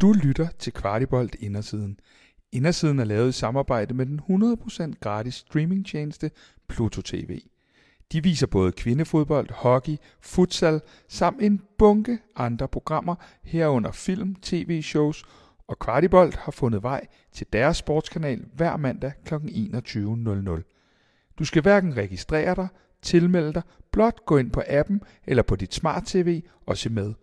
Du 0.00 0.12
lytter 0.12 0.48
til 0.58 0.72
Kvartibolt 0.72 1.34
Indersiden. 1.34 2.00
Indersiden 2.52 2.98
er 2.98 3.04
lavet 3.04 3.28
i 3.28 3.32
samarbejde 3.32 3.94
med 3.94 4.06
den 4.06 4.20
100% 4.20 4.98
gratis 5.00 5.34
streamingtjeneste 5.34 6.30
Pluto 6.68 7.02
TV. 7.02 7.40
De 8.12 8.22
viser 8.22 8.46
både 8.46 8.72
kvindefodbold, 8.72 9.48
hockey, 9.52 9.96
futsal 10.20 10.80
samt 11.08 11.42
en 11.42 11.62
bunke 11.78 12.18
andre 12.36 12.68
programmer 12.68 13.14
herunder 13.42 13.92
film, 13.92 14.34
tv-shows 14.34 15.24
og 15.66 15.78
Kvartibolt 15.78 16.36
har 16.36 16.52
fundet 16.52 16.82
vej 16.82 17.06
til 17.32 17.46
deres 17.52 17.76
sportskanal 17.76 18.44
hver 18.54 18.76
mandag 18.76 19.12
kl. 19.24 19.34
21.00. 19.34 21.32
Du 21.38 21.44
skal 21.44 21.62
hverken 21.62 21.96
registrere 21.96 22.54
dig, 22.54 22.68
tilmelde 23.02 23.52
dig, 23.52 23.62
blot 23.92 24.24
gå 24.26 24.36
ind 24.36 24.50
på 24.50 24.62
appen 24.68 25.02
eller 25.26 25.42
på 25.42 25.56
dit 25.56 25.74
smart-tv 25.74 26.42
og 26.66 26.76
se 26.76 26.90
med. 26.90 27.14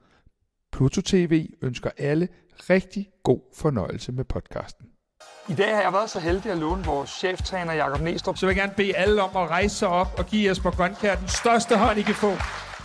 Pluto 0.71 1.01
TV 1.01 1.49
ønsker 1.61 1.89
alle 1.97 2.27
rigtig 2.69 3.09
god 3.23 3.39
fornøjelse 3.55 4.11
med 4.11 4.25
podcasten. 4.25 4.85
I 5.49 5.53
dag 5.53 5.75
har 5.75 5.81
jeg 5.81 5.93
været 5.93 6.09
så 6.09 6.19
heldig 6.19 6.51
at 6.51 6.57
låne 6.57 6.85
vores 6.85 7.09
cheftræner 7.09 7.73
Jakob 7.73 8.01
Næstrup, 8.01 8.37
så 8.37 8.45
vil 8.45 8.55
jeg 8.55 8.61
gerne 8.61 8.73
bede 8.77 8.95
alle 8.95 9.21
om 9.21 9.37
at 9.37 9.49
rejse 9.49 9.75
sig 9.75 9.87
op 9.87 10.07
og 10.17 10.25
give 10.25 10.49
Jesper 10.49 10.71
Grønkær 10.71 11.15
den 11.15 11.27
største 11.27 11.77
hånd, 11.77 11.99
I 11.99 12.01
kan 12.01 12.15
få. 12.15 12.31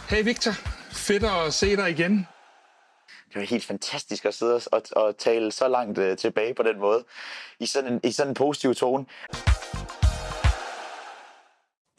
Hey 0.09 0.25
Victor, 0.25 0.52
fedt 0.92 1.25
at 1.25 1.55
se 1.55 1.77
dig 1.77 1.91
igen. 1.91 2.27
Det 3.28 3.37
var 3.37 3.42
helt 3.42 3.65
fantastisk 3.65 4.25
at 4.25 4.34
sidde 4.34 4.61
og, 4.73 4.83
og 4.97 5.19
tale 5.19 5.52
så 5.52 5.69
langt 5.69 5.98
uh, 5.98 6.16
tilbage 6.16 6.55
på 6.55 6.62
den 6.62 6.80
måde, 6.80 7.05
i 7.61 7.66
sådan 7.66 7.92
en, 7.92 8.00
i 8.05 8.12
sådan 8.12 8.30
en 8.30 8.34
positiv 8.34 8.75
tone. 8.75 9.06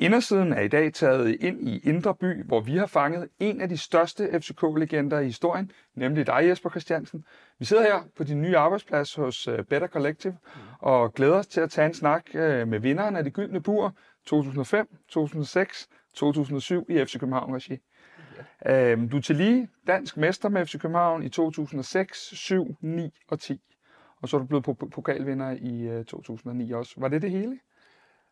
Indersiden 0.02 0.54
er 0.54 0.62
i 0.62 0.68
dag 0.68 0.94
taget 0.94 1.36
ind 1.40 1.70
i 1.70 1.80
Indre 1.80 2.16
By, 2.16 2.44
hvor 2.44 2.62
vi 2.62 2.78
har 2.78 2.86
fanget 2.86 3.30
en 3.40 3.62
af 3.62 3.70
de 3.70 3.78
største 3.78 4.30
FCK-legender 4.34 5.20
i 5.20 5.26
historien, 5.26 5.72
nemlig 5.96 6.28
dig, 6.28 6.48
Jesper 6.48 6.70
Christiansen. 6.70 7.26
Vi 7.60 7.66
sidder 7.66 7.84
her 7.84 8.04
på 8.18 8.24
din 8.24 8.42
nye 8.42 8.58
arbejdsplads 8.58 9.16
hos 9.16 9.48
øh, 9.48 9.64
Better 9.64 9.88
Collective 9.88 10.38
og 10.80 11.14
glæder 11.14 11.36
os 11.36 11.48
til 11.48 11.62
at 11.62 11.70
tage 11.70 11.88
en 11.88 11.94
snak 11.94 12.24
øh, 12.34 12.68
med 12.68 12.80
vinderen 12.80 13.16
af 13.16 13.24
det 13.24 13.34
gyldne 13.34 13.62
bur 13.62 13.96
2005, 14.26 14.88
2006, 15.10 15.88
2007 16.16 16.86
i 16.90 17.06
FC 17.06 17.20
København 17.20 17.56
regi. 17.56 17.78
Øhm, 18.66 19.10
du 19.10 19.18
er 19.18 19.22
til 19.22 19.36
lige 19.36 19.70
dansk 19.88 20.18
mester 20.18 20.50
med 20.50 20.66
FC 20.66 20.80
København 20.80 21.24
i 21.24 21.30
2006, 21.30 22.18
7, 22.18 22.76
9 22.82 23.10
og 23.28 23.40
10. 23.40 23.62
Og 24.22 24.30
så 24.30 24.38
er 24.38 24.42
du 24.42 24.46
blevet 24.48 24.92
pokalvinder 24.94 25.52
i 25.52 26.04
2009 26.04 26.72
øh, 26.72 26.78
også. 26.78 26.94
Var 26.98 27.08
det 27.08 27.22
det 27.22 27.32
hele? 27.32 27.60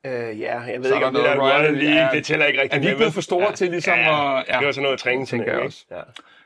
Øh, 0.07 0.39
ja, 0.39 0.59
jeg 0.59 0.77
ved 0.77 0.89
så 0.89 0.95
ikke, 0.95 1.05
om 1.05 1.13
det 1.13 1.23
der 1.23 1.39
Royal 1.41 1.73
League, 1.73 2.05
ja, 2.05 2.09
det 2.13 2.25
tæller 2.25 2.45
ikke 2.45 2.61
rigtig 2.61 2.77
Er 2.77 2.81
vi 2.81 2.85
ikke 2.85 2.97
blevet 2.97 3.13
for 3.13 3.21
store 3.21 3.45
ja, 3.49 3.55
til 3.55 3.71
ligesom 3.71 3.93
ja, 3.93 4.39
at... 4.39 4.45
Ja, 4.49 4.57
det 4.57 4.65
var 4.65 4.71
sådan 4.71 4.83
noget 4.83 4.99
træning, 4.99 5.27
tænker 5.27 5.51
jeg 5.53 5.61
også. 5.61 5.85
Ja. 5.91 6.01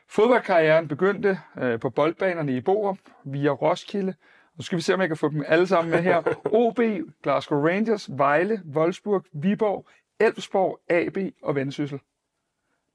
Fodboldkarrieren 0.08 0.88
begyndte 0.88 1.38
øh, 1.58 1.80
på 1.80 1.90
boldbanerne 1.90 2.56
i 2.56 2.60
Borup 2.60 2.98
via 3.24 3.50
Roskilde. 3.50 4.14
Nu 4.58 4.64
skal 4.64 4.76
vi 4.76 4.82
se, 4.82 4.94
om 4.94 5.00
jeg 5.00 5.08
kan 5.08 5.16
få 5.16 5.28
dem 5.28 5.44
alle 5.48 5.66
sammen 5.66 5.90
med 5.90 5.98
her. 6.02 6.22
OB, 6.62 6.80
Glasgow 7.22 7.66
Rangers, 7.66 8.08
Vejle, 8.12 8.62
Wolfsburg, 8.74 9.24
Viborg, 9.32 9.86
Elfsborg, 10.20 10.78
AB 10.90 11.18
og 11.42 11.54
Vendsyssel. 11.54 12.00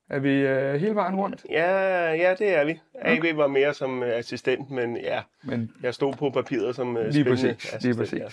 Er 0.10 0.20
vi 0.20 0.30
øh, 0.30 0.74
hele 0.74 0.96
vejen 0.96 1.16
rundt? 1.16 1.46
Ja, 1.50 2.12
ja, 2.14 2.36
det 2.40 2.56
er 2.56 2.66
vi. 2.66 2.80
AB 2.96 3.20
okay. 3.20 3.34
var 3.34 3.48
mere 3.48 3.74
som 3.74 4.04
øh, 4.04 4.10
assistent, 4.10 4.70
men 4.70 4.98
ja, 4.98 5.22
men, 5.44 5.72
jeg 5.84 5.94
stod 5.94 6.14
på 6.14 6.30
papiret 6.30 6.76
som 6.76 6.98
øh, 6.98 7.08
lige 7.08 7.26
præcis, 7.26 7.76
lige 7.82 7.96
præcis. 7.96 8.20
Ja. 8.20 8.28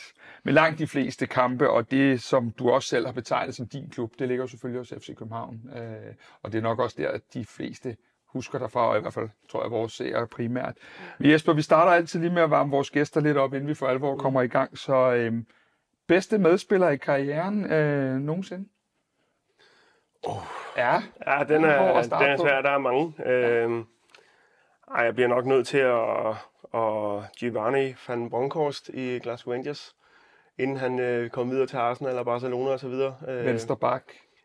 Men 0.44 0.54
langt 0.54 0.78
de 0.78 0.86
fleste 0.86 1.26
kampe, 1.26 1.70
og 1.70 1.90
det 1.90 2.22
som 2.22 2.50
du 2.50 2.70
også 2.70 2.88
selv 2.88 3.06
har 3.06 3.12
betegnet 3.12 3.54
som 3.54 3.66
din 3.66 3.90
klub, 3.90 4.12
det 4.18 4.28
ligger 4.28 4.44
jo 4.44 4.48
selvfølgelig 4.48 4.80
hos 4.80 4.92
FC 5.02 5.16
København. 5.16 5.60
Øh, 5.76 6.14
og 6.42 6.52
det 6.52 6.58
er 6.58 6.62
nok 6.62 6.78
også 6.78 6.96
der, 6.98 7.08
at 7.08 7.20
de 7.34 7.44
fleste 7.44 7.96
husker 8.26 8.58
derfra, 8.58 8.88
og 8.88 8.98
i 8.98 9.00
hvert 9.00 9.14
fald 9.14 9.28
tror 9.48 9.62
jeg, 9.62 9.70
vores 9.70 9.92
seere 9.92 10.26
primært. 10.26 10.74
Men 11.18 11.30
Jesper, 11.30 11.52
vi 11.52 11.62
starter 11.62 11.92
altid 11.92 12.20
lige 12.20 12.32
med 12.32 12.42
at 12.42 12.50
varme 12.50 12.70
vores 12.70 12.90
gæster 12.90 13.20
lidt 13.20 13.36
op, 13.36 13.54
inden 13.54 13.68
vi 13.68 13.74
for 13.74 13.86
alvor 13.86 14.16
kommer 14.16 14.42
i 14.42 14.46
gang. 14.46 14.78
Så 14.78 15.12
øh, 15.12 15.32
bedste 16.08 16.38
medspiller 16.38 16.88
i 16.88 16.96
karrieren 16.96 17.72
øh, 17.72 18.20
nogensinde? 18.20 18.68
Oh. 20.26 20.36
Ja, 20.76 21.02
ja 21.26 21.44
den, 21.48 21.64
er, 21.64 22.02
den 22.02 22.12
er 22.12 22.36
svær. 22.36 22.62
Der 22.62 22.70
er 22.70 22.78
mange. 22.78 23.14
Ja. 23.18 23.30
Øhm, 23.30 23.86
ej, 24.94 25.04
jeg 25.04 25.14
bliver 25.14 25.28
nok 25.28 25.46
nødt 25.46 25.66
til 25.66 25.78
at, 25.78 26.28
at 26.74 27.22
Giovanni 27.38 27.94
van 28.08 28.30
Bronckhorst 28.30 28.88
i 28.88 29.18
Glasgow 29.18 29.54
Rangers, 29.54 29.94
inden 30.58 30.76
han 30.76 30.98
øh, 30.98 31.30
kom 31.30 31.50
videre 31.50 31.66
til 31.66 31.76
Arsenal 31.76 32.10
eller 32.10 32.24
Barcelona 32.24 32.70
og 32.70 32.80
så 32.80 32.88
videre. 32.88 33.14
Øh, 33.28 33.46
Venstre 33.46 33.76
bak. 33.76 34.02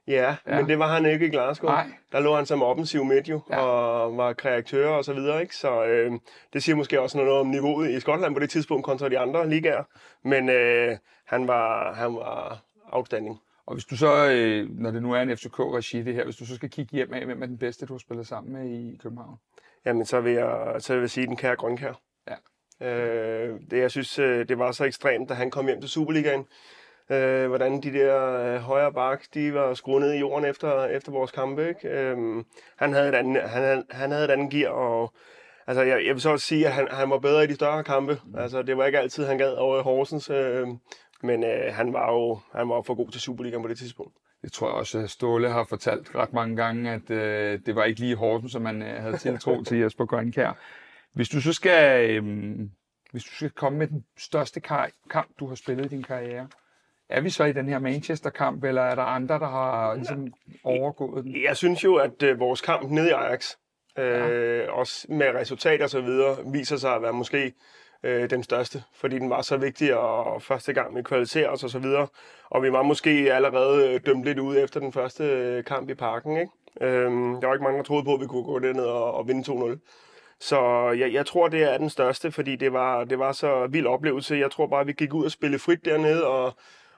Ja, 0.07 0.35
ja, 0.47 0.55
men 0.55 0.69
det 0.69 0.79
var 0.79 0.87
han 0.87 1.05
ikke 1.05 1.25
i 1.25 1.29
Glasgow. 1.29 1.71
Nej. 1.71 1.87
Der 2.11 2.19
lå 2.19 2.35
han 2.35 2.45
som 2.45 2.63
offensiv 2.63 3.05
midt 3.05 3.29
jo, 3.29 3.41
ja. 3.49 3.57
og 3.57 4.17
var 4.17 4.33
kreatør 4.33 4.89
og 4.89 5.05
så 5.05 5.13
videre. 5.13 5.41
Ikke? 5.41 5.55
Så 5.55 5.83
øh, 5.83 6.11
det 6.53 6.63
siger 6.63 6.75
måske 6.75 7.01
også 7.01 7.17
noget 7.17 7.39
om 7.39 7.47
niveauet 7.47 7.89
i 7.89 7.99
Skotland 7.99 8.33
på 8.33 8.39
det 8.39 8.49
tidspunkt 8.49 8.85
kontra 8.85 9.09
de 9.09 9.19
andre 9.19 9.49
ligaer. 9.49 9.83
Men 10.23 10.49
øh, 10.49 10.97
han, 11.25 11.47
var, 11.47 11.93
han 11.93 12.15
var 12.15 12.59
outstanding. 12.91 13.39
Og 13.69 13.75
hvis 13.75 13.85
du 13.85 13.97
så, 13.97 14.29
øh, 14.29 14.79
når 14.79 14.91
det 14.91 15.01
nu 15.01 15.13
er 15.13 15.21
en 15.21 15.37
FCK-regi 15.37 16.01
det 16.03 16.13
her, 16.13 16.23
hvis 16.23 16.35
du 16.35 16.45
så 16.45 16.55
skal 16.55 16.69
kigge 16.69 16.95
hjem 16.95 17.13
af, 17.13 17.25
hvem 17.25 17.41
er 17.41 17.45
den 17.45 17.57
bedste, 17.57 17.85
du 17.85 17.93
har 17.93 17.97
spillet 17.97 18.27
sammen 18.27 18.53
med 18.53 18.69
i 18.69 18.97
København? 19.03 19.37
Jamen, 19.85 20.05
så 20.05 20.21
vil 20.21 20.33
jeg, 20.33 20.75
så 20.79 20.93
vil 20.93 20.99
jeg 20.99 21.09
sige 21.09 21.27
den 21.27 21.35
kære 21.35 21.55
Grønkær. 21.55 22.01
Ja. 22.29 22.87
Øh, 22.87 23.59
det, 23.71 23.79
jeg 23.79 23.91
synes, 23.91 24.19
øh, 24.19 24.49
det 24.49 24.59
var 24.59 24.71
så 24.71 24.83
ekstremt, 24.85 25.29
da 25.29 25.33
han 25.33 25.51
kom 25.51 25.65
hjem 25.65 25.81
til 25.81 25.89
Superligaen. 25.89 26.45
Øh, 27.09 27.47
hvordan 27.47 27.83
de 27.83 27.93
der 27.93 28.33
øh, 28.33 28.59
højre 28.59 28.93
bak, 28.93 29.23
de 29.33 29.53
var 29.53 29.73
skruet 29.73 30.01
ned 30.01 30.13
i 30.13 30.19
jorden 30.19 30.45
efter, 30.45 30.85
efter 30.85 31.11
vores 31.11 31.31
kampe. 31.31 31.67
Ikke? 31.67 31.89
Øh, 31.89 32.17
han, 32.75 32.93
havde 32.93 33.09
et 33.09 33.15
andet, 33.15 33.41
han, 33.41 33.63
havde, 33.63 33.83
han 33.89 34.11
havde 34.11 34.25
et 34.25 34.31
andet 34.31 34.51
gear, 34.51 34.71
og 34.71 35.13
altså, 35.67 35.81
jeg, 35.81 36.05
jeg 36.05 36.13
vil 36.13 36.21
så 36.21 36.29
også 36.29 36.45
sige, 36.45 36.67
at 36.67 36.73
han, 36.73 36.87
han 36.91 37.09
var 37.09 37.19
bedre 37.19 37.43
i 37.43 37.47
de 37.47 37.55
større 37.55 37.83
kampe. 37.83 38.19
Mm. 38.25 38.35
Altså, 38.35 38.61
det 38.61 38.77
var 38.77 38.85
ikke 38.85 38.99
altid, 38.99 39.25
han 39.25 39.37
gad 39.37 39.53
over 39.53 39.79
i 39.79 39.83
Horsens. 39.83 40.29
Øh, 40.29 40.67
men 41.23 41.43
øh, 41.43 41.73
han 41.73 41.93
var 41.93 42.11
jo 42.11 42.39
han 42.53 42.69
var 42.69 42.81
for 42.81 42.95
god 42.95 43.09
til 43.11 43.21
Superligaen 43.21 43.61
på 43.61 43.67
det 43.67 43.77
tidspunkt. 43.77 44.13
Det 44.41 44.51
tror 44.51 44.67
jeg 44.67 44.75
også, 44.75 44.99
at 44.99 45.09
Ståle 45.09 45.49
har 45.49 45.63
fortalt 45.63 46.15
ret 46.15 46.33
mange 46.33 46.55
gange, 46.55 46.91
at 46.91 47.09
øh, 47.09 47.59
det 47.65 47.75
var 47.75 47.83
ikke 47.83 47.99
lige 47.99 48.15
hårdt, 48.15 48.51
som 48.51 48.61
man 48.61 48.81
øh, 48.81 49.01
havde 49.01 49.17
tiltro 49.17 49.61
til 49.63 49.77
Jesper 49.77 50.05
Grønkær. 50.05 50.51
Hvis 51.13 51.29
du 51.29 51.41
så 51.41 51.53
skal, 51.53 52.09
øh, 52.09 52.23
hvis 53.11 53.23
du 53.23 53.35
skal 53.35 53.49
komme 53.49 53.79
med 53.79 53.87
den 53.87 54.05
største 54.17 54.59
kamp, 54.59 55.29
du 55.39 55.47
har 55.47 55.55
spillet 55.55 55.85
i 55.85 55.87
din 55.87 56.03
karriere, 56.03 56.47
er 57.09 57.21
vi 57.21 57.29
så 57.29 57.43
i 57.43 57.53
den 57.53 57.69
her 57.69 57.79
Manchester-kamp, 57.79 58.63
eller 58.63 58.81
er 58.81 58.95
der 58.95 59.03
andre, 59.03 59.39
der 59.39 59.49
har 59.49 59.95
ligesom, 59.95 60.33
overgået 60.63 61.23
den? 61.23 61.43
Jeg 61.43 61.57
synes 61.57 61.83
jo, 61.83 61.95
at 61.95 62.23
øh, 62.23 62.39
vores 62.39 62.61
kamp 62.61 62.89
nede 62.91 63.09
i 63.09 63.11
Ajax, 63.11 63.51
øh, 63.97 64.05
ja. 64.05 64.71
også 64.71 65.07
med 65.09 65.27
resultater 65.35 65.83
og 65.83 65.89
så 65.89 66.01
videre, 66.01 66.37
viser 66.51 66.77
sig 66.77 66.95
at 66.95 67.01
være 67.01 67.13
måske 67.13 67.53
øh, 68.03 68.29
den 68.29 68.43
største, 68.43 68.83
fordi 68.93 69.19
den 69.19 69.29
var 69.29 69.41
så 69.41 69.57
vigtig, 69.57 69.95
og 69.97 70.41
første 70.41 70.73
gang 70.73 70.95
vi 70.95 71.01
kvalificerede 71.01 71.49
os 71.49 71.63
og 71.63 71.69
så 71.69 71.79
videre. 71.79 72.07
Og 72.49 72.63
vi 72.63 72.71
var 72.71 72.83
måske 72.83 73.33
allerede 73.33 73.89
øh, 73.89 73.99
dømt 74.05 74.25
lidt 74.25 74.39
ud 74.39 74.57
efter 74.57 74.79
den 74.79 74.93
første 74.93 75.23
øh, 75.23 75.63
kamp 75.63 75.89
i 75.89 75.93
parken. 75.93 76.37
Ikke? 76.37 76.51
Øh, 76.81 77.11
der 77.11 77.47
var 77.47 77.53
ikke 77.53 77.63
mange, 77.63 77.77
der 77.77 77.83
troede 77.83 78.03
på, 78.03 78.13
at 78.13 78.21
vi 78.21 78.27
kunne 78.27 78.43
gå 78.43 78.59
derned 78.59 78.85
og, 78.85 79.13
og 79.13 79.27
vinde 79.27 79.51
2-0. 79.51 79.77
Så 80.39 80.89
jeg, 80.91 81.13
jeg 81.13 81.25
tror, 81.25 81.47
det 81.47 81.63
er 81.63 81.77
den 81.77 81.89
største, 81.89 82.31
fordi 82.31 82.55
det 82.55 82.73
var, 82.73 83.03
det 83.03 83.19
var 83.19 83.31
så 83.31 83.67
vild 83.67 83.87
oplevelse. 83.87 84.35
Jeg 84.35 84.51
tror 84.51 84.67
bare, 84.67 84.85
vi 84.85 84.93
gik 84.93 85.13
ud 85.13 85.25
og 85.25 85.31
spille 85.31 85.59
frit 85.59 85.85
dernede, 85.85 86.27
og, 86.27 86.53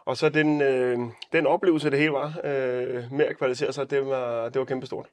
og 0.06 0.18
så 0.18 0.30
den, 0.30 0.62
øh, 0.62 1.00
den 1.34 1.48
oplevelse, 1.48 1.90
det 1.90 2.00
hele 2.00 2.12
var, 2.12 2.40
øh, 2.44 3.04
med 3.12 3.26
at 3.26 3.38
kvalificere 3.38 3.74
sig, 3.74 3.90
det 3.92 4.08
var, 4.08 4.50
det 4.50 4.60
var 4.60 4.66
kæmpestort. 4.66 5.08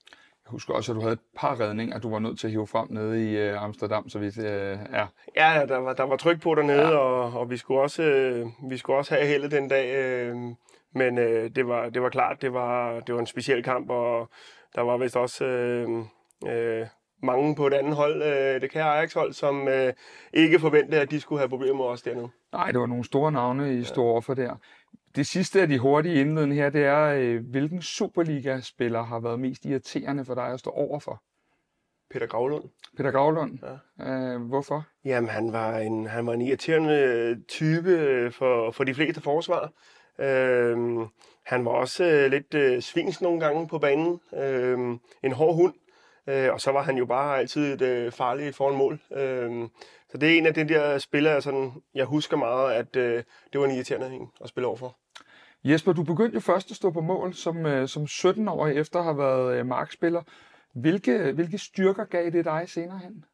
Jeg 0.49 0.53
husker 0.53 0.75
også, 0.75 0.93
at 0.93 0.97
du 0.97 1.01
havde 1.01 1.13
et 1.13 1.21
par 1.37 1.61
redninger, 1.61 1.99
du 1.99 2.11
var 2.11 2.19
nødt 2.19 2.39
til 2.39 2.47
at 2.47 2.51
hive 2.51 2.67
frem 2.67 2.87
nede 2.91 3.31
i 3.31 3.37
øh, 3.37 3.63
Amsterdam, 3.63 4.09
så 4.09 4.19
vidt 4.19 4.39
øh, 4.39 4.79
ja. 4.93 5.07
Ja, 5.37 5.67
der 5.69 5.77
var, 5.77 5.93
der 5.93 6.03
var 6.03 6.17
tryk 6.17 6.43
på 6.43 6.55
dernede, 6.55 6.89
ja. 6.89 6.97
og, 6.97 7.41
og 7.41 7.51
vi, 7.51 7.57
skulle 7.57 7.81
også, 7.81 8.03
øh, 8.03 8.47
vi 8.71 8.77
skulle 8.77 8.97
også 8.99 9.15
have 9.15 9.27
heldet 9.27 9.51
den 9.51 9.69
dag. 9.69 9.95
Øh, 9.97 10.37
men 10.95 11.19
øh, 11.19 11.51
det, 11.51 11.69
var, 11.69 11.89
det 11.89 12.03
var 12.03 12.09
klart, 12.09 12.43
det 12.43 12.53
var, 12.53 13.01
det 13.01 13.15
var 13.15 13.21
en 13.21 13.27
speciel 13.27 13.63
kamp, 13.63 13.91
og 13.91 14.29
der 14.75 14.81
var 14.81 14.97
vist 14.97 15.17
også 15.17 15.45
øh, 15.45 15.89
øh, 16.47 16.87
mange 17.23 17.55
på 17.55 17.67
et 17.67 17.75
andet 17.75 17.97
hold, 17.97 18.23
øh, 18.23 18.61
det 18.61 18.71
kære 18.71 18.97
Ajax-hold, 18.97 19.33
som 19.33 19.69
øh, 19.69 19.93
ikke 20.33 20.59
forventede, 20.59 21.01
at 21.01 21.11
de 21.11 21.21
skulle 21.21 21.39
have 21.39 21.49
problemer 21.49 21.77
med 21.77 21.85
os 21.85 22.03
dernede. 22.03 22.29
Nej, 22.53 22.71
det 22.71 22.81
var 22.81 22.87
nogle 22.87 23.05
store 23.05 23.33
navne, 23.33 23.75
I 23.75 23.85
stod 23.85 24.05
overfor 24.05 24.35
der. 24.35 24.57
Det 25.17 25.27
sidste 25.27 25.61
af 25.61 25.69
de 25.69 25.79
hurtige 25.79 26.21
indledende 26.21 26.57
her, 26.57 26.71
det 26.71 26.85
er, 26.85 27.05
øh, 27.05 27.51
hvilken 27.51 27.83
Superliga-spiller 27.83 29.03
har 29.03 29.21
været 29.21 29.41
mest 29.41 29.65
irriterende 29.65 30.25
for 30.25 30.35
dig 30.35 30.47
at 30.47 30.61
stå 30.61 30.71
overfor? 30.71 31.23
Peter 32.11 32.27
Gravlund. 32.27 32.65
Peter 32.97 33.11
Gravlund? 33.11 33.59
Ja. 33.99 34.11
Øh, 34.11 34.41
hvorfor? 34.43 34.87
Jamen, 35.05 35.31
han 35.31 35.53
var 35.53 35.79
en, 35.79 36.07
han 36.07 36.27
var 36.27 36.33
en 36.33 36.41
irriterende 36.41 37.43
type 37.49 38.31
for, 38.33 38.71
for 38.71 38.85
de 38.85 38.95
fleste 38.95 39.21
forsvar. 39.21 39.73
Øh, 40.19 40.77
han 41.47 41.65
var 41.65 41.71
også 41.71 42.05
øh, 42.05 42.31
lidt 42.31 42.55
øh, 42.55 42.83
svings 42.83 43.21
nogle 43.21 43.41
gange 43.41 43.69
på 43.69 43.79
banen. 43.79 44.21
Øh, 44.37 44.79
en 45.23 45.33
hård 45.33 45.55
hund. 45.55 45.75
Øh, 46.29 46.53
og 46.53 46.61
så 46.61 46.73
var 46.73 46.83
han 46.83 46.97
jo 46.97 47.07
bare 47.07 47.39
altid 47.39 47.73
et 47.73 47.83
øh, 47.83 48.13
farligt 48.13 48.57
foran 48.57 48.77
mål. 48.77 49.01
Øh, 49.13 49.69
så 50.11 50.19
det 50.19 50.33
er 50.33 50.39
en 50.39 50.47
af 50.47 50.55
de 50.55 50.69
der 50.69 50.99
spillere, 50.99 51.43
sådan, 51.43 51.73
jeg 51.95 52.05
husker 52.05 52.37
meget, 52.37 52.73
at 52.73 52.97
øh, 52.97 53.25
det 53.53 53.61
var 53.61 53.67
en 53.67 53.75
irriterende 53.75 54.17
en 54.17 54.29
at 54.41 54.49
spille 54.49 54.67
overfor. 54.67 54.99
Jesper, 55.65 55.93
du 55.93 56.03
begyndte 56.03 56.35
jo 56.35 56.41
først 56.41 56.71
at 56.71 56.77
stå 56.77 56.91
på 56.91 57.01
mål 57.01 57.35
som, 57.35 57.67
øh, 57.67 57.89
som 57.89 58.03
17-årig 58.03 58.77
efter 58.77 58.99
at 58.99 59.05
have 59.05 59.19
været 59.19 59.59
øh, 59.59 59.67
markspiller. 59.67 60.23
Hvilke, 60.75 61.33
hvilke 61.33 61.59
styrker 61.59 62.05
gav 62.05 62.31
det 62.31 62.45
dig 62.45 62.65
senere 62.67 62.99
hen? 62.99 63.25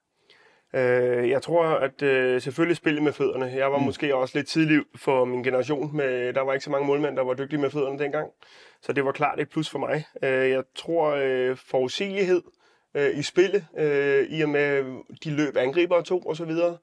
Øh, 0.75 1.31
jeg 1.31 1.43
tror, 1.43 1.65
at 1.65 2.03
øh, 2.03 2.41
selvfølgelig 2.41 2.77
spille 2.77 3.03
med 3.03 3.13
fødderne. 3.13 3.45
Jeg 3.45 3.73
var 3.73 3.79
mm. 3.79 3.85
måske 3.85 4.17
også 4.17 4.39
lidt 4.39 4.49
tidlig 4.49 4.83
for 4.97 5.25
min 5.25 5.43
generation. 5.43 5.97
Med, 5.97 6.33
der 6.33 6.41
var 6.41 6.53
ikke 6.53 6.65
så 6.65 6.71
mange 6.71 6.87
målmænd, 6.87 7.17
der 7.17 7.25
var 7.25 7.35
dygtige 7.35 7.61
med 7.61 7.71
fødderne 7.71 7.99
dengang. 7.99 8.31
Så 8.83 8.93
det 8.93 9.05
var 9.05 9.13
klart 9.13 9.41
et 9.41 9.49
plus 9.49 9.71
for 9.71 9.79
mig. 9.79 10.05
Øh, 10.23 10.51
jeg 10.51 10.63
tror, 10.75 11.11
øh, 11.11 11.57
forudsigelighed 11.57 12.43
øh, 12.47 12.64
i 12.95 13.23
spillet, 13.23 13.67
øh, 13.79 14.27
i 14.29 14.43
og 14.43 14.49
med 14.49 14.85
de 15.25 15.31
løb 15.31 15.57
angriber 15.57 15.97
og 15.97 16.05
to 16.05 16.19
og 16.19 16.37
så 16.37 16.45
videre, 16.45 16.77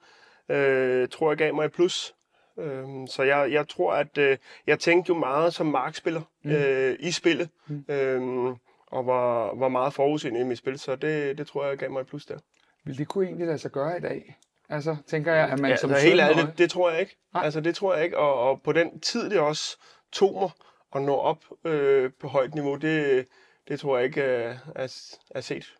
øh, 0.49 1.07
tror 1.09 1.31
jeg 1.31 1.37
gav 1.37 1.55
mig 1.55 1.65
et 1.65 1.71
plus. 1.71 2.15
Øh, 2.59 2.85
så 3.07 3.23
jeg, 3.23 3.51
jeg 3.51 3.67
tror, 3.67 3.93
at 3.93 4.17
øh, 4.17 4.37
jeg 4.67 4.79
tænkte 4.79 5.09
jo 5.09 5.15
meget 5.15 5.53
som 5.53 5.65
markspiller 5.65 6.21
mm. 6.43 6.51
øh, 6.51 6.95
i 6.99 7.11
spillet. 7.11 7.49
Mm. 7.67 7.85
Øh, 7.89 8.55
og 8.87 9.05
var, 9.07 9.55
var 9.55 9.67
meget 9.67 9.93
forudseende 9.93 10.39
i 10.39 10.43
mit 10.43 10.57
spil, 10.57 10.79
så 10.79 10.95
det, 10.95 11.37
det 11.37 11.47
tror 11.47 11.65
jeg 11.65 11.77
gav 11.77 11.91
mig 11.91 12.01
et 12.01 12.07
plus 12.07 12.25
der. 12.25 12.37
Vil 12.83 12.97
det 12.97 13.07
kunne 13.07 13.25
egentlig 13.25 13.47
lade 13.47 13.57
sig 13.57 13.71
gøre 13.71 13.97
i 13.97 14.01
dag? 14.01 14.37
Altså, 14.69 14.95
tænker 15.07 15.33
jeg, 15.33 15.49
at 15.49 15.59
man 15.59 15.71
ja, 15.71 15.77
som 15.77 15.89
altså, 15.89 16.07
helt 16.07 16.21
ærligt, 16.21 16.47
det, 16.47 16.57
det 16.57 16.69
tror 16.69 16.89
jeg 16.89 16.99
ikke. 16.99 17.17
Nej. 17.33 17.43
Altså, 17.43 17.61
det 17.61 17.75
tror 17.75 17.95
jeg 17.95 18.03
ikke. 18.03 18.17
Og, 18.17 18.49
og 18.49 18.61
på 18.61 18.71
den 18.71 18.99
tid, 18.99 19.29
det 19.29 19.39
også 19.39 19.77
tog 20.11 20.33
mig 20.33 20.49
at 20.95 21.01
nå 21.01 21.15
op 21.15 21.45
øh, 21.65 22.11
på 22.19 22.27
højt 22.27 22.53
niveau, 22.53 22.75
det, 22.75 23.27
det 23.67 23.79
tror 23.79 23.97
jeg 23.97 24.05
ikke 24.05 24.21
øh, 24.21 24.55
er, 24.75 25.17
er 25.35 25.41
set. 25.41 25.75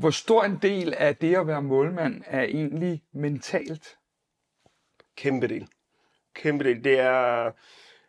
Hvor 0.00 0.10
stor 0.10 0.44
en 0.44 0.58
del 0.62 0.94
af 0.94 1.16
det 1.16 1.36
at 1.36 1.46
være 1.46 1.62
målmand 1.62 2.22
er 2.26 2.42
egentlig 2.42 3.02
mentalt? 3.12 3.96
Kæmpe 5.16 5.48
del. 5.48 5.68
Kæmpe 6.34 6.64
del. 6.64 6.84
Det 6.84 7.00
er... 7.00 7.50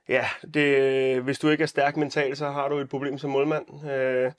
Ja, 0.10 0.26
det, 0.54 1.22
hvis 1.22 1.40
du 1.40 1.50
ikke 1.50 1.62
er 1.62 1.68
stærk 1.68 1.98
mentalt, 1.98 2.38
så 2.38 2.50
har 2.50 2.68
du 2.70 2.78
et 2.78 2.90
problem 2.90 3.18
som 3.18 3.30
målmand. 3.30 3.90
Øh, 3.92 4.32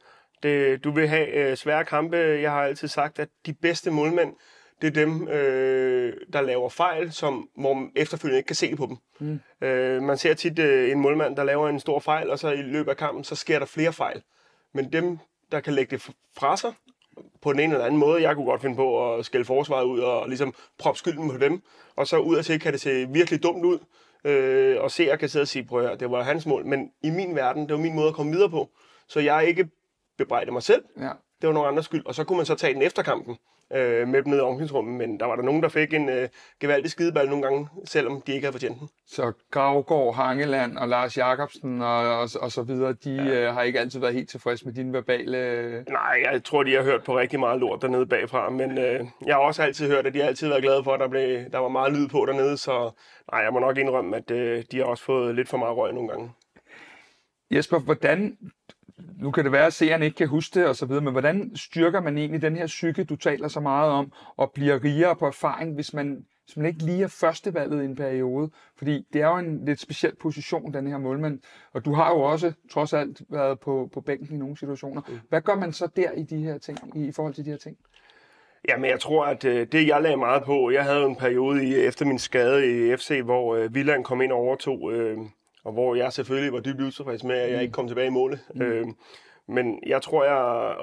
det, 0.43 0.85
du 0.85 0.91
vil 0.91 1.09
have 1.09 1.29
øh, 1.29 1.57
svære 1.57 1.85
kampe. 1.85 2.17
Jeg 2.17 2.51
har 2.51 2.63
altid 2.63 2.89
sagt, 2.89 3.19
at 3.19 3.29
de 3.47 3.53
bedste 3.53 3.91
målmænd, 3.91 4.35
det 4.81 4.87
er 4.87 5.05
dem, 5.05 5.29
øh, 5.29 6.15
der 6.33 6.41
laver 6.41 6.69
fejl, 6.69 7.13
som, 7.13 7.51
hvor 7.57 7.75
man 7.75 7.93
efterfølgende 7.97 8.39
ikke 8.39 8.47
kan 8.47 8.57
se 8.57 8.77
på 8.77 8.87
dem. 8.87 8.97
Mm. 9.21 9.67
Øh, 9.67 10.03
man 10.03 10.19
ser 10.19 10.35
tit 10.35 10.59
øh, 10.59 10.91
en 10.91 11.01
målmand, 11.01 11.37
der 11.37 11.45
laver 11.45 11.69
en 11.69 11.81
stor 11.81 11.99
fejl, 11.99 12.31
og 12.31 12.39
så 12.39 12.51
i 12.51 12.63
løbet 12.63 12.91
af 12.91 12.97
kampen, 12.97 13.25
så 13.25 13.35
sker 13.35 13.59
der 13.59 13.67
flere 13.67 13.93
fejl. 13.93 14.23
Men 14.75 14.93
dem, 14.93 15.19
der 15.53 15.61
kan 15.61 15.73
lægge 15.73 15.97
det 15.97 16.11
fra 16.37 16.57
sig, 16.57 16.73
på 17.43 17.53
den 17.53 17.61
ene 17.61 17.73
eller 17.73 17.87
anden 17.87 18.01
måde. 18.01 18.23
Jeg 18.23 18.35
kunne 18.35 18.47
godt 18.47 18.61
finde 18.61 18.77
på 18.77 19.15
at 19.15 19.25
skælde 19.25 19.45
forsvaret 19.45 19.85
ud 19.85 20.01
og 20.01 20.29
ligesom 20.29 20.55
proppe 20.79 20.99
skylden 20.99 21.31
på 21.31 21.39
dem. 21.39 21.63
Og 21.97 22.07
så 22.07 22.19
ud 22.19 22.37
af 22.37 22.45
til 22.45 22.61
kan 22.61 22.73
det 22.73 22.81
se 22.81 23.09
virkelig 23.09 23.43
dumt 23.43 23.65
ud. 23.65 23.79
Øh, 24.25 24.77
og 24.81 24.91
se, 24.91 25.05
jeg 25.05 25.19
kan 25.19 25.29
sidde 25.29 25.43
og 25.43 25.49
sige, 25.49 25.65
prøv 25.65 25.87
at 25.87 26.01
det 26.01 26.11
var 26.11 26.23
hans 26.23 26.47
mål. 26.47 26.67
Men 26.67 26.91
i 27.03 27.11
min 27.11 27.35
verden, 27.35 27.63
det 27.63 27.73
var 27.73 27.81
min 27.81 27.95
måde 27.95 28.09
at 28.09 28.15
komme 28.15 28.33
videre 28.33 28.51
på. 28.51 28.71
Så 29.09 29.21
jeg 29.21 29.47
ikke 29.47 29.69
bebrejde 30.19 30.51
mig 30.51 30.63
selv. 30.63 30.85
Ja. 31.01 31.11
Det 31.41 31.47
var 31.47 31.53
nogen 31.53 31.69
andres 31.69 31.85
skyld. 31.85 32.07
Og 32.07 32.15
så 32.15 32.25
kunne 32.25 32.37
man 32.37 32.47
så 32.47 32.55
tage 32.55 32.75
den 32.75 32.83
efter 32.83 33.03
kampen 33.03 33.37
øh, 33.75 34.09
med 34.09 34.23
dem 34.23 34.31
ned 34.31 34.39
i 34.39 34.41
omklædningsrummet. 34.41 34.95
Men 34.95 35.21
der 35.21 35.27
var 35.27 35.37
der 35.37 35.43
nogen, 35.43 35.63
der 35.63 35.69
fik 35.69 35.95
en 35.95 36.09
øh, 36.09 36.29
gevaldig 36.61 36.91
skideball 36.91 37.29
nogle 37.29 37.43
gange, 37.43 37.69
selvom 37.85 38.23
de 38.27 38.33
ikke 38.33 38.45
havde 38.45 38.53
fortjent 38.53 38.81
den. 38.81 38.89
Så 39.07 39.33
Gravgaard, 39.51 40.15
Hangeland 40.15 40.79
og 40.79 40.89
Lars 40.89 41.17
Jakobsen 41.17 41.83
og, 41.83 42.19
og, 42.21 42.29
og 42.41 42.53
så 42.53 42.63
videre, 42.63 42.93
de 42.93 43.15
ja. 43.15 43.49
øh, 43.49 43.55
har 43.55 43.63
ikke 43.63 43.81
altid 43.81 44.01
været 44.01 44.15
helt 44.15 44.31
tilfredse 44.31 44.65
med 44.65 44.75
dine 44.75 44.93
verbale... 44.93 45.39
Nej, 45.89 46.23
jeg 46.33 46.45
tror, 46.45 46.63
de 46.63 46.75
har 46.75 46.83
hørt 46.83 47.05
på 47.05 47.19
rigtig 47.19 47.41
meget 47.41 47.61
lort 47.61 47.83
dernede 47.83 48.07
bagfra. 48.07 48.51
Men 48.51 48.79
øh, 48.79 49.01
jeg 49.27 49.35
har 49.35 49.43
også 49.43 49.63
altid 49.63 49.91
hørt, 49.91 50.07
at 50.07 50.15
de 50.15 50.21
har 50.21 50.27
altid 50.27 50.49
været 50.49 50.63
glade 50.63 50.85
for, 50.85 50.95
at 50.95 51.01
der, 51.01 51.09
blev, 51.09 51.51
der 51.53 51.59
var 51.59 51.69
meget 51.69 51.93
lyd 51.93 52.09
på 52.09 52.27
dernede. 52.27 52.57
Så 52.57 52.91
nej, 53.33 53.41
jeg 53.41 53.53
må 53.53 53.59
nok 53.59 53.79
indrømme, 53.79 54.17
at 54.17 54.31
øh, 54.31 54.65
de 54.73 54.79
har 54.79 54.85
også 54.85 55.05
fået 55.05 55.35
lidt 55.35 55.49
for 55.49 55.57
meget 55.57 55.77
røg 55.77 55.95
nogle 55.95 56.09
gange. 56.09 56.31
Jesper, 57.51 57.79
hvordan 57.79 58.37
nu 59.19 59.31
kan 59.31 59.45
det 59.45 59.53
være, 59.53 59.67
at 59.67 59.73
seeren 59.73 60.03
ikke 60.03 60.17
kan 60.17 60.29
huske 60.29 60.61
det 60.61 60.69
og 60.69 60.77
så 60.77 60.87
videre, 60.87 61.05
men 61.05 61.13
hvordan 61.13 61.57
styrker 61.57 62.01
man 62.01 62.19
egentlig 62.19 62.43
den 62.43 62.57
her 62.57 62.67
psyke, 62.67 63.05
du 63.05 63.17
taler 63.17 63.49
så 63.49 63.61
meget 63.61 63.91
om, 63.91 64.13
og 64.37 64.53
bliver 64.55 64.85
rigere 64.85 65.17
på 65.17 65.27
erfaring, 65.27 65.75
hvis 65.75 65.95
man, 65.95 66.27
hvis 66.45 66.57
man 66.57 66.67
ikke 66.67 66.83
lige 66.83 67.03
er 67.03 67.09
førstevalget 67.09 67.83
i 67.83 67.85
en 67.85 67.97
periode? 67.97 68.51
Fordi 68.79 69.07
det 69.13 69.23
er 69.23 69.29
jo 69.29 69.37
en 69.37 69.65
lidt 69.65 69.81
speciel 69.81 70.13
position, 70.21 70.75
den 70.75 70.87
her 70.87 70.99
målmand, 70.99 71.41
og 71.73 71.85
du 71.85 71.93
har 71.93 72.11
jo 72.11 72.21
også 72.21 72.53
trods 72.71 72.93
alt 72.93 73.23
været 73.31 73.61
på, 73.61 73.91
på 73.95 74.01
bænken 74.01 74.37
i 74.37 74.39
nogle 74.39 74.57
situationer. 74.57 75.03
Mm. 75.09 75.19
Hvad 75.29 75.41
gør 75.41 75.55
man 75.55 75.73
så 75.73 75.89
der 75.97 76.13
i 76.13 76.23
de 76.23 76.37
her 76.37 76.59
ting, 76.59 76.79
i, 76.95 77.09
i 77.09 77.13
forhold 77.13 77.35
til 77.35 77.45
de 77.45 77.51
her 77.51 77.59
ting? 77.59 77.77
Jamen, 78.69 78.91
jeg 78.91 79.01
tror, 79.01 79.25
at 79.25 79.45
øh, 79.45 79.67
det, 79.73 79.89
jeg 79.89 80.03
lagde 80.03 80.17
meget 80.17 80.43
på, 80.43 80.71
jeg 80.71 80.85
havde 80.85 81.05
en 81.05 81.17
periode 81.17 81.65
i, 81.65 81.75
efter 81.75 82.07
min 82.07 82.19
skade 82.19 82.67
i 82.67 82.97
FC, 82.97 83.21
hvor 83.25 83.57
øh, 83.57 83.75
Villand 83.75 84.05
kom 84.05 84.21
ind 84.21 84.33
og 84.33 84.39
overtog 84.39 84.93
øh, 84.93 85.19
og 85.69 85.75
hvor 85.75 85.95
jeg 85.95 86.13
selvfølgelig 86.13 86.53
var 86.53 86.61
dybt 86.61 86.81
utilfreds 86.81 87.25
med, 87.25 87.37
at 87.37 87.53
jeg 87.53 87.63
ikke 87.63 87.73
kom 87.73 87.89
tilbage 87.89 88.07
i 88.07 88.11
målet. 88.11 88.41
Mm. 88.55 88.63
Øh, 88.63 88.87
men 89.47 89.83
jeg 89.87 90.03
tror, 90.03 90.25
jeg 90.25 90.35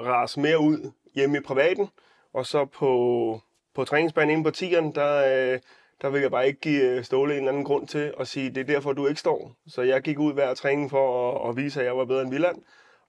ras 0.06 0.36
mere 0.36 0.60
ud 0.60 0.92
hjemme 1.14 1.38
i 1.38 1.40
privaten, 1.40 1.88
og 2.32 2.46
så 2.46 2.64
på, 2.64 3.40
på 3.74 3.84
træningsbanen 3.84 4.30
inde 4.30 4.44
på 4.44 4.50
tieren, 4.50 4.94
der, 4.94 5.16
øh, 5.16 5.60
der 6.02 6.10
vil 6.10 6.20
jeg 6.20 6.30
bare 6.30 6.46
ikke 6.46 6.60
give 6.60 6.82
øh, 6.82 7.04
Ståle 7.04 7.32
en 7.32 7.38
eller 7.38 7.52
anden 7.52 7.64
grund 7.64 7.86
til 7.86 8.14
at 8.20 8.28
sige, 8.28 8.50
det 8.50 8.60
er 8.60 8.64
derfor, 8.64 8.92
du 8.92 9.06
ikke 9.06 9.20
står. 9.20 9.52
Så 9.66 9.82
jeg 9.82 10.02
gik 10.02 10.18
ud 10.18 10.32
hver 10.32 10.54
træning 10.54 10.90
for 10.90 11.32
at, 11.32 11.48
at 11.48 11.56
vise, 11.56 11.80
at 11.80 11.86
jeg 11.86 11.96
var 11.96 12.04
bedre 12.04 12.22
end 12.22 12.30
Villand, 12.30 12.56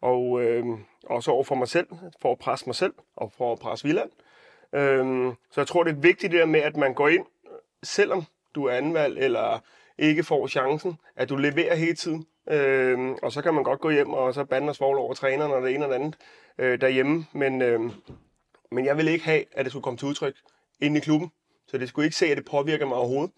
og 0.01 0.41
øh, 0.41 0.65
også 1.03 1.31
over 1.31 1.43
for 1.43 1.55
mig 1.55 1.67
selv, 1.67 1.87
for 2.21 2.31
at 2.31 2.39
presse 2.39 2.65
mig 2.65 2.75
selv, 2.75 2.93
og 3.15 3.31
for 3.37 3.53
at 3.53 3.59
presse 3.59 3.85
Villand. 3.85 4.09
Øh, 4.73 5.33
så 5.51 5.61
jeg 5.61 5.67
tror, 5.67 5.83
det 5.83 5.91
er 5.91 6.01
vigtigt 6.01 6.31
det 6.31 6.39
der 6.39 6.45
med, 6.45 6.59
at 6.59 6.77
man 6.77 6.93
går 6.93 7.07
ind, 7.07 7.25
selvom 7.83 8.23
du 8.55 8.65
er 8.65 8.73
anvalg, 8.73 9.17
eller 9.17 9.59
ikke 9.99 10.23
får 10.23 10.47
chancen, 10.47 10.97
at 11.15 11.29
du 11.29 11.35
leverer 11.35 11.75
hele 11.75 11.95
tiden. 11.95 12.25
Øh, 12.49 13.15
og 13.23 13.31
så 13.31 13.41
kan 13.41 13.53
man 13.53 13.63
godt 13.63 13.79
gå 13.79 13.89
hjem 13.89 14.09
og 14.09 14.33
så 14.33 14.45
bande 14.45 14.69
og 14.69 14.75
svogle 14.75 14.99
over 14.99 15.13
træneren 15.13 15.51
og 15.51 15.61
det 15.61 15.75
ene 15.75 15.85
og 15.85 15.89
det 15.89 15.95
andet 15.95 16.15
øh, 16.57 16.81
derhjemme. 16.81 17.25
Men, 17.33 17.61
øh, 17.61 17.79
men 18.71 18.85
jeg 18.85 18.97
vil 18.97 19.07
ikke 19.07 19.25
have, 19.25 19.43
at 19.51 19.65
det 19.65 19.71
skulle 19.71 19.83
komme 19.83 19.97
til 19.97 20.07
udtryk 20.07 20.35
inde 20.81 20.97
i 20.97 20.99
klubben. 20.99 21.31
Så 21.67 21.77
det 21.77 21.89
skulle 21.89 22.05
ikke 22.05 22.17
se, 22.17 22.25
at 22.25 22.37
det 22.37 22.45
påvirker 22.45 22.85
mig 22.85 22.97
overhovedet. 22.97 23.31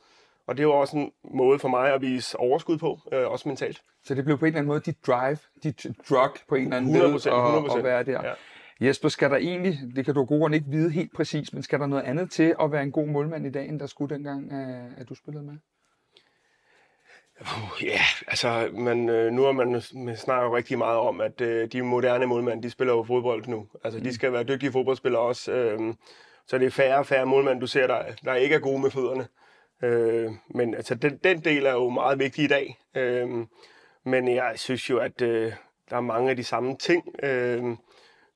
Og 0.48 0.58
det 0.58 0.68
var 0.68 0.74
også 0.74 0.98
en 0.98 1.12
måde 1.34 1.60
for 1.60 1.68
mig 1.68 1.94
at 1.94 2.02
vise 2.02 2.40
overskud 2.40 2.78
på, 2.78 3.00
øh, 3.14 3.28
også 3.28 3.50
mentalt. 3.50 3.82
Så 4.04 4.16
det 4.16 4.26
blev 4.26 4.38
på 4.38 4.46
en 4.46 4.48
eller 4.48 4.60
anden 4.60 4.68
måde 4.68 4.80
dit 4.80 5.08
drive, 5.08 5.38
dit 5.64 5.86
drug 6.10 6.32
på 6.50 6.56
en 6.56 6.64
eller 6.64 6.78
anden 6.78 6.94
måde 6.94 7.16
100%, 7.16 7.30
100%. 7.30 7.72
At, 7.72 7.78
at 7.78 7.84
være 7.84 8.04
der. 8.04 8.28
Ja. 8.28 8.34
Jesper, 8.82 9.10
skal 9.10 9.30
der 9.30 9.38
egentlig, 9.38 9.80
det 9.96 10.06
kan 10.06 10.14
du 10.14 10.26
gode 10.26 10.56
ikke 10.56 10.70
vide 10.70 10.92
helt 10.92 11.14
præcis, 11.16 11.54
men 11.54 11.64
skal 11.64 11.80
der 11.80 11.88
noget 11.88 12.04
andet 12.04 12.32
til 12.32 12.56
at 12.62 12.72
være 12.72 12.84
en 12.84 12.92
god 12.92 13.08
målmand 13.08 13.46
i 13.46 13.50
dag, 13.50 13.68
end 13.68 13.80
der 13.80 13.88
skulle 13.88 14.16
dengang, 14.16 14.52
at 14.98 15.10
du 15.10 15.16
spillede 15.16 15.46
med? 15.46 15.58
Ja, 17.82 17.88
yeah, 17.88 18.22
altså, 18.28 18.70
man, 18.74 19.10
øh, 19.10 19.32
nu 19.32 19.46
er 19.46 19.52
man, 19.52 19.82
man 19.94 20.18
snakker 20.18 20.56
rigtig 20.56 20.78
meget 20.78 20.98
om, 20.98 21.22
at 21.22 21.42
øh, 21.42 21.72
de 21.72 21.82
moderne 21.82 22.26
målmænd, 22.26 22.64
de 22.64 22.70
spiller 22.70 22.94
jo 22.94 23.04
fodbold 23.04 23.48
nu. 23.48 23.68
Altså, 23.84 23.98
mm. 23.98 24.04
de 24.04 24.14
skal 24.14 24.34
være 24.34 24.44
dygtige 24.44 24.72
fodboldspillere 24.72 25.22
også. 25.22 25.52
Øh, 25.52 25.94
så 26.48 26.58
det 26.58 26.66
er 26.66 26.72
færre 26.72 26.98
og 26.98 27.06
færre 27.06 27.26
målmænd, 27.26 27.60
du 27.60 27.68
ser, 27.68 27.88
der, 27.88 28.04
der 28.26 28.36
ikke 28.36 28.56
er 28.56 28.60
gode 28.60 28.80
med 28.80 28.92
fødderne. 28.92 29.28
Øh, 29.84 30.32
men 30.50 30.76
altså, 30.76 30.96
den, 30.96 31.18
den 31.24 31.40
del 31.40 31.66
er 31.66 31.74
jo 31.74 31.90
meget 31.90 32.20
vigtig 32.20 32.44
i 32.44 32.48
dag. 32.48 32.80
Øh, 32.96 33.28
men 34.04 34.36
jeg 34.36 34.54
synes 34.56 34.90
jo, 34.90 34.98
at 34.98 35.22
øh, 35.22 35.54
der 35.90 35.96
er 35.96 36.02
mange 36.02 36.30
af 36.30 36.36
de 36.36 36.44
samme 36.44 36.78
ting. 36.78 37.16
Øh, 37.24 37.64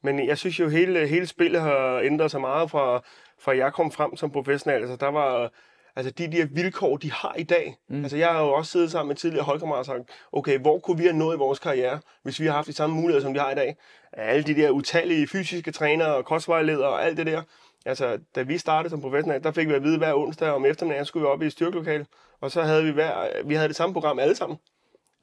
men 0.01 0.27
jeg 0.27 0.37
synes 0.37 0.59
jo, 0.59 0.69
hele, 0.69 1.07
hele 1.07 1.27
spillet 1.27 1.61
har 1.61 1.99
ændret 1.99 2.31
sig 2.31 2.41
meget 2.41 2.71
fra, 2.71 3.03
fra 3.39 3.57
jeg 3.57 3.73
kom 3.73 3.91
frem 3.91 4.15
som 4.15 4.31
professionel. 4.31 4.81
Altså, 4.81 4.95
der 4.95 5.11
var 5.11 5.51
altså 5.95 6.11
de 6.11 6.31
der 6.31 6.45
vilkår, 6.45 6.97
de 6.97 7.11
har 7.11 7.35
i 7.37 7.43
dag. 7.43 7.77
Mm. 7.89 8.03
Altså 8.03 8.17
jeg 8.17 8.29
har 8.29 8.41
jo 8.41 8.53
også 8.53 8.71
siddet 8.71 8.91
sammen 8.91 9.07
med 9.07 9.15
tidligere 9.15 9.45
holdkammerater 9.45 9.79
og 9.79 9.85
sagt, 9.85 10.09
okay, 10.31 10.59
hvor 10.59 10.79
kunne 10.79 10.97
vi 10.97 11.03
have 11.03 11.17
nået 11.17 11.35
i 11.35 11.37
vores 11.37 11.59
karriere, 11.59 11.99
hvis 12.23 12.39
vi 12.39 12.45
har 12.45 12.53
haft 12.53 12.67
de 12.67 12.73
samme 12.73 12.95
muligheder, 12.95 13.21
som 13.21 13.33
vi 13.33 13.39
har 13.39 13.51
i 13.51 13.55
dag? 13.55 13.75
Alle 14.13 14.43
de 14.43 14.55
der 14.55 14.69
utallige 14.69 15.27
fysiske 15.27 15.71
trænere 15.71 16.15
og 16.15 16.25
kostvejledere 16.25 16.89
og 16.89 17.05
alt 17.05 17.17
det 17.17 17.25
der. 17.25 17.41
Altså, 17.85 18.19
da 18.35 18.41
vi 18.41 18.57
startede 18.57 18.89
som 18.89 19.01
professionel, 19.01 19.43
der 19.43 19.51
fik 19.51 19.67
vi 19.67 19.73
at 19.73 19.83
vide 19.83 19.97
hver 19.97 20.13
onsdag 20.13 20.49
om 20.49 20.65
eftermiddagen, 20.65 21.05
skulle 21.05 21.21
vi 21.21 21.27
op 21.27 21.41
i 21.41 21.45
et 21.45 21.51
styrkelokale, 21.51 22.05
og 22.41 22.51
så 22.51 22.61
havde 22.61 22.83
vi, 22.83 22.91
hver, 22.91 23.43
vi 23.45 23.55
havde 23.55 23.67
det 23.67 23.75
samme 23.75 23.93
program 23.93 24.19
alle 24.19 24.35
sammen. 24.35 24.57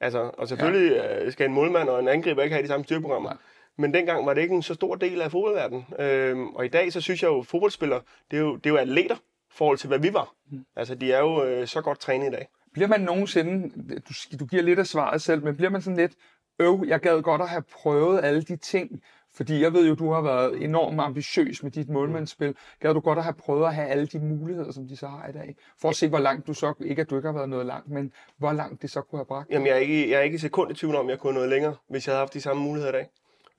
Altså, 0.01 0.31
og 0.37 0.47
selvfølgelig 0.47 0.91
ja. 0.91 1.25
Øh, 1.25 1.31
skal 1.31 1.45
en 1.45 1.53
målmand 1.53 1.89
og 1.89 1.99
en 1.99 2.07
angriber 2.07 2.43
ikke 2.43 2.53
have 2.53 2.63
de 2.63 2.67
samme 2.67 2.83
styrkeprogrammer. 2.83 3.29
Ja. 3.29 3.35
Men 3.77 3.93
dengang 3.93 4.25
var 4.25 4.33
det 4.33 4.41
ikke 4.41 4.55
en 4.55 4.63
så 4.63 4.73
stor 4.73 4.95
del 4.95 5.21
af 5.21 5.31
fodboldverdenen. 5.31 5.85
Øhm, 5.99 6.47
og 6.47 6.65
i 6.65 6.67
dag, 6.67 6.93
så 6.93 7.01
synes 7.01 7.23
jeg 7.23 7.29
jo, 7.29 7.39
at 7.39 7.47
fodboldspillere, 7.47 8.01
det 8.31 8.37
er 8.37 8.41
jo, 8.41 8.55
det 8.55 8.65
er 8.65 8.69
jo 8.69 8.77
atleter 8.77 9.15
forhold 9.53 9.77
til, 9.77 9.87
hvad 9.87 9.99
vi 9.99 10.13
var. 10.13 10.33
Mm. 10.51 10.65
Altså, 10.75 10.95
de 10.95 11.11
er 11.11 11.19
jo 11.19 11.43
øh, 11.43 11.67
så 11.67 11.81
godt 11.81 11.99
trænet 11.99 12.27
i 12.27 12.31
dag. 12.31 12.47
Bliver 12.73 12.87
man 12.87 13.01
nogensinde, 13.01 13.69
du, 13.99 14.37
du 14.39 14.45
giver 14.45 14.63
lidt 14.63 14.79
af 14.79 14.87
svaret 14.87 15.21
selv, 15.21 15.43
men 15.43 15.55
bliver 15.55 15.69
man 15.69 15.81
sådan 15.81 15.97
lidt, 15.97 16.13
øv, 16.59 16.83
jeg 16.87 16.99
gad 16.99 17.21
godt 17.21 17.41
at 17.41 17.49
have 17.49 17.61
prøvet 17.61 18.23
alle 18.23 18.41
de 18.41 18.55
ting, 18.55 19.01
fordi 19.33 19.61
jeg 19.61 19.73
ved 19.73 19.87
jo, 19.87 19.95
du 19.95 20.11
har 20.11 20.21
været 20.21 20.63
enormt 20.63 21.01
ambitiøs 21.01 21.63
med 21.63 21.71
dit 21.71 21.89
målmandsspil. 21.89 22.55
Gad 22.79 22.93
du 22.93 22.99
godt 22.99 23.17
at 23.17 23.23
have 23.23 23.33
prøvet 23.33 23.67
at 23.67 23.75
have 23.75 23.87
alle 23.87 24.05
de 24.05 24.19
muligheder, 24.19 24.71
som 24.71 24.87
de 24.87 24.97
så 24.97 25.07
har 25.07 25.27
i 25.27 25.31
dag? 25.31 25.55
For 25.81 25.89
at 25.89 25.95
se, 25.95 26.09
hvor 26.09 26.19
langt 26.19 26.47
du 26.47 26.53
så, 26.53 26.73
ikke 26.85 27.01
at 27.01 27.09
du 27.09 27.15
ikke 27.15 27.27
har 27.27 27.33
været 27.33 27.49
noget 27.49 27.65
langt, 27.65 27.89
men 27.89 28.13
hvor 28.37 28.51
langt 28.51 28.81
det 28.81 28.89
så 28.89 29.01
kunne 29.01 29.19
have 29.19 29.25
bragt 29.25 29.49
Jamen, 29.49 29.67
jeg 29.67 29.73
er 29.73 29.79
ikke, 29.79 30.09
jeg 30.09 30.17
er 30.17 30.23
ikke 30.23 30.39
sekund 30.39 30.71
i 30.71 30.73
tvivl 30.73 30.95
om, 30.95 31.09
jeg 31.09 31.19
kunne 31.19 31.33
noget 31.33 31.49
længere, 31.49 31.75
hvis 31.89 32.07
jeg 32.07 32.13
havde 32.13 32.21
haft 32.21 32.33
de 32.33 32.41
samme 32.41 32.63
muligheder 32.63 32.93
i 32.93 32.95
dag. 32.95 33.09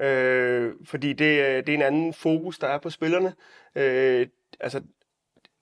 Øh, 0.08 0.72
fordi 0.84 1.08
det, 1.08 1.66
det 1.66 1.68
er 1.68 1.75
en 1.75 1.82
anden 1.82 2.12
fokus, 2.12 2.58
der 2.58 2.66
er 2.66 2.78
på 2.78 2.90
spillerne. 2.90 3.34
Øh, 3.75 4.26
altså, 4.61 4.82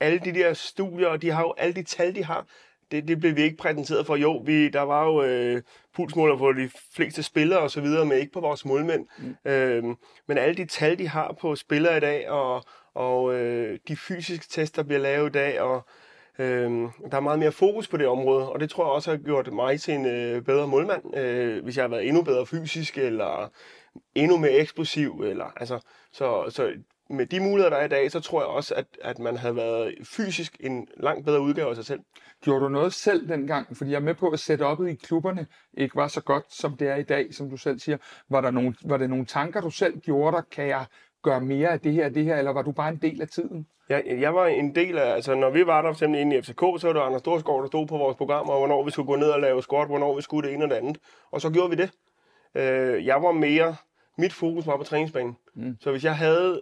alle 0.00 0.18
de 0.18 0.34
der 0.34 0.52
studier, 0.52 1.08
og 1.08 1.22
de 1.22 1.30
har 1.30 1.42
jo 1.42 1.54
alle 1.58 1.74
de 1.74 1.82
tal, 1.82 2.14
de 2.14 2.24
har, 2.24 2.46
det, 2.90 3.08
det 3.08 3.20
blev 3.20 3.36
vi 3.36 3.42
ikke 3.42 3.56
præsenteret 3.56 4.06
for. 4.06 4.16
Jo, 4.16 4.36
vi, 4.36 4.68
der 4.68 4.80
var 4.80 5.04
jo 5.04 5.22
øh, 5.22 5.62
pulsmåler 5.94 6.36
på 6.36 6.52
de 6.52 6.70
fleste 6.94 7.22
spillere 7.22 7.60
og 7.60 7.70
så 7.70 7.80
videre, 7.80 8.04
men 8.04 8.18
ikke 8.18 8.32
på 8.32 8.40
vores 8.40 8.64
målmænd. 8.64 9.06
Mm. 9.18 9.50
Øhm, 9.50 9.96
men 10.26 10.38
alle 10.38 10.54
de 10.54 10.64
tal, 10.64 10.98
de 10.98 11.08
har 11.08 11.36
på 11.40 11.56
spillere 11.56 11.96
i 11.96 12.00
dag, 12.00 12.30
og, 12.30 12.64
og 12.94 13.34
øh, 13.34 13.78
de 13.88 13.96
fysiske 13.96 14.46
tester 14.48 14.82
bliver 14.82 15.00
lavet 15.00 15.28
i 15.28 15.32
dag, 15.32 15.60
og 15.60 15.86
øh, 16.38 16.70
der 17.10 17.16
er 17.16 17.20
meget 17.20 17.38
mere 17.38 17.52
fokus 17.52 17.88
på 17.88 17.96
det 17.96 18.06
område, 18.06 18.52
og 18.52 18.60
det 18.60 18.70
tror 18.70 18.84
jeg 18.84 18.92
også 18.92 19.10
har 19.10 19.18
gjort 19.18 19.52
mig 19.52 19.80
til 19.80 19.94
en 19.94 20.06
øh, 20.06 20.42
bedre 20.42 20.66
målmand, 20.66 21.16
øh, 21.16 21.64
hvis 21.64 21.76
jeg 21.76 21.82
har 21.82 21.88
været 21.88 22.08
endnu 22.08 22.22
bedre 22.22 22.46
fysisk, 22.46 22.98
eller 22.98 23.50
endnu 24.14 24.36
mere 24.36 24.52
eksplosiv, 24.52 25.24
eller 25.26 25.44
altså, 25.56 25.80
så, 26.12 26.50
så 26.50 26.72
med 27.10 27.26
de 27.26 27.40
muligheder, 27.40 27.70
der 27.70 27.76
er 27.76 27.84
i 27.84 27.88
dag, 27.88 28.10
så 28.10 28.20
tror 28.20 28.40
jeg 28.40 28.48
også, 28.48 28.74
at, 28.74 28.86
at 29.02 29.18
man 29.18 29.36
havde 29.36 29.56
været 29.56 29.94
fysisk 30.04 30.56
en 30.60 30.88
langt 30.96 31.24
bedre 31.24 31.40
udgave 31.40 31.68
af 31.68 31.76
sig 31.76 31.84
selv. 31.84 32.00
Gjorde 32.44 32.64
du 32.64 32.68
noget 32.68 32.92
selv 32.92 33.28
dengang? 33.28 33.76
Fordi 33.76 33.90
jeg 33.90 33.96
er 33.96 34.00
med 34.00 34.14
på, 34.14 34.28
at 34.28 34.50
setup'et 34.50 34.86
i 34.86 34.94
klubberne 34.94 35.46
ikke 35.74 35.96
var 35.96 36.08
så 36.08 36.20
godt, 36.20 36.44
som 36.48 36.76
det 36.76 36.88
er 36.88 36.96
i 36.96 37.02
dag, 37.02 37.34
som 37.34 37.50
du 37.50 37.56
selv 37.56 37.78
siger. 37.78 37.96
Var, 38.28 38.40
der 38.40 38.50
nogle, 38.50 38.74
var 38.84 38.96
det 38.96 39.10
nogle 39.10 39.24
tanker, 39.24 39.60
du 39.60 39.70
selv 39.70 39.98
gjorde 39.98 40.36
der? 40.36 40.42
Kan 40.50 40.66
jeg 40.66 40.84
gøre 41.22 41.40
mere 41.40 41.68
af 41.68 41.80
det 41.80 41.92
her 41.92 42.08
det 42.08 42.24
her, 42.24 42.36
eller 42.36 42.50
var 42.52 42.62
du 42.62 42.72
bare 42.72 42.88
en 42.88 42.96
del 42.96 43.22
af 43.22 43.28
tiden? 43.28 43.66
Jeg, 43.88 44.04
jeg 44.20 44.34
var 44.34 44.46
en 44.46 44.74
del 44.74 44.98
af, 44.98 45.14
altså 45.14 45.34
når 45.34 45.50
vi 45.50 45.66
var 45.66 45.82
der 45.82 45.88
for 45.88 45.94
eksempel 45.94 46.20
inde 46.20 46.36
i 46.36 46.42
FCK, 46.42 46.60
så 46.60 46.80
var 46.82 46.92
det 46.92 47.00
Anders 47.00 47.20
Storskov, 47.20 47.60
der 47.60 47.66
stod 47.66 47.86
på 47.86 47.96
vores 47.96 48.16
program, 48.16 48.48
og 48.48 48.58
hvornår 48.58 48.84
vi 48.84 48.90
skulle 48.90 49.06
gå 49.06 49.16
ned 49.16 49.30
og 49.30 49.40
lave 49.40 49.62
squat, 49.62 49.88
hvornår 49.88 50.16
vi 50.16 50.22
skulle 50.22 50.48
det 50.48 50.54
ene 50.54 50.64
og 50.64 50.70
det 50.70 50.76
andet. 50.76 50.98
Og 51.30 51.40
så 51.40 51.50
gjorde 51.50 51.70
vi 51.70 51.76
det. 51.76 51.90
Øh, 52.54 53.06
jeg 53.06 53.22
var 53.22 53.32
mere, 53.32 53.76
mit 54.18 54.32
fokus 54.32 54.66
var 54.66 54.76
på 54.76 54.84
træningsbanen. 54.84 55.36
Mm. 55.54 55.76
Så 55.80 55.90
hvis 55.90 56.04
jeg 56.04 56.16
havde 56.16 56.60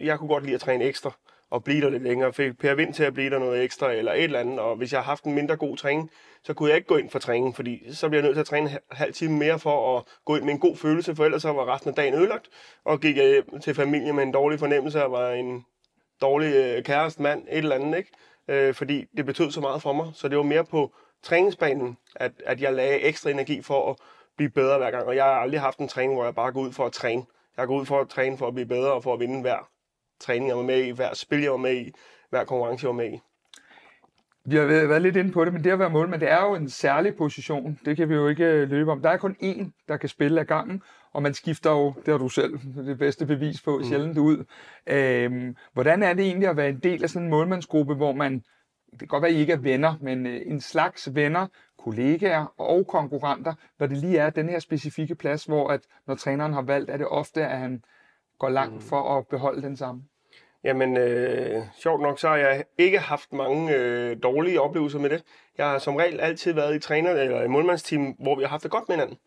jeg 0.00 0.18
kunne 0.18 0.28
godt 0.28 0.44
lide 0.44 0.54
at 0.54 0.60
træne 0.60 0.84
ekstra 0.84 1.12
og 1.50 1.64
blive 1.64 1.80
der 1.80 1.90
lidt 1.90 2.02
længere. 2.02 2.32
Fik 2.32 2.58
Per 2.58 2.74
Vind 2.74 2.94
til 2.94 3.04
at 3.04 3.14
blive 3.14 3.30
der 3.30 3.38
noget 3.38 3.64
ekstra 3.64 3.92
eller 3.92 4.12
et 4.12 4.24
eller 4.24 4.40
andet. 4.40 4.58
Og 4.58 4.76
hvis 4.76 4.92
jeg 4.92 5.00
har 5.00 5.04
haft 5.04 5.24
en 5.24 5.34
mindre 5.34 5.56
god 5.56 5.76
træning, 5.76 6.10
så 6.44 6.54
kunne 6.54 6.68
jeg 6.68 6.76
ikke 6.76 6.88
gå 6.88 6.96
ind 6.96 7.10
for 7.10 7.18
træning, 7.18 7.56
fordi 7.56 7.92
så 7.92 8.08
bliver 8.08 8.22
jeg 8.22 8.26
nødt 8.26 8.34
til 8.34 8.40
at 8.40 8.46
træne 8.46 8.70
en 8.70 8.78
halv 8.90 9.12
time 9.12 9.38
mere 9.38 9.58
for 9.58 9.98
at 9.98 10.04
gå 10.24 10.36
ind 10.36 10.44
med 10.44 10.52
en 10.52 10.60
god 10.60 10.76
følelse, 10.76 11.16
for 11.16 11.24
ellers 11.24 11.42
så 11.42 11.52
var 11.52 11.74
resten 11.74 11.88
af 11.88 11.94
dagen 11.94 12.14
ødelagt. 12.14 12.48
Og 12.84 13.00
gik 13.00 13.16
jeg 13.16 13.28
hjem 13.28 13.60
til 13.60 13.74
familie 13.74 14.12
med 14.12 14.22
en 14.22 14.32
dårlig 14.32 14.58
fornemmelse 14.58 15.04
og 15.04 15.12
var 15.12 15.30
en 15.30 15.64
dårlig 16.20 16.54
øh, 16.54 16.82
kæreste 16.82 17.22
mand, 17.22 17.42
et 17.50 17.58
eller 17.58 17.76
andet, 17.76 17.98
ikke? 17.98 18.10
Øh, 18.48 18.74
fordi 18.74 19.04
det 19.16 19.26
betød 19.26 19.50
så 19.50 19.60
meget 19.60 19.82
for 19.82 19.92
mig. 19.92 20.10
Så 20.14 20.28
det 20.28 20.36
var 20.36 20.42
mere 20.42 20.64
på 20.64 20.94
træningsbanen, 21.22 21.96
at, 22.16 22.32
at 22.46 22.60
jeg 22.60 22.72
lagde 22.72 23.00
ekstra 23.00 23.30
energi 23.30 23.62
for 23.62 23.90
at 23.90 23.96
blive 24.36 24.50
bedre 24.50 24.78
hver 24.78 24.90
gang. 24.90 25.06
Og 25.06 25.16
jeg 25.16 25.24
har 25.24 25.30
aldrig 25.30 25.60
haft 25.60 25.78
en 25.78 25.88
træning, 25.88 26.14
hvor 26.14 26.24
jeg 26.24 26.34
bare 26.34 26.52
går 26.52 26.60
ud 26.60 26.72
for 26.72 26.86
at 26.86 26.92
træne. 26.92 27.24
Jeg 27.56 27.66
går 27.66 27.80
ud 27.80 27.86
for 27.86 28.00
at 28.00 28.08
træne 28.08 28.38
for 28.38 28.46
at 28.46 28.54
blive 28.54 28.66
bedre 28.66 28.92
og 28.92 29.02
for 29.02 29.14
at 29.14 29.20
vinde 29.20 29.40
hver 29.40 29.68
træning, 30.20 30.48
jeg 30.48 30.56
var 30.56 30.62
med 30.62 30.84
i, 30.84 30.90
hver 30.90 31.14
spil, 31.14 31.40
jeg 31.40 31.50
var 31.50 31.56
med 31.56 31.76
i, 31.76 31.92
hver 32.30 32.44
konkurrence, 32.44 32.84
jeg 32.84 32.88
var 32.88 33.02
med 33.02 33.12
i. 33.12 33.20
Vi 34.44 34.56
har 34.56 34.64
været 34.64 35.02
lidt 35.02 35.16
inde 35.16 35.32
på 35.32 35.44
det, 35.44 35.52
men 35.52 35.64
det 35.64 35.70
at 35.70 35.78
være 35.78 35.90
målmand, 35.90 36.20
det 36.20 36.30
er 36.30 36.42
jo 36.42 36.54
en 36.54 36.70
særlig 36.70 37.16
position. 37.16 37.78
Det 37.84 37.96
kan 37.96 38.08
vi 38.08 38.14
jo 38.14 38.28
ikke 38.28 38.44
øh, 38.44 38.70
løbe 38.70 38.92
om. 38.92 39.02
Der 39.02 39.10
er 39.10 39.16
kun 39.16 39.36
én, 39.42 39.84
der 39.88 39.96
kan 39.96 40.08
spille 40.08 40.40
af 40.40 40.46
gangen, 40.46 40.82
og 41.12 41.22
man 41.22 41.34
skifter 41.34 41.70
jo, 41.70 41.94
det 42.06 42.08
har 42.08 42.18
du 42.18 42.28
selv 42.28 42.58
det 42.88 42.98
bedste 42.98 43.26
bevis 43.26 43.62
på, 43.62 43.78
mm. 43.78 43.84
sjældent 43.84 44.18
ud. 44.18 44.44
Øhm, 44.86 45.56
hvordan 45.72 46.02
er 46.02 46.14
det 46.14 46.24
egentlig 46.24 46.48
at 46.48 46.56
være 46.56 46.68
en 46.68 46.78
del 46.78 47.02
af 47.02 47.10
sådan 47.10 47.24
en 47.24 47.30
målmandsgruppe, 47.30 47.94
hvor 47.94 48.12
man, 48.12 48.42
det 48.90 48.98
kan 48.98 49.08
godt 49.08 49.22
være, 49.22 49.30
at 49.30 49.36
I 49.36 49.40
ikke 49.40 49.52
er 49.52 49.58
venner, 49.58 49.94
men 50.00 50.26
øh, 50.26 50.40
en 50.46 50.60
slags 50.60 51.14
venner, 51.14 51.46
kollegaer 51.78 52.54
og 52.58 52.86
konkurrenter, 52.86 53.54
når 53.78 53.86
det 53.86 53.96
lige 53.96 54.18
er 54.18 54.30
den 54.30 54.48
her 54.48 54.58
specifikke 54.58 55.14
plads, 55.14 55.44
hvor 55.44 55.68
at 55.68 55.80
når 56.06 56.14
træneren 56.14 56.52
har 56.52 56.62
valgt, 56.62 56.90
er 56.90 56.96
det 56.96 57.06
ofte, 57.06 57.46
at 57.46 57.58
han 57.58 57.82
går 58.40 58.48
langt 58.48 58.74
mm. 58.74 58.80
for 58.80 59.18
at 59.18 59.26
beholde 59.26 59.62
den 59.62 59.76
samme. 59.76 60.02
Jamen, 60.64 60.96
øh, 60.96 61.62
sjovt 61.78 62.02
nok, 62.02 62.18
så 62.18 62.28
har 62.28 62.36
jeg 62.36 62.64
ikke 62.78 62.98
haft 62.98 63.32
mange 63.32 63.74
øh, 63.74 64.16
dårlige 64.22 64.60
oplevelser 64.60 64.98
med 64.98 65.10
det. 65.10 65.22
Jeg 65.58 65.66
har 65.66 65.78
som 65.78 65.96
regel 65.96 66.20
altid 66.20 66.52
været 66.52 66.76
i 66.76 66.78
træner- 66.78 67.10
eller 67.10 67.42
i 67.42 67.48
målmandsteam, 67.48 68.16
hvor 68.18 68.34
vi 68.34 68.42
har 68.42 68.48
haft 68.48 68.62
det 68.62 68.70
godt 68.70 68.88
med 68.88 68.96
hinanden. 68.96 69.18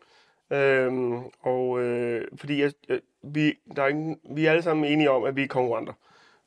Øhm, 0.50 1.22
og 1.42 1.80
øh, 1.80 2.28
fordi 2.36 2.62
jeg, 2.62 2.72
øh, 2.88 3.00
vi, 3.22 3.54
der 3.76 3.82
er 3.82 3.86
ikke, 3.86 4.16
vi 4.30 4.46
er 4.46 4.50
alle 4.50 4.62
sammen 4.62 4.84
enige 4.84 5.10
om, 5.10 5.24
at 5.24 5.36
vi 5.36 5.42
er 5.42 5.48
konkurrenter. 5.48 5.92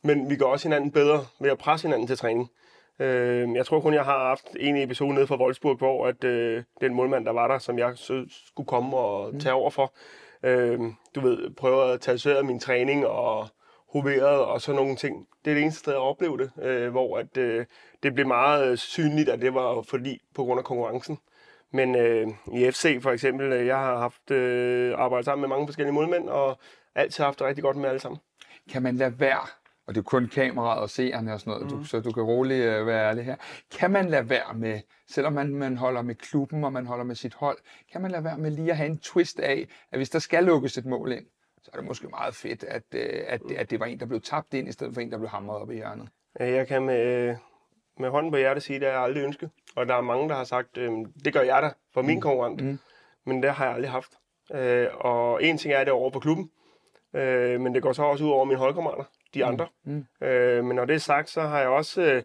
Men 0.04 0.30
vi 0.30 0.36
gør 0.36 0.46
også 0.46 0.68
hinanden 0.68 0.92
bedre 0.92 1.26
ved 1.40 1.50
at 1.50 1.58
presse 1.58 1.88
hinanden 1.88 2.08
til 2.08 2.18
træning. 2.18 2.50
Øh, 3.00 3.56
jeg 3.56 3.66
tror 3.66 3.80
kun, 3.80 3.94
jeg 3.94 4.04
har 4.04 4.28
haft 4.28 4.48
en 4.60 4.78
episode 4.78 5.14
nede 5.14 5.28
fra 5.28 5.42
Wolfsburg, 5.42 5.78
hvor 5.78 6.08
at, 6.08 6.24
øh, 6.24 6.64
den 6.82 6.94
målmand, 6.94 7.26
der 7.26 7.32
var 7.32 7.48
der, 7.48 7.58
som 7.58 7.80
jeg 7.80 7.92
så 7.96 8.26
skulle 8.48 8.68
komme 8.68 8.98
og 8.98 9.34
tage 9.40 9.54
over 9.54 9.70
for, 9.70 9.94
øh, 10.44 10.80
du 11.16 11.20
ved, 11.20 11.56
prøver 11.56 11.84
at 11.84 12.02
tage 12.02 12.44
min 12.44 12.60
træning 12.60 13.08
og 13.08 13.48
hoveret 13.94 14.40
og 14.46 14.62
sådan 14.62 14.82
nogle 14.82 14.96
ting. 14.96 15.28
Det 15.46 15.52
er 15.52 15.56
det 15.56 15.62
eneste 15.62 15.80
sted, 15.80 15.94
jeg 15.94 16.02
oplevede 16.02 16.44
det, 16.44 16.64
øh, 16.64 16.92
hvor 16.92 17.18
at, 17.18 17.38
øh, 17.38 17.66
det 18.04 18.14
blev 18.14 18.28
meget 18.28 18.72
øh, 18.72 18.78
synligt, 18.78 19.30
at 19.30 19.42
det 19.42 19.54
var 19.54 19.82
fordi 19.82 20.22
på 20.36 20.44
grund 20.44 20.60
af 20.60 20.64
konkurrencen. 20.64 21.18
Men 21.72 21.96
øh, 21.96 22.28
i 22.54 22.72
FC 22.72 23.02
for 23.02 23.12
eksempel, 23.12 23.54
øh, 23.54 23.68
jeg 23.68 23.78
har 23.78 23.98
haft 23.98 24.32
øh, 24.32 24.94
arbejdet 24.98 25.26
sammen 25.26 25.42
med 25.42 25.50
mange 25.50 25.68
forskellige 25.68 25.94
målmænd, 25.94 26.30
og 26.30 26.58
altid 26.96 27.24
haft 27.24 27.40
det 27.40 27.48
rigtig 27.48 27.64
godt 27.64 27.78
med 27.78 27.90
alle 27.90 28.00
sammen. 28.00 28.20
Kan 28.72 28.84
man 28.84 28.96
lade 28.96 29.20
være, 29.20 29.48
og 29.88 29.96
det 29.96 30.02
er 30.02 30.04
kun 30.04 30.28
kameraet 30.28 30.82
og 30.82 30.90
seerne 30.90 31.34
og 31.34 31.40
sådan 31.40 31.52
noget, 31.52 31.72
mm. 31.72 31.78
du, 31.78 31.84
så 31.84 32.00
du 32.00 32.12
kan 32.12 32.24
roligt 32.24 32.66
øh, 32.66 32.88
være 32.88 33.10
ærlig 33.10 33.26
her. 33.26 33.36
Kan 33.78 33.92
man 33.92 34.10
lade 34.10 34.30
være 34.30 34.54
med, 34.56 34.80
selvom 35.10 35.34
man, 35.34 35.56
man 35.56 35.78
holder 35.78 36.02
med 36.02 36.16
klubben 36.16 36.64
og 36.64 36.74
man 36.74 36.86
holder 36.86 37.04
med 37.06 37.16
sit 37.16 37.34
hold, 37.34 37.58
kan 37.92 38.02
man 38.02 38.12
lade 38.12 38.24
være 38.24 38.38
med 38.38 38.52
lige 38.52 38.72
at 38.72 38.78
have 38.78 38.90
en 38.90 38.98
twist 38.98 39.40
af, 39.40 39.68
at 39.92 40.00
hvis 40.00 40.10
der 40.10 40.20
skal 40.20 40.44
lukkes 40.44 40.78
et 40.78 40.86
mål 40.86 41.12
ind, 41.12 41.26
så 41.62 41.72
er 41.74 41.78
det 41.78 41.88
måske 41.88 42.08
meget 42.08 42.36
fedt, 42.36 42.64
at, 42.64 42.84
øh, 42.96 43.24
at, 43.28 43.42
at 43.58 43.70
det 43.70 43.80
var 43.80 43.86
en, 43.86 44.00
der 44.00 44.06
blev 44.06 44.22
tabt 44.22 44.54
ind, 44.54 44.70
i 44.70 44.72
stedet 44.72 44.94
for 44.94 45.02
en, 45.02 45.12
der 45.12 45.18
blev 45.18 45.30
hamret 45.30 45.58
op 45.58 45.72
i 45.72 45.76
hjørnet. 45.76 46.10
Jeg 46.40 46.68
kan 46.68 46.86
med, 46.86 47.36
med 48.00 48.10
hånden 48.10 48.32
på 48.32 48.38
hjertet 48.38 48.64
sige, 48.64 48.76
at 48.76 48.82
det 48.82 48.90
har 48.90 48.96
jeg 48.96 49.04
aldrig 49.04 49.24
ønsket. 49.24 49.50
Og 49.76 49.88
der 49.88 49.96
er 49.96 50.02
mange, 50.02 50.30
der 50.30 50.36
har 50.36 50.44
sagt, 50.44 50.78
øh, 50.78 50.92
det 51.26 51.34
gør 51.34 51.42
jeg 51.42 51.62
da 51.62 51.72
for 51.94 52.02
min 52.02 52.16
mm. 52.16 52.22
konkurrent. 52.22 52.64
Mm. 52.64 52.80
Men 53.26 53.44
det 53.44 53.52
har 53.52 53.66
jeg 53.66 53.74
aldrig 53.74 53.92
haft. 53.92 54.12
Øh, 54.54 54.88
og 54.94 55.44
en 55.44 55.58
ting 55.58 55.74
er 55.74 55.84
det 55.84 55.94
over 55.94 56.10
på 56.10 56.20
klubben, 56.20 56.52
øh, 57.14 57.62
men 57.62 57.74
det 57.76 57.82
går 57.82 57.94
så 57.94 58.04
også 58.04 58.24
ud 58.24 58.30
over 58.30 58.46
mine 58.46 58.60
holdkammerater, 58.60 59.04
de 59.34 59.44
mm. 59.44 59.50
andre. 59.50 59.68
Mm. 59.84 60.06
Øh, 60.22 60.64
men 60.64 60.76
når 60.76 60.86
det 60.86 60.94
er 60.94 61.00
sagt, 61.00 61.30
så 61.30 61.42
har 61.42 61.60
jeg 61.60 61.68
også 61.68 62.02
øh, 62.02 62.24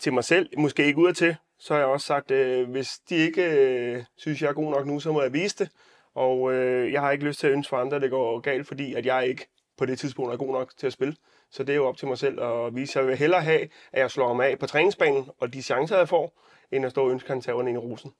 til 0.00 0.12
mig 0.12 0.24
selv, 0.24 0.48
måske 0.58 0.84
ikke 0.84 0.98
ud 0.98 1.12
til, 1.12 1.36
så 1.58 1.74
har 1.74 1.80
jeg 1.80 1.88
også 1.88 2.06
sagt, 2.06 2.30
øh, 2.30 2.70
hvis 2.70 2.98
de 3.08 3.14
ikke 3.14 3.42
øh, 3.42 4.04
synes, 4.16 4.42
jeg 4.42 4.48
er 4.48 4.52
god 4.52 4.70
nok 4.70 4.86
nu, 4.86 5.00
så 5.00 5.12
må 5.12 5.22
jeg 5.22 5.32
vise 5.32 5.56
det. 5.58 5.70
Og 6.14 6.52
øh, 6.52 6.92
jeg 6.92 7.00
har 7.00 7.10
ikke 7.10 7.24
lyst 7.24 7.40
til 7.40 7.46
at 7.46 7.52
ønske 7.52 7.68
for 7.68 7.76
andre, 7.76 7.96
at 7.96 8.02
det 8.02 8.10
går 8.10 8.40
galt, 8.40 8.66
fordi 8.66 8.94
at 8.94 9.06
jeg 9.06 9.26
ikke 9.26 9.46
på 9.78 9.86
det 9.86 9.98
tidspunkt 9.98 10.32
er 10.32 10.36
god 10.36 10.52
nok 10.52 10.72
til 10.76 10.86
at 10.86 10.92
spille. 10.92 11.16
Så 11.50 11.62
det 11.62 11.72
er 11.72 11.76
jo 11.76 11.86
op 11.86 11.96
til 11.96 12.08
mig 12.08 12.18
selv 12.18 12.42
at 12.42 12.74
vise. 12.74 12.98
Jeg 12.98 13.08
vil 13.08 13.16
hellere 13.16 13.42
have, 13.42 13.62
at 13.92 14.00
jeg 14.00 14.10
slår 14.10 14.34
mig 14.34 14.46
af 14.46 14.58
på 14.58 14.66
træningsbanen, 14.66 15.30
og 15.38 15.52
de 15.52 15.62
chancer, 15.62 15.96
jeg 15.96 16.08
får, 16.08 16.42
end 16.72 16.84
at 16.84 16.90
stå 16.90 17.04
og 17.04 17.10
ønske, 17.10 17.26
at 17.26 17.30
han 17.30 17.40
tager 17.40 17.60
ind 17.60 17.76
i 17.76 17.76
rosen 17.76 18.12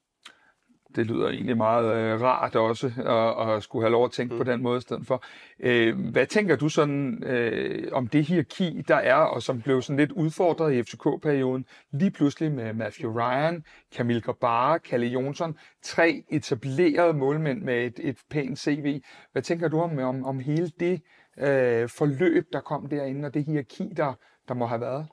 det 0.97 1.07
lyder 1.07 1.29
egentlig 1.29 1.57
meget 1.57 1.97
øh, 1.97 2.23
rart 2.23 2.57
også, 2.57 2.87
at, 2.87 3.57
at 3.57 3.63
skulle 3.63 3.83
have 3.83 3.93
lov 3.93 4.05
at 4.05 4.11
tænke 4.11 4.35
mm. 4.35 4.39
på 4.39 4.45
den 4.45 4.63
måde 4.63 4.79
i 4.79 4.81
stedet 4.81 5.07
for. 5.07 5.25
Øh, 5.61 6.11
hvad 6.11 6.27
tænker 6.27 6.57
du 6.57 6.69
sådan 6.69 7.25
øh, 7.25 7.89
om 7.93 8.07
det 8.07 8.25
hierarki, 8.25 8.83
der 8.89 8.97
er, 8.97 9.15
og 9.15 9.43
som 9.43 9.63
blev 9.63 9.83
sådan 9.83 9.97
lidt 9.97 10.13
udfordret 10.13 10.73
i 10.75 10.83
FCK-perioden, 10.83 11.65
lige 11.93 12.11
pludselig 12.11 12.53
med 12.53 12.73
Matthew 12.73 13.13
Ryan, 13.13 13.65
Camille 13.97 14.23
Grabara, 14.23 14.79
Kalle 14.79 15.07
Jonsson, 15.07 15.59
tre 15.83 16.25
etablerede 16.31 17.13
målmænd 17.13 17.63
med 17.63 17.87
et, 17.87 18.01
et 18.03 18.19
pænt 18.31 18.59
CV. 18.59 19.01
Hvad 19.33 19.43
tænker 19.43 19.69
du 19.69 19.81
om, 19.81 19.99
om, 19.99 20.25
om 20.25 20.41
hele 20.41 20.71
det 20.81 21.01
øh, 21.39 21.89
forløb, 21.89 22.45
der 22.53 22.61
kom 22.61 22.89
derinde, 22.89 23.27
og 23.27 23.35
det 23.35 23.45
hierarki, 23.45 23.93
der, 23.97 24.15
der 24.49 24.55
må 24.55 24.67
have 24.67 24.81
været? 24.81 25.07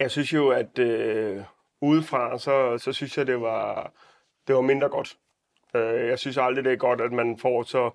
Jeg 0.00 0.10
synes 0.10 0.32
jo, 0.32 0.48
at 0.48 0.78
øh, 0.78 1.42
udefra, 1.80 2.38
så, 2.38 2.78
så 2.78 2.92
synes 2.92 3.18
jeg, 3.18 3.26
det 3.26 3.40
var, 3.40 3.92
det 4.46 4.54
var 4.54 4.60
mindre 4.60 4.88
godt. 4.88 5.16
Øh, 5.74 6.08
jeg 6.08 6.18
synes 6.18 6.36
aldrig, 6.36 6.64
det 6.64 6.72
er 6.72 6.76
godt, 6.76 7.00
at 7.00 7.12
man 7.12 7.38
får 7.38 7.62
så 7.62 7.90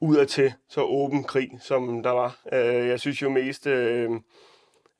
udadtil 0.00 0.52
så 0.68 0.82
åben 0.82 1.24
krig, 1.24 1.50
som 1.60 2.02
der 2.02 2.10
var. 2.10 2.36
Øh, 2.52 2.88
jeg 2.88 3.00
synes 3.00 3.22
jo 3.22 3.30
mest, 3.30 3.66
øh, 3.66 4.10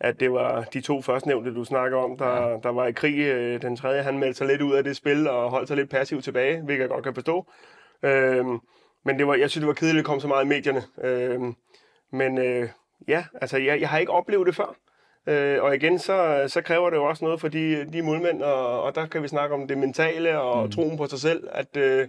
at 0.00 0.20
det 0.20 0.32
var 0.32 0.62
de 0.62 0.80
to 0.80 1.02
førstnævnte, 1.02 1.54
du 1.54 1.64
snakker 1.64 1.98
om, 1.98 2.18
der, 2.18 2.48
ja. 2.48 2.58
der 2.62 2.68
var 2.68 2.86
i 2.86 2.92
krig. 2.92 3.18
Øh, 3.18 3.62
den 3.62 3.76
tredje, 3.76 4.02
han 4.02 4.18
meldte 4.18 4.38
sig 4.38 4.46
lidt 4.46 4.62
ud 4.62 4.74
af 4.74 4.84
det 4.84 4.96
spil 4.96 5.28
og 5.28 5.50
holdt 5.50 5.68
sig 5.68 5.76
lidt 5.76 5.90
passivt 5.90 6.24
tilbage, 6.24 6.62
hvilket 6.62 6.82
jeg 6.82 6.88
godt 6.88 7.04
kan 7.04 7.14
forstå. 7.14 7.46
Øh, 8.02 8.44
men 9.04 9.18
det 9.18 9.26
var, 9.26 9.34
jeg 9.34 9.50
synes, 9.50 9.62
det 9.62 9.68
var 9.68 9.74
kedeligt, 9.74 9.98
at 9.98 9.98
det 9.98 10.06
kom 10.06 10.20
så 10.20 10.28
meget 10.28 10.44
i 10.44 10.48
medierne. 10.48 10.82
Øh, 11.02 11.40
men 12.12 12.38
øh, 12.38 12.68
ja, 13.08 13.24
altså, 13.40 13.58
jeg, 13.58 13.80
jeg 13.80 13.88
har 13.88 13.98
ikke 13.98 14.12
oplevet 14.12 14.46
det 14.46 14.56
før. 14.56 14.76
Øh, 15.26 15.62
og 15.62 15.74
igen, 15.74 15.98
så, 15.98 16.44
så 16.48 16.62
kræver 16.62 16.90
det 16.90 16.96
jo 16.96 17.04
også 17.04 17.24
noget 17.24 17.40
for 17.40 17.48
de, 17.48 17.92
de 17.92 18.02
målmænd, 18.02 18.42
og, 18.42 18.82
og 18.82 18.94
der 18.94 19.06
kan 19.06 19.22
vi 19.22 19.28
snakke 19.28 19.54
om 19.54 19.68
det 19.68 19.78
mentale 19.78 20.40
og 20.40 20.64
mm. 20.64 20.70
troen 20.70 20.96
på 20.96 21.06
sig 21.06 21.18
selv, 21.18 21.48
at, 21.52 21.76
øh, 21.76 22.08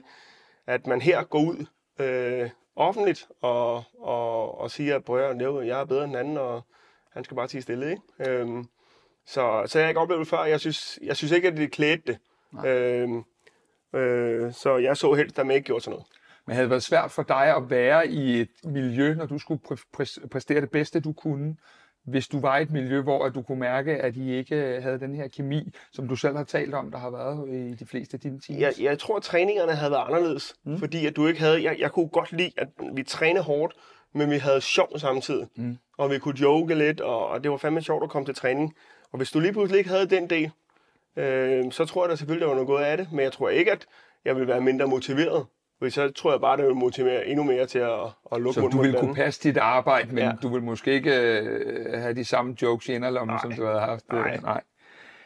at 0.68 0.88
man 0.88 1.02
her 1.02 1.24
går 1.24 1.40
ud 1.40 1.66
øh, 2.00 2.50
offentligt 2.76 3.28
og, 3.42 3.84
og, 4.00 4.62
og 4.62 4.72
siger, 4.72 4.96
at 4.96 5.68
jeg 5.68 5.82
er 5.82 5.86
bedre 5.86 6.04
end 6.04 6.12
den 6.12 6.20
anden, 6.20 6.38
og 6.38 6.62
han 7.12 7.24
skal 7.24 7.36
bare 7.36 7.48
tige 7.48 7.62
stille. 7.62 7.92
Ikke? 7.92 8.32
Øh, 8.32 8.64
så, 9.26 9.64
så 9.66 9.80
jeg 9.80 9.86
har 9.86 9.90
ikke 9.90 10.02
oplevet 10.02 10.20
det 10.20 10.28
før. 10.28 10.44
Jeg 10.44 10.60
synes, 10.60 11.00
jeg 11.04 11.18
synes 11.18 11.32
ikke, 11.32 11.48
at 11.48 11.58
det 11.58 11.72
klædte 11.72 12.04
det. 12.08 12.20
Øh, 12.66 13.10
øh, 13.94 14.54
så 14.54 14.78
jeg 14.78 14.98
så 14.98 15.14
helst, 15.14 15.40
at 15.40 15.46
man 15.46 15.56
ikke 15.56 15.66
gjorde 15.66 15.84
sådan 15.84 15.92
noget. 15.92 16.08
Men 16.46 16.54
havde 16.54 16.64
det 16.64 16.70
været 16.70 16.84
svært 16.84 17.12
for 17.12 17.24
dig 17.24 17.56
at 17.56 17.70
være 17.70 18.08
i 18.08 18.42
et 18.42 18.50
miljø, 18.64 19.14
når 19.14 19.26
du 19.26 19.40
skulle 19.40 19.62
præ- 19.68 20.28
præstere 20.28 20.62
det 20.62 20.72
bedste, 20.72 21.00
du 21.00 21.14
kunne, 21.14 21.58
hvis 22.06 22.28
du 22.28 22.40
var 22.40 22.58
i 22.58 22.62
et 22.62 22.72
miljø, 22.72 23.02
hvor 23.02 23.30
du 23.30 23.42
kunne 23.42 23.60
mærke, 23.60 23.92
at 23.92 24.16
I 24.16 24.36
ikke 24.36 24.82
havde 24.82 25.00
den 25.00 25.16
her 25.16 25.28
kemi, 25.28 25.72
som 25.94 26.08
du 26.08 26.16
selv 26.16 26.38
har 26.38 26.44
talt 26.44 26.74
om, 26.74 26.92
der 26.92 26.98
har 26.98 27.10
været 27.10 27.50
i 27.50 27.74
de 27.74 27.86
fleste 27.86 28.16
af 28.16 28.20
dine 28.20 28.40
teams? 28.40 28.62
Jeg, 28.62 28.74
jeg 28.80 29.00
tror, 29.00 29.18
at 29.18 29.24
træningerne 29.24 29.72
havde 29.72 29.92
været 29.92 30.06
anderledes, 30.06 30.56
mm. 30.64 30.78
fordi 30.80 31.06
at 31.06 31.16
du 31.16 31.28
ikke 31.28 31.40
havde... 31.40 31.64
Jeg, 31.64 31.80
jeg 31.80 31.92
kunne 31.92 32.08
godt 32.08 32.32
lide, 32.32 32.52
at 32.58 32.68
vi 32.94 33.04
trænede 33.04 33.44
hårdt, 33.44 33.74
men 34.14 34.32
vi 34.32 34.38
havde 34.38 34.62
sjov 34.62 34.98
samtidig. 34.98 35.48
Mm. 35.56 35.78
Og 35.98 36.12
vi 36.12 36.20
kunne 36.20 36.40
joke 36.42 36.76
lidt, 36.76 37.02
og, 37.02 37.28
og 37.28 37.44
det 37.44 37.52
var 37.52 37.58
fandme 37.58 37.82
sjovt 37.82 38.04
at 38.04 38.10
komme 38.10 38.26
til 38.26 38.36
træning. 38.36 38.76
Og 39.12 39.18
hvis 39.18 39.32
du 39.32 39.40
lige 39.40 39.54
pludselig 39.54 39.78
ikke 39.78 39.90
havde 39.90 40.06
den 40.06 40.30
del, 40.30 40.52
øh, 41.16 41.72
så 41.72 41.86
tror 41.86 42.04
jeg 42.04 42.10
da 42.10 42.16
selvfølgelig, 42.16 42.42
der 42.42 42.48
var 42.48 42.56
noget 42.56 42.68
godt 42.68 42.84
af 42.84 42.98
det. 42.98 43.08
Men 43.12 43.20
jeg 43.20 43.32
tror 43.32 43.50
ikke, 43.50 43.72
at 43.72 43.86
jeg 44.26 44.36
vil 44.36 44.48
være 44.48 44.62
mindre 44.62 44.88
motiveret. 44.88 45.46
Fordi 45.80 45.92
så 45.92 46.12
tror 46.12 46.32
jeg 46.32 46.42
bare, 46.42 46.58
det 46.58 46.66
vil 46.66 46.76
motivere 46.76 47.28
endnu 47.28 47.44
mere 47.44 47.66
til 47.66 47.80
at, 47.80 48.00
at 48.32 48.42
lukke 48.42 48.54
Så 48.54 48.68
du 48.68 48.82
vil 48.82 48.96
kunne 49.00 49.16
passe 49.16 49.44
dit 49.44 49.58
arbejde, 49.58 50.16
men 50.16 50.24
ja. 50.24 50.32
du 50.42 50.50
vil 50.50 50.64
måske 50.64 50.94
ikke 50.94 51.40
øh, 51.40 52.00
have 52.00 52.14
de 52.14 52.26
samme 52.26 52.56
jokes 52.62 52.90
i 52.90 52.94
inderlommen, 52.94 53.40
som 53.40 53.52
du 53.52 53.66
havde 53.66 53.80
haft. 53.80 54.12
Nej. 54.12 54.40
Nej. 54.44 54.62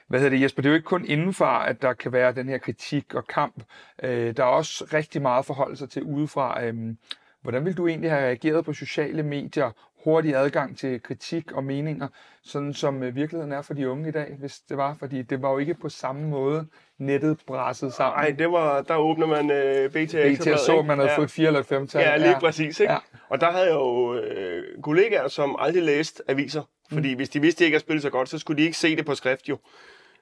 Hvad 0.07 0.19
hedder 0.19 0.29
det, 0.29 0.41
Jesper? 0.41 0.61
Det 0.61 0.69
er 0.69 0.71
jo 0.71 0.75
ikke 0.75 0.85
kun 0.85 1.05
indenfor, 1.05 1.45
at 1.45 1.81
der 1.81 1.93
kan 1.93 2.11
være 2.11 2.31
den 2.31 2.49
her 2.49 2.57
kritik 2.57 3.15
og 3.15 3.27
kamp. 3.27 3.63
Øh, 4.03 4.37
der 4.37 4.43
er 4.43 4.47
også 4.47 4.85
rigtig 4.93 5.21
meget 5.21 5.45
forhold 5.45 5.75
sig 5.75 5.89
til 5.89 6.03
udefra. 6.03 6.63
Øh, 6.63 6.95
hvordan 7.41 7.65
vil 7.65 7.77
du 7.77 7.87
egentlig 7.87 8.11
have 8.11 8.23
reageret 8.23 8.65
på 8.65 8.73
sociale 8.73 9.23
medier, 9.23 9.71
hurtig 10.03 10.35
adgang 10.35 10.77
til 10.77 11.01
kritik 11.01 11.51
og 11.51 11.63
meninger, 11.63 12.07
sådan 12.43 12.73
som 12.73 13.03
øh, 13.03 13.15
virkeligheden 13.15 13.51
er 13.51 13.61
for 13.61 13.73
de 13.73 13.89
unge 13.89 14.09
i 14.09 14.11
dag, 14.11 14.35
hvis 14.39 14.59
det 14.59 14.77
var? 14.77 14.93
Fordi 14.93 15.21
det 15.21 15.41
var 15.41 15.51
jo 15.51 15.57
ikke 15.57 15.73
på 15.73 15.89
samme 15.89 16.27
måde 16.27 16.67
nettet 17.05 17.37
brasset 17.47 17.93
sammen. 17.93 18.19
Nej, 18.19 18.35
det 18.37 18.51
var, 18.51 18.81
der 18.81 18.95
åbner 18.95 19.27
man 19.27 19.51
øh, 19.51 19.89
BT. 19.89 20.15
BT 20.39 20.59
så, 20.59 20.83
man 20.87 20.97
havde 20.97 21.11
ja. 21.11 21.17
fået 21.17 21.31
4 21.31 21.47
eller 21.47 21.63
5 21.63 21.87
tal. 21.87 22.01
Ja, 22.01 22.17
lige 22.17 22.29
ja. 22.29 22.39
præcis. 22.39 22.79
Ikke? 22.79 22.93
Ja. 22.93 22.99
Og 23.29 23.41
der 23.41 23.51
havde 23.51 23.65
jeg 23.65 23.73
jo 23.73 24.15
øh, 24.15 24.81
kollegaer, 24.81 25.27
som 25.27 25.55
aldrig 25.59 25.83
læste 25.83 26.23
aviser. 26.27 26.63
Fordi 26.91 27.09
mm. 27.09 27.15
hvis 27.15 27.29
de 27.29 27.41
vidste, 27.41 27.57
at 27.57 27.59
de 27.59 27.65
ikke 27.65 27.75
havde 27.75 27.83
spillet 27.83 28.01
så 28.01 28.09
godt, 28.09 28.29
så 28.29 28.39
skulle 28.39 28.57
de 28.57 28.65
ikke 28.65 28.77
se 28.77 28.95
det 28.95 29.05
på 29.05 29.15
skrift 29.15 29.49
jo. 29.49 29.57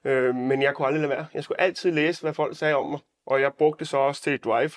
Øh, 0.04 0.34
men 0.34 0.62
jeg 0.62 0.74
kunne 0.74 0.86
aldrig 0.86 1.00
lade 1.00 1.10
være. 1.10 1.26
Jeg 1.34 1.44
skulle 1.44 1.60
altid 1.60 1.90
læse, 1.90 2.22
hvad 2.22 2.34
folk 2.34 2.56
sagde 2.56 2.74
om 2.74 2.90
mig. 2.90 3.00
Og 3.26 3.40
jeg 3.40 3.52
brugte 3.58 3.78
det 3.78 3.88
så 3.88 3.96
også 3.96 4.22
til 4.22 4.38
Drive. 4.38 4.70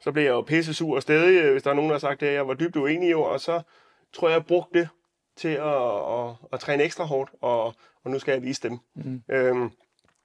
Så 0.00 0.12
blev 0.12 0.24
jeg 0.24 0.30
jo 0.30 0.40
pisse 0.40 0.74
sur 0.74 0.96
og 0.96 1.02
stadig, 1.02 1.42
øh, 1.42 1.52
hvis 1.52 1.62
der 1.62 1.70
er 1.70 1.74
nogen, 1.74 1.90
der 1.90 1.94
har 1.94 2.00
sagt 2.00 2.20
det, 2.20 2.32
jeg 2.32 2.48
var 2.48 2.54
dybt 2.54 2.76
uenig 2.76 3.08
i, 3.08 3.14
og 3.14 3.40
så 3.40 3.62
tror 4.12 4.28
jeg, 4.28 4.34
jeg 4.34 4.46
brugte 4.46 4.78
det 4.78 4.88
til 5.36 5.48
at, 5.48 6.18
at, 6.18 6.34
at 6.52 6.60
træne 6.60 6.82
ekstra 6.82 7.04
hårdt, 7.04 7.30
og, 7.40 7.64
og 8.04 8.10
nu 8.10 8.18
skal 8.18 8.32
jeg 8.32 8.42
vise 8.42 8.68
dem. 8.68 8.78
Mm. 8.94 9.22
Øhm, 9.30 9.70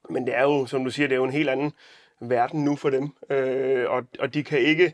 men 0.09 0.27
det 0.27 0.35
er 0.35 0.43
jo, 0.43 0.65
som 0.65 0.83
du 0.83 0.91
siger, 0.91 1.07
det 1.07 1.15
er 1.15 1.19
jo 1.19 1.23
en 1.23 1.31
helt 1.31 1.49
anden 1.49 1.71
verden 2.19 2.63
nu 2.63 2.75
for 2.75 2.89
dem, 2.89 3.09
øh, 3.29 3.89
og, 3.89 4.03
og 4.19 4.33
de 4.33 4.43
kan 4.43 4.59
ikke 4.59 4.93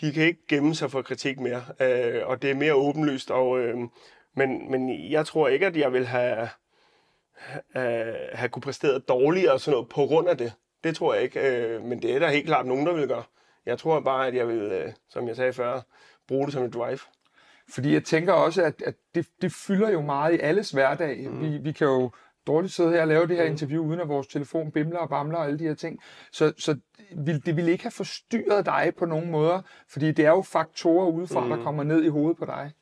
de 0.00 0.12
kan 0.12 0.24
ikke 0.24 0.46
gemme 0.48 0.74
sig 0.74 0.90
for 0.90 1.02
kritik 1.02 1.40
mere, 1.40 1.64
øh, 1.80 2.26
og 2.26 2.42
det 2.42 2.50
er 2.50 2.54
mere 2.54 2.74
åbenlyst, 2.74 3.30
og, 3.30 3.60
øh, 3.60 3.76
men, 4.34 4.70
men 4.70 5.10
jeg 5.10 5.26
tror 5.26 5.48
ikke, 5.48 5.66
at 5.66 5.76
jeg 5.76 5.92
vil 5.92 6.06
have, 6.06 6.48
have, 7.74 8.14
have 8.32 8.48
kunne 8.48 8.62
præstere 8.62 8.98
dårligere 8.98 9.52
og 9.52 9.60
sådan 9.60 9.72
noget 9.72 9.88
på 9.88 10.06
grund 10.06 10.28
af 10.28 10.38
det. 10.38 10.52
Det 10.84 10.96
tror 10.96 11.14
jeg 11.14 11.22
ikke, 11.22 11.40
øh, 11.40 11.82
men 11.82 12.02
det 12.02 12.14
er 12.14 12.18
der 12.18 12.28
helt 12.28 12.46
klart 12.46 12.66
nogen, 12.66 12.86
der 12.86 12.92
vil 12.92 13.08
gøre. 13.08 13.22
Jeg 13.66 13.78
tror 13.78 14.00
bare, 14.00 14.26
at 14.26 14.34
jeg 14.34 14.48
vil, 14.48 14.58
øh, 14.58 14.92
som 15.08 15.28
jeg 15.28 15.36
sagde 15.36 15.52
før, 15.52 15.80
bruge 16.28 16.44
det 16.44 16.52
som 16.52 16.64
et 16.64 16.74
drive. 16.74 16.98
Fordi 17.68 17.92
jeg 17.92 18.04
tænker 18.04 18.32
også, 18.32 18.62
at, 18.62 18.82
at 18.82 18.94
det, 19.14 19.26
det 19.42 19.52
fylder 19.52 19.90
jo 19.90 20.00
meget 20.00 20.34
i 20.34 20.38
alles 20.38 20.70
hverdag. 20.70 21.28
Mm. 21.30 21.40
Vi, 21.40 21.58
vi 21.58 21.72
kan 21.72 21.86
jo 21.86 22.10
dårligt 22.46 22.72
sidde 22.72 22.90
her 22.90 23.00
og 23.00 23.08
lave 23.08 23.26
det 23.26 23.36
her 23.36 23.44
mm. 23.44 23.50
interview, 23.50 23.84
uden 23.84 24.00
at 24.00 24.08
vores 24.08 24.26
telefon 24.26 24.70
bimler 24.70 24.98
og 24.98 25.08
bamler 25.08 25.38
og 25.38 25.46
alle 25.46 25.58
de 25.58 25.64
her 25.64 25.74
ting. 25.74 26.00
Så, 26.32 26.52
så 26.58 26.76
vil, 27.16 27.46
det 27.46 27.56
ville 27.56 27.72
ikke 27.72 27.84
have 27.84 27.90
forstyrret 27.90 28.66
dig 28.66 28.92
på 28.98 29.06
nogen 29.06 29.30
måder, 29.30 29.60
fordi 29.88 30.12
det 30.12 30.24
er 30.24 30.30
jo 30.30 30.42
faktorer 30.42 31.06
udefra, 31.06 31.44
mm. 31.44 31.50
der 31.50 31.62
kommer 31.62 31.82
ned 31.82 32.04
i 32.04 32.08
hovedet 32.08 32.36
på 32.38 32.44
dig. 32.44 32.72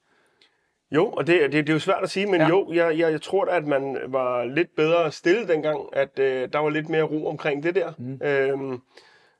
Jo, 0.90 1.10
og 1.10 1.26
det, 1.26 1.40
det, 1.40 1.52
det 1.52 1.68
er 1.68 1.72
jo 1.72 1.78
svært 1.78 2.02
at 2.02 2.10
sige, 2.10 2.26
men 2.26 2.40
ja. 2.40 2.48
jo, 2.48 2.72
jeg, 2.72 2.98
jeg, 2.98 3.12
jeg 3.12 3.22
tror 3.22 3.44
da, 3.44 3.50
at 3.50 3.66
man 3.66 3.98
var 4.08 4.44
lidt 4.44 4.76
bedre 4.76 5.12
stillet 5.12 5.48
dengang, 5.48 5.80
at 5.92 6.18
øh, 6.18 6.48
der 6.52 6.58
var 6.58 6.70
lidt 6.70 6.88
mere 6.88 7.02
ro 7.02 7.26
omkring 7.26 7.62
det 7.62 7.74
der. 7.74 7.92
Mm. 7.98 8.20
Øhm, 8.22 8.80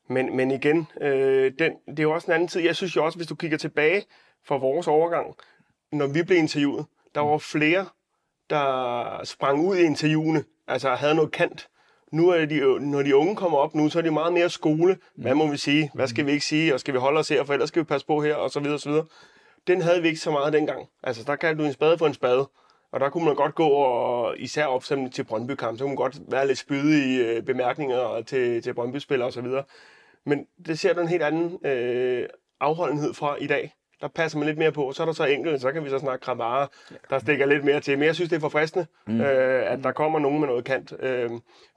men, 0.09 0.37
men 0.37 0.51
igen, 0.51 0.87
øh, 1.01 1.53
den, 1.59 1.73
det 1.87 1.99
er 1.99 2.03
jo 2.03 2.13
også 2.13 2.27
en 2.27 2.35
anden 2.35 2.49
tid. 2.49 2.61
Jeg 2.61 2.77
synes 2.77 2.97
jo 2.97 3.05
også, 3.05 3.19
hvis 3.19 3.27
du 3.27 3.35
kigger 3.35 3.59
tilbage 3.59 4.03
for 4.45 4.59
vores 4.59 4.89
overgang, 4.89 5.35
når 5.93 6.07
vi 6.07 6.23
blev 6.23 6.39
interviewet, 6.39 6.87
der 7.15 7.21
var 7.21 7.39
flere, 7.39 7.87
der 8.51 9.21
sprang 9.25 9.67
ud 9.69 9.77
i 9.77 9.83
interviewene, 9.83 10.45
altså 10.69 10.95
havde 10.95 11.15
noget 11.15 11.33
kant. 11.33 11.69
Nu 12.13 12.29
er 12.29 12.45
de, 12.45 12.81
når 12.81 13.03
de 13.03 13.17
unge 13.17 13.37
kommer 13.37 13.59
op 13.59 13.75
nu, 13.75 13.89
så 13.89 13.99
er 13.99 14.03
de 14.03 14.11
meget 14.11 14.33
mere 14.33 14.51
skole. 14.51 14.99
Hvad 15.17 15.35
må 15.35 15.51
vi 15.51 15.57
sige? 15.57 15.91
Hvad 15.95 16.09
skal 16.09 16.27
vi 16.27 16.33
ikke 16.33 16.45
sige? 16.45 16.75
Og 16.75 16.81
skal 16.81 16.95
vi 16.95 16.99
holde 16.99 17.21
os 17.21 17.29
her? 17.29 17.45
For 17.45 17.53
ellers 17.53 17.69
skal 17.69 17.81
vi 17.81 17.85
passe 17.85 18.07
på 18.07 18.23
her, 18.23 18.35
og 18.35 18.51
så 18.51 18.61
videre, 18.61 18.75
og 18.75 18.81
så 18.81 18.89
videre. 18.89 19.07
Den 19.67 19.83
havde 19.83 20.03
vi 20.03 20.09
ikke 20.09 20.21
så 20.21 20.31
meget 20.31 20.53
dengang. 20.53 20.89
Altså, 21.03 21.25
der 21.27 21.37
kaldte 21.37 21.63
du 21.63 21.67
en 21.67 21.73
spade 21.73 21.99
for 21.99 22.07
en 22.07 22.15
spade. 22.15 22.49
Og 22.93 23.01
der 23.01 23.11
kunne 23.11 23.25
man 23.25 23.35
godt 23.35 23.55
gå, 23.55 23.69
og 23.69 24.39
især 24.39 24.67
op 24.67 24.85
til 25.13 25.25
Brøndby-kamp, 25.25 25.79
så 25.79 25.85
kunne 25.85 25.91
man 25.91 25.97
godt 25.97 26.21
være 26.29 26.47
lidt 26.47 26.59
spydig 26.59 27.05
i 27.07 27.21
øh, 27.21 27.43
bemærkninger 27.43 28.23
til, 28.23 28.63
til 28.63 28.75
Brøndby-spillere 28.75 29.29
osv. 29.29 29.47
Men 30.27 30.47
det 30.67 30.79
ser 30.79 30.93
du 30.93 31.01
en 31.01 31.09
helt 31.09 31.23
anden 31.23 31.67
øh, 31.67 32.29
afholdenhed 32.61 33.15
fra 33.15 33.37
i 33.41 33.47
dag 33.47 33.73
der 34.03 34.09
passer 34.09 34.39
man 34.39 34.47
lidt 34.47 34.59
mere 34.59 34.73
på. 34.73 34.93
Så 34.93 35.03
er 35.03 35.07
der 35.07 35.13
så 35.13 35.25
enkelt, 35.25 35.61
så 35.61 35.73
kan 35.73 35.85
vi 35.85 35.91
så 35.91 35.99
snakke 35.99 36.25
kramare, 36.25 36.69
der 37.11 37.19
stikker 37.19 37.47
lidt 37.47 37.65
mere 37.65 37.81
til. 37.81 37.99
Men 37.99 38.07
jeg 38.07 38.15
synes, 38.15 38.31
det 38.31 38.37
er 38.37 38.41
forfriskende, 38.41 38.87
mm. 39.07 39.21
øh, 39.21 39.73
at 39.73 39.79
der 39.85 39.93
kommer 39.93 40.19
nogen 40.19 40.41
med 40.41 40.49
noget 40.49 40.65
kant. 40.65 40.93
Øh, 41.01 41.31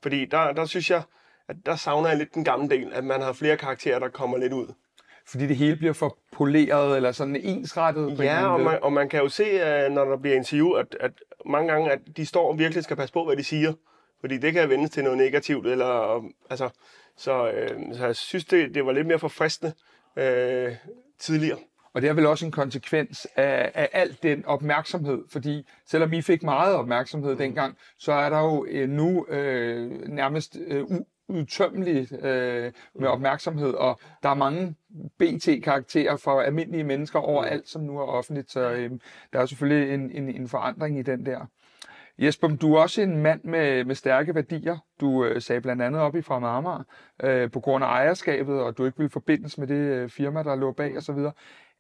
fordi 0.04 0.26
der, 0.26 0.52
der 0.52 0.66
synes 0.66 0.90
jeg, 0.90 1.02
at 1.48 1.56
der 1.66 1.76
savner 1.76 2.10
jeg 2.10 2.18
lidt 2.18 2.36
den 2.36 2.44
gamle 2.44 2.70
del, 2.70 2.94
at 2.94 3.04
man 3.04 3.22
har 3.22 3.34
flere 3.34 3.58
karakterer, 3.58 4.00
der 4.00 4.10
kommer 4.10 4.38
lidt 4.38 4.54
ud. 4.54 4.68
Fordi 5.28 5.48
det 5.48 5.56
hele 5.56 5.76
bliver 5.76 5.94
for 5.94 6.18
poleret, 6.32 6.96
eller 6.96 7.12
sådan 7.12 7.36
ensrettet? 7.36 8.18
På 8.18 8.24
ja, 8.24 8.48
og 8.48 8.60
man, 8.60 8.80
og 8.82 8.94
man 8.94 9.10
kan 9.10 9.20
jo 9.22 9.30
se, 9.30 9.60
når 9.90 10.06
der 10.06 10.18
bliver 10.18 10.36
interview, 10.36 10.72
at, 10.72 10.98
at 11.00 11.12
mange 11.46 11.72
gange, 11.72 11.92
at 11.92 12.00
de 12.18 12.26
står 12.26 12.52
og 12.52 12.60
virkelig 12.60 12.84
skal 12.84 12.98
passe 12.98 13.14
på, 13.14 13.26
hvad 13.26 13.36
de 13.36 13.44
siger. 13.44 13.74
Fordi 14.22 14.38
det 14.38 14.54
kan 14.54 14.70
vendes 14.70 14.92
til 14.92 15.04
noget 15.04 15.18
negativt, 15.18 15.68
eller 15.68 16.24
altså... 16.50 16.70
Så, 17.18 17.52
øh, 17.52 17.96
så 17.96 18.06
jeg 18.06 18.16
synes, 18.16 18.46
det, 18.46 18.76
det 18.76 18.86
var 18.86 18.92
lidt 18.92 19.08
mere 19.08 19.20
forfriskende 19.20 19.74
øh, 20.16 20.76
tidligere. 21.20 21.58
Og 21.96 22.02
det 22.02 22.10
er 22.10 22.14
vel 22.14 22.26
også 22.26 22.46
en 22.46 22.52
konsekvens 22.52 23.28
af, 23.36 23.72
af 23.74 23.90
al 23.94 24.18
den 24.24 24.46
opmærksomhed, 24.46 25.24
fordi 25.30 25.68
selvom 25.86 26.14
I 26.14 26.22
fik 26.22 26.44
meget 26.44 26.76
opmærksomhed 26.76 27.32
mm. 27.32 27.38
dengang, 27.38 27.78
så 28.00 28.12
er 28.12 28.30
der 28.30 28.40
jo 28.40 28.66
øh, 28.70 28.90
nu 28.90 29.26
øh, 29.30 30.08
nærmest 30.08 30.58
øh, 30.68 30.84
udtømmeligt 31.28 32.12
øh, 32.12 32.72
med 32.96 33.08
opmærksomhed, 33.08 33.74
og 33.74 34.00
der 34.24 34.30
er 34.30 34.34
mange 34.34 34.76
BT-karakterer 35.20 36.16
for 36.16 36.42
almindelige 36.42 36.84
mennesker 36.84 37.20
overalt, 37.20 37.70
som 37.70 37.82
nu 37.82 37.98
er 37.98 38.04
offentligt, 38.04 38.52
så 38.52 38.72
øh, 38.72 38.92
der 39.34 39.40
er 39.40 39.46
selvfølgelig 39.46 39.94
en, 39.94 40.12
en, 40.12 40.30
en 40.30 40.48
forandring 40.48 41.00
i 41.00 41.02
den 41.02 41.26
der. 41.26 41.46
Jesper, 42.18 42.48
du 42.48 42.74
er 42.74 42.82
også 42.82 43.02
en 43.02 43.18
mand 43.18 43.44
med, 43.44 43.86
med 43.86 43.96
stærke 43.96 44.36
værdier. 44.36 44.78
Du 45.02 45.26
øh, 45.26 45.42
sagde 45.42 45.62
blandt 45.62 45.82
andet 45.82 46.02
op 46.02 46.16
i 46.16 46.22
fra 46.22 46.40
Marmar, 46.40 46.86
øh, 47.24 47.52
på 47.52 47.60
grund 47.60 47.84
af 47.84 47.88
ejerskabet, 47.88 48.62
og 48.62 48.78
du 48.78 48.86
ikke 48.86 48.98
vil 48.98 49.10
forbindes 49.10 49.58
med 49.58 49.68
det 49.68 49.76
øh, 49.76 50.10
firma, 50.10 50.44
der 50.44 50.56
lå 50.56 50.72
bag 50.72 50.98
osv 50.98 51.20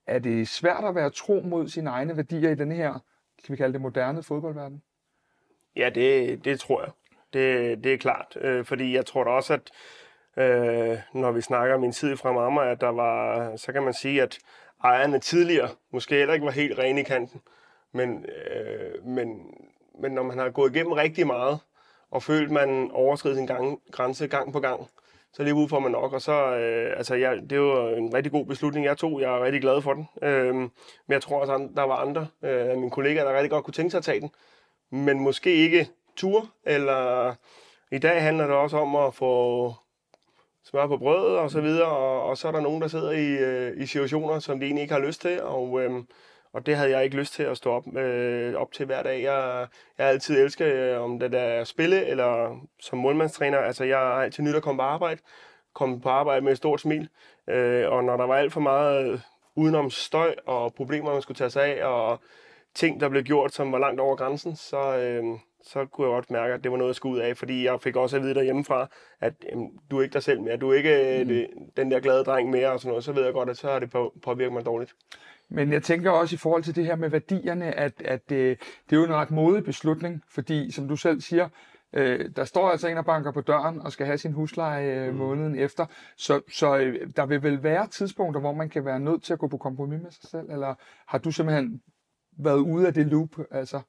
er 0.07 0.19
det 0.19 0.47
svært 0.47 0.83
at 0.83 0.95
være 0.95 1.09
tro 1.09 1.41
mod 1.45 1.67
sine 1.67 1.89
egne 1.89 2.17
værdier 2.17 2.49
i 2.49 2.55
den 2.55 2.71
her, 2.71 2.93
kan 3.43 3.51
vi 3.51 3.55
kalde 3.55 3.73
det 3.73 3.81
moderne 3.81 4.23
fodboldverden? 4.23 4.81
Ja, 5.75 5.89
det, 5.89 6.45
det 6.45 6.59
tror 6.59 6.81
jeg. 6.81 6.91
Det, 7.33 7.83
det 7.83 7.93
er 7.93 7.97
klart. 7.97 8.37
Øh, 8.41 8.65
fordi 8.65 8.95
jeg 8.95 9.05
tror 9.05 9.23
da 9.23 9.29
også, 9.29 9.53
at 9.53 9.71
øh, 10.43 10.97
når 11.13 11.31
vi 11.31 11.41
snakker 11.41 11.75
om 11.75 11.81
min 11.81 11.91
tid 11.91 12.17
fra 12.17 12.31
mamma, 12.31 12.71
at 12.71 12.81
der 12.81 12.89
var, 12.89 13.55
så 13.55 13.73
kan 13.73 13.83
man 13.83 13.93
sige, 13.93 14.21
at 14.21 14.37
ejerne 14.83 15.19
tidligere 15.19 15.69
måske 15.91 16.15
heller 16.15 16.33
ikke 16.33 16.45
var 16.45 16.51
helt 16.51 16.79
rene 16.79 17.01
i 17.01 17.03
kanten. 17.03 17.41
Men, 17.91 18.25
øh, 18.25 19.05
men, 19.05 19.53
men 19.99 20.11
når 20.11 20.23
man 20.23 20.37
har 20.37 20.49
gået 20.49 20.75
igennem 20.75 20.93
rigtig 20.93 21.27
meget, 21.27 21.59
og 22.11 22.23
følt, 22.23 22.51
man 22.51 22.91
overskrider 22.91 23.35
sin 23.35 23.47
gang, 23.47 23.81
grænse 23.91 24.27
gang 24.27 24.53
på 24.53 24.59
gang, 24.59 24.87
så 25.35 25.43
lige 25.43 25.53
ud 25.53 25.69
for 25.69 25.79
man 25.79 25.91
nok. 25.91 26.13
Og 26.13 26.21
så, 26.21 26.55
øh, 26.55 26.97
altså, 26.97 27.15
jeg, 27.15 27.49
det 27.49 27.61
var 27.61 27.89
en 27.89 28.13
rigtig 28.13 28.31
god 28.31 28.45
beslutning, 28.45 28.85
jeg 28.85 28.97
tog. 28.97 29.21
Jeg 29.21 29.35
er 29.35 29.43
rigtig 29.43 29.61
glad 29.61 29.81
for 29.81 29.93
den. 29.93 30.07
Øh, 30.21 30.55
men 30.55 30.71
jeg 31.09 31.21
tror 31.21 31.41
også, 31.41 31.53
at 31.53 31.61
der 31.75 31.83
var 31.83 31.95
andre 31.95 32.27
øh, 32.43 32.77
mine 32.77 32.91
kollegaer, 32.91 33.23
der 33.25 33.35
rigtig 33.35 33.49
godt 33.49 33.63
kunne 33.63 33.73
tænke 33.73 33.91
sig 33.91 33.97
at 33.97 34.03
tage 34.03 34.19
den. 34.19 34.31
Men 34.89 35.19
måske 35.19 35.55
ikke 35.55 35.89
tur, 36.15 36.49
eller 36.65 37.33
i 37.91 37.97
dag 37.97 38.21
handler 38.21 38.47
det 38.47 38.55
også 38.55 38.77
om 38.77 38.95
at 38.95 39.13
få 39.13 39.73
smør 40.63 40.87
på 40.87 40.97
brødet 40.97 41.37
og 41.37 41.51
så 41.51 41.61
videre, 41.61 41.87
og, 41.87 42.23
og 42.23 42.37
så 42.37 42.47
er 42.47 42.51
der 42.51 42.61
nogen, 42.61 42.81
der 42.81 42.87
sidder 42.87 43.11
i, 43.11 43.27
øh, 43.27 43.81
i 43.81 43.85
situationer, 43.85 44.39
som 44.39 44.59
de 44.59 44.65
egentlig 44.65 44.81
ikke 44.81 44.93
har 44.93 45.01
lyst 45.01 45.21
til, 45.21 45.41
og, 45.41 45.81
øh, 45.81 45.91
og 46.55 46.65
det 46.65 46.75
havde 46.75 46.91
jeg 46.91 47.03
ikke 47.03 47.17
lyst 47.17 47.33
til 47.33 47.43
at 47.43 47.57
stå 47.57 47.71
op, 47.71 47.97
øh, 47.97 48.55
op 48.55 48.71
til 48.71 48.85
hver 48.85 49.03
dag. 49.03 49.23
Jeg, 49.23 49.67
jeg 49.97 50.05
har 50.05 50.11
altid 50.11 50.41
elsket, 50.43 50.65
øh, 50.65 51.01
om 51.01 51.19
det 51.19 51.33
er 51.33 51.61
at 51.61 51.67
spille 51.67 52.05
eller 52.05 52.59
som 52.79 52.99
målmandstræner. 52.99 53.57
Altså, 53.57 53.83
jeg 53.83 53.97
har 53.97 54.23
altid 54.23 54.43
nyt 54.43 54.55
at 54.55 54.63
komme 54.63 54.79
på 54.79 54.83
arbejde. 54.83 55.21
Komme 55.73 56.01
på 56.01 56.09
arbejde 56.09 56.41
med 56.41 56.51
et 56.51 56.57
stort 56.57 56.81
smil. 56.81 57.09
Øh, 57.49 57.91
og 57.91 58.03
når 58.03 58.17
der 58.17 58.25
var 58.25 58.35
alt 58.35 58.53
for 58.53 58.59
meget 58.59 59.21
udenom 59.55 59.89
støj 59.89 60.35
og 60.45 60.73
problemer, 60.73 61.13
man 61.13 61.21
skulle 61.21 61.37
tage 61.37 61.49
sig 61.49 61.63
af, 61.63 61.85
og 61.85 62.19
ting, 62.75 62.99
der 62.99 63.09
blev 63.09 63.23
gjort, 63.23 63.53
som 63.53 63.71
var 63.71 63.79
langt 63.79 64.01
over 64.01 64.15
grænsen, 64.15 64.55
så, 64.55 64.97
øh, 64.97 65.23
så 65.63 65.85
kunne 65.85 66.07
jeg 66.07 66.13
godt 66.13 66.31
mærke, 66.31 66.53
at 66.53 66.63
det 66.63 66.71
var 66.71 66.77
noget, 66.77 66.89
jeg 66.89 66.95
skulle 66.95 67.15
ud 67.15 67.19
af, 67.19 67.37
fordi 67.37 67.65
jeg 67.65 67.81
fik 67.81 67.95
også 67.95 68.15
at 68.17 68.23
vide 68.23 68.35
derhjemmefra, 68.35 68.87
at 69.21 69.33
jamen, 69.51 69.69
du 69.91 69.97
er 69.97 70.03
ikke 70.03 70.13
dig 70.13 70.23
selv 70.23 70.41
mere, 70.41 70.57
du 70.57 70.71
er 70.71 70.77
ikke 70.77 71.23
mm. 71.23 71.27
det, 71.27 71.47
den 71.77 71.91
der 71.91 71.99
glade 71.99 72.23
dreng 72.23 72.49
mere, 72.49 72.71
og 72.71 72.79
sådan 72.79 72.89
noget, 72.89 73.03
så 73.03 73.11
ved 73.11 73.23
jeg 73.23 73.33
godt, 73.33 73.49
at 73.49 73.57
så 73.57 73.67
har 73.67 73.79
det 73.79 73.91
på, 73.91 74.13
påvirket 74.23 74.53
mig 74.53 74.65
dårligt. 74.65 74.95
Men 75.49 75.73
jeg 75.73 75.83
tænker 75.83 76.11
også 76.11 76.35
i 76.35 76.37
forhold 76.37 76.63
til 76.63 76.75
det 76.75 76.85
her 76.85 76.95
med 76.95 77.09
værdierne, 77.09 77.65
at, 77.65 78.01
at 78.05 78.29
det, 78.29 78.35
øh, 78.35 78.57
det 78.89 78.95
er 78.95 78.99
jo 78.99 79.03
en 79.03 79.13
ret 79.13 79.31
modig 79.31 79.63
beslutning, 79.63 80.21
fordi 80.29 80.71
som 80.71 80.87
du 80.87 80.95
selv 80.95 81.21
siger, 81.21 81.49
Øh, 81.95 82.29
der 82.35 82.43
står 82.43 82.69
altså 82.69 82.87
en 82.87 82.97
og 82.97 83.05
banker 83.05 83.31
på 83.31 83.41
døren 83.41 83.81
og 83.81 83.91
skal 83.91 84.05
have 84.05 84.17
sin 84.17 84.31
husleje 84.31 85.05
øh, 85.05 85.11
mm. 85.11 85.17
måneden 85.17 85.55
efter. 85.55 85.85
Så, 86.17 86.41
så 86.51 86.77
øh, 86.77 87.09
der 87.15 87.25
vil 87.25 87.43
vel 87.43 87.63
være 87.63 87.87
tidspunkter, 87.87 88.41
hvor 88.41 88.53
man 88.53 88.69
kan 88.69 88.85
være 88.85 88.99
nødt 88.99 89.23
til 89.23 89.33
at 89.33 89.39
gå 89.39 89.47
på 89.47 89.57
kompromis 89.57 90.01
med 90.01 90.11
sig 90.11 90.29
selv? 90.29 90.49
Eller 90.49 90.75
har 91.07 91.17
du 91.17 91.31
simpelthen 91.31 91.81
været 92.39 92.57
ude 92.57 92.87
af 92.87 92.93
det 92.93 93.05
loop? 93.05 93.29
Altså? 93.51 93.81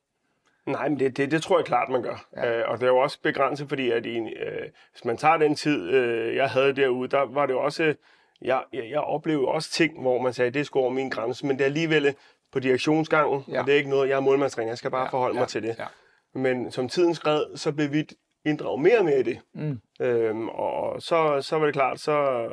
Nej, 0.67 0.89
men 0.89 0.99
det, 0.99 1.17
det, 1.17 1.31
det 1.31 1.43
tror 1.43 1.59
jeg 1.59 1.67
klart, 1.67 1.89
man 1.89 2.03
gør. 2.03 2.27
Ja. 2.37 2.59
Øh, 2.59 2.71
og 2.71 2.79
det 2.79 2.87
er 2.87 2.91
jo 2.91 2.99
også 2.99 3.23
begrænset, 3.23 3.69
fordi 3.69 3.91
at 3.91 4.07
i, 4.07 4.19
øh, 4.19 4.69
hvis 4.93 5.05
man 5.05 5.17
tager 5.17 5.37
den 5.37 5.55
tid, 5.55 5.91
øh, 5.91 6.37
jeg 6.37 6.49
havde 6.49 6.77
derude, 6.77 7.09
der 7.09 7.35
var 7.35 7.47
det 7.47 7.53
jo 7.53 7.61
også... 7.61 7.95
Jeg, 8.43 8.65
jeg, 8.73 8.91
jeg 8.91 9.01
oplevede 9.01 9.49
også 9.49 9.71
ting, 9.71 10.01
hvor 10.01 10.23
man 10.23 10.33
sagde, 10.33 10.51
det 10.51 10.67
skulle 10.67 10.83
over 10.83 10.93
min 10.93 11.11
grænse, 11.11 11.47
men 11.47 11.57
det 11.57 11.63
er 11.63 11.67
alligevel 11.67 12.15
på 12.53 12.59
direktionsgangen, 12.59 13.45
ja. 13.49 13.61
og 13.61 13.67
det 13.67 13.73
er 13.73 13.79
ikke 13.79 13.91
noget, 13.91 14.09
jeg 14.09 14.17
er 14.17 14.21
målmandstræner, 14.21 14.71
jeg 14.71 14.79
skal 14.79 14.91
bare 14.91 15.03
ja, 15.03 15.09
forholde 15.09 15.35
ja, 15.35 15.41
mig 15.41 15.49
til 15.49 15.63
det. 15.63 15.77
Ja. 15.79 15.87
Men 16.35 16.71
som 16.71 16.89
tiden 16.89 17.15
skred, 17.15 17.57
så 17.57 17.73
blev 17.73 17.93
vi 17.93 18.07
inddraget 18.45 18.81
mere 18.81 18.99
og 18.99 19.05
mere 19.05 19.21
i 19.21 19.23
det. 19.23 19.41
Mm. 19.55 19.81
Øhm, 20.01 20.49
og 20.49 21.03
så, 21.03 21.43
så 21.43 21.59
var 21.59 21.65
det 21.65 21.75
klart, 21.75 22.01
så, 22.01 22.49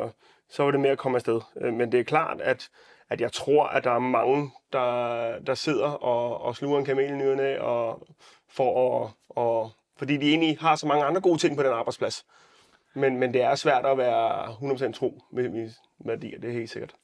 så 0.50 0.64
var 0.64 0.72
det 0.72 0.80
mere 0.80 0.92
at 0.92 0.98
komme 0.98 1.16
afsted. 1.16 1.42
Øh, 1.62 1.74
men 1.74 1.92
det 1.92 2.00
er 2.00 2.04
klart, 2.04 2.42
at, 2.42 2.70
at 3.10 3.22
jeg 3.22 3.32
tror, 3.32 3.66
at 3.68 3.84
der 3.84 3.92
er 3.92 4.00
mange, 4.00 4.52
der, 4.74 5.40
der 5.40 5.54
sidder 5.54 5.88
og, 5.88 6.42
og 6.42 6.56
sluger 6.56 6.80
en 6.80 6.86
kamel 6.86 7.10
i 7.10 7.16
nyerne, 7.16 7.62
og 7.62 8.08
for 8.50 9.04
at, 9.04 9.12
og, 9.30 9.72
fordi 9.98 10.18
de 10.18 10.30
egentlig 10.30 10.58
har 10.60 10.76
så 10.76 10.88
mange 10.88 11.06
andre 11.06 11.22
gode 11.22 11.38
ting 11.38 11.58
på 11.58 11.64
den 11.64 11.72
arbejdsplads. 11.72 12.26
Men, 12.96 13.18
men 13.18 13.34
det 13.34 13.42
er 13.42 13.56
svært 13.56 13.86
at 13.86 13.98
være 13.98 14.46
100% 14.46 14.92
tro 14.92 15.22
med, 15.32 15.50
mine 15.50 15.70
værdier, 16.06 16.40
det 16.40 16.50
er 16.50 16.54
helt 16.54 16.70
sikkert 16.70 16.96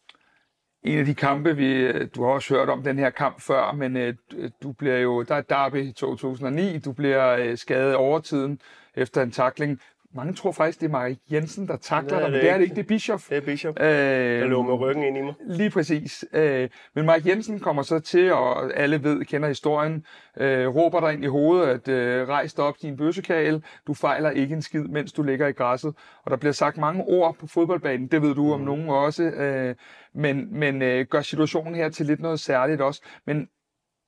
en 0.84 1.00
af 1.00 1.06
de 1.06 1.16
kampe, 1.16 1.56
vi, 1.56 1.92
du 2.08 2.24
har 2.24 2.32
også 2.32 2.54
hørt 2.54 2.70
om 2.70 2.84
den 2.84 3.00
her 3.00 3.10
kamp 3.10 3.42
før, 3.42 3.72
men 3.72 3.98
øh, 3.98 4.14
øh, 4.36 4.52
du 4.64 4.72
bliver 4.72 4.98
jo, 4.98 5.24
der 5.24 5.36
er 5.36 5.42
Derby 5.42 5.84
i 5.84 5.92
2009, 5.92 6.80
du 6.80 6.92
bliver 6.94 7.30
øh, 7.30 7.58
skadet 7.58 7.96
over 7.96 8.20
tiden 8.20 8.62
efter 8.96 9.22
en 9.22 9.32
takling. 9.32 9.80
Mange 10.16 10.34
tror 10.34 10.52
faktisk, 10.52 10.80
det 10.80 10.86
er 10.86 10.92
Marie 10.92 11.18
Jensen, 11.32 11.68
der 11.68 11.78
takler 11.78 12.20
dig, 12.20 12.32
men 12.32 12.40
det 12.40 12.50
er 12.50 12.58
det 12.58 12.64
ikke, 12.64 12.76
det 12.76 12.82
er 12.82 12.88
Bischof. 12.88 13.28
Det 13.30 13.38
er 13.38 13.42
Bischof, 13.42 13.76
øh, 13.80 13.86
der 13.86 14.48
lå 14.48 14.62
med 14.62 14.74
ryggen 14.74 15.04
ind 15.04 15.18
i 15.18 15.22
mig. 15.22 15.34
Lige 15.46 15.70
præcis. 15.70 16.26
Øh, 16.34 16.70
men 16.96 17.06
Marie 17.06 17.22
Jensen 17.26 17.60
kommer 17.60 17.82
så 17.82 18.00
til, 18.00 18.34
og 18.34 18.78
alle 18.78 19.04
ved, 19.04 19.26
kender 19.26 19.48
historien, 19.48 20.06
øh, 20.38 20.68
råber 20.68 21.00
dig 21.00 21.14
ind 21.14 21.24
i 21.24 21.28
hovedet, 21.28 21.68
at 21.68 21.88
øh, 21.88 22.28
rejs 22.28 22.54
dig 22.54 22.66
op 22.66 22.76
din 22.82 22.98
bøssekale, 22.98 23.62
du 23.88 23.94
fejler 23.94 24.30
ikke 24.30 24.56
en 24.56 24.62
skid, 24.62 24.84
mens 24.84 25.14
du 25.14 25.24
ligger 25.24 25.48
i 25.48 25.52
græsset. 25.52 25.96
Og 26.26 26.32
der 26.32 26.38
bliver 26.38 26.54
sagt 26.54 26.78
mange 26.78 27.04
ord 27.04 27.36
på 27.40 27.48
fodboldbanen, 27.48 28.08
det 28.08 28.22
ved 28.22 28.36
du 28.36 28.44
mm. 28.44 28.52
om 28.52 28.62
nogen 28.62 28.90
også, 28.90 29.24
øh, 29.24 29.76
men, 30.14 30.60
men 30.60 30.82
øh, 30.82 31.06
gør 31.06 31.22
situationen 31.22 31.76
her 31.76 31.90
til 31.90 32.06
lidt 32.06 32.20
noget 32.20 32.40
særligt 32.40 32.82
også. 32.82 33.02
Men 33.26 33.48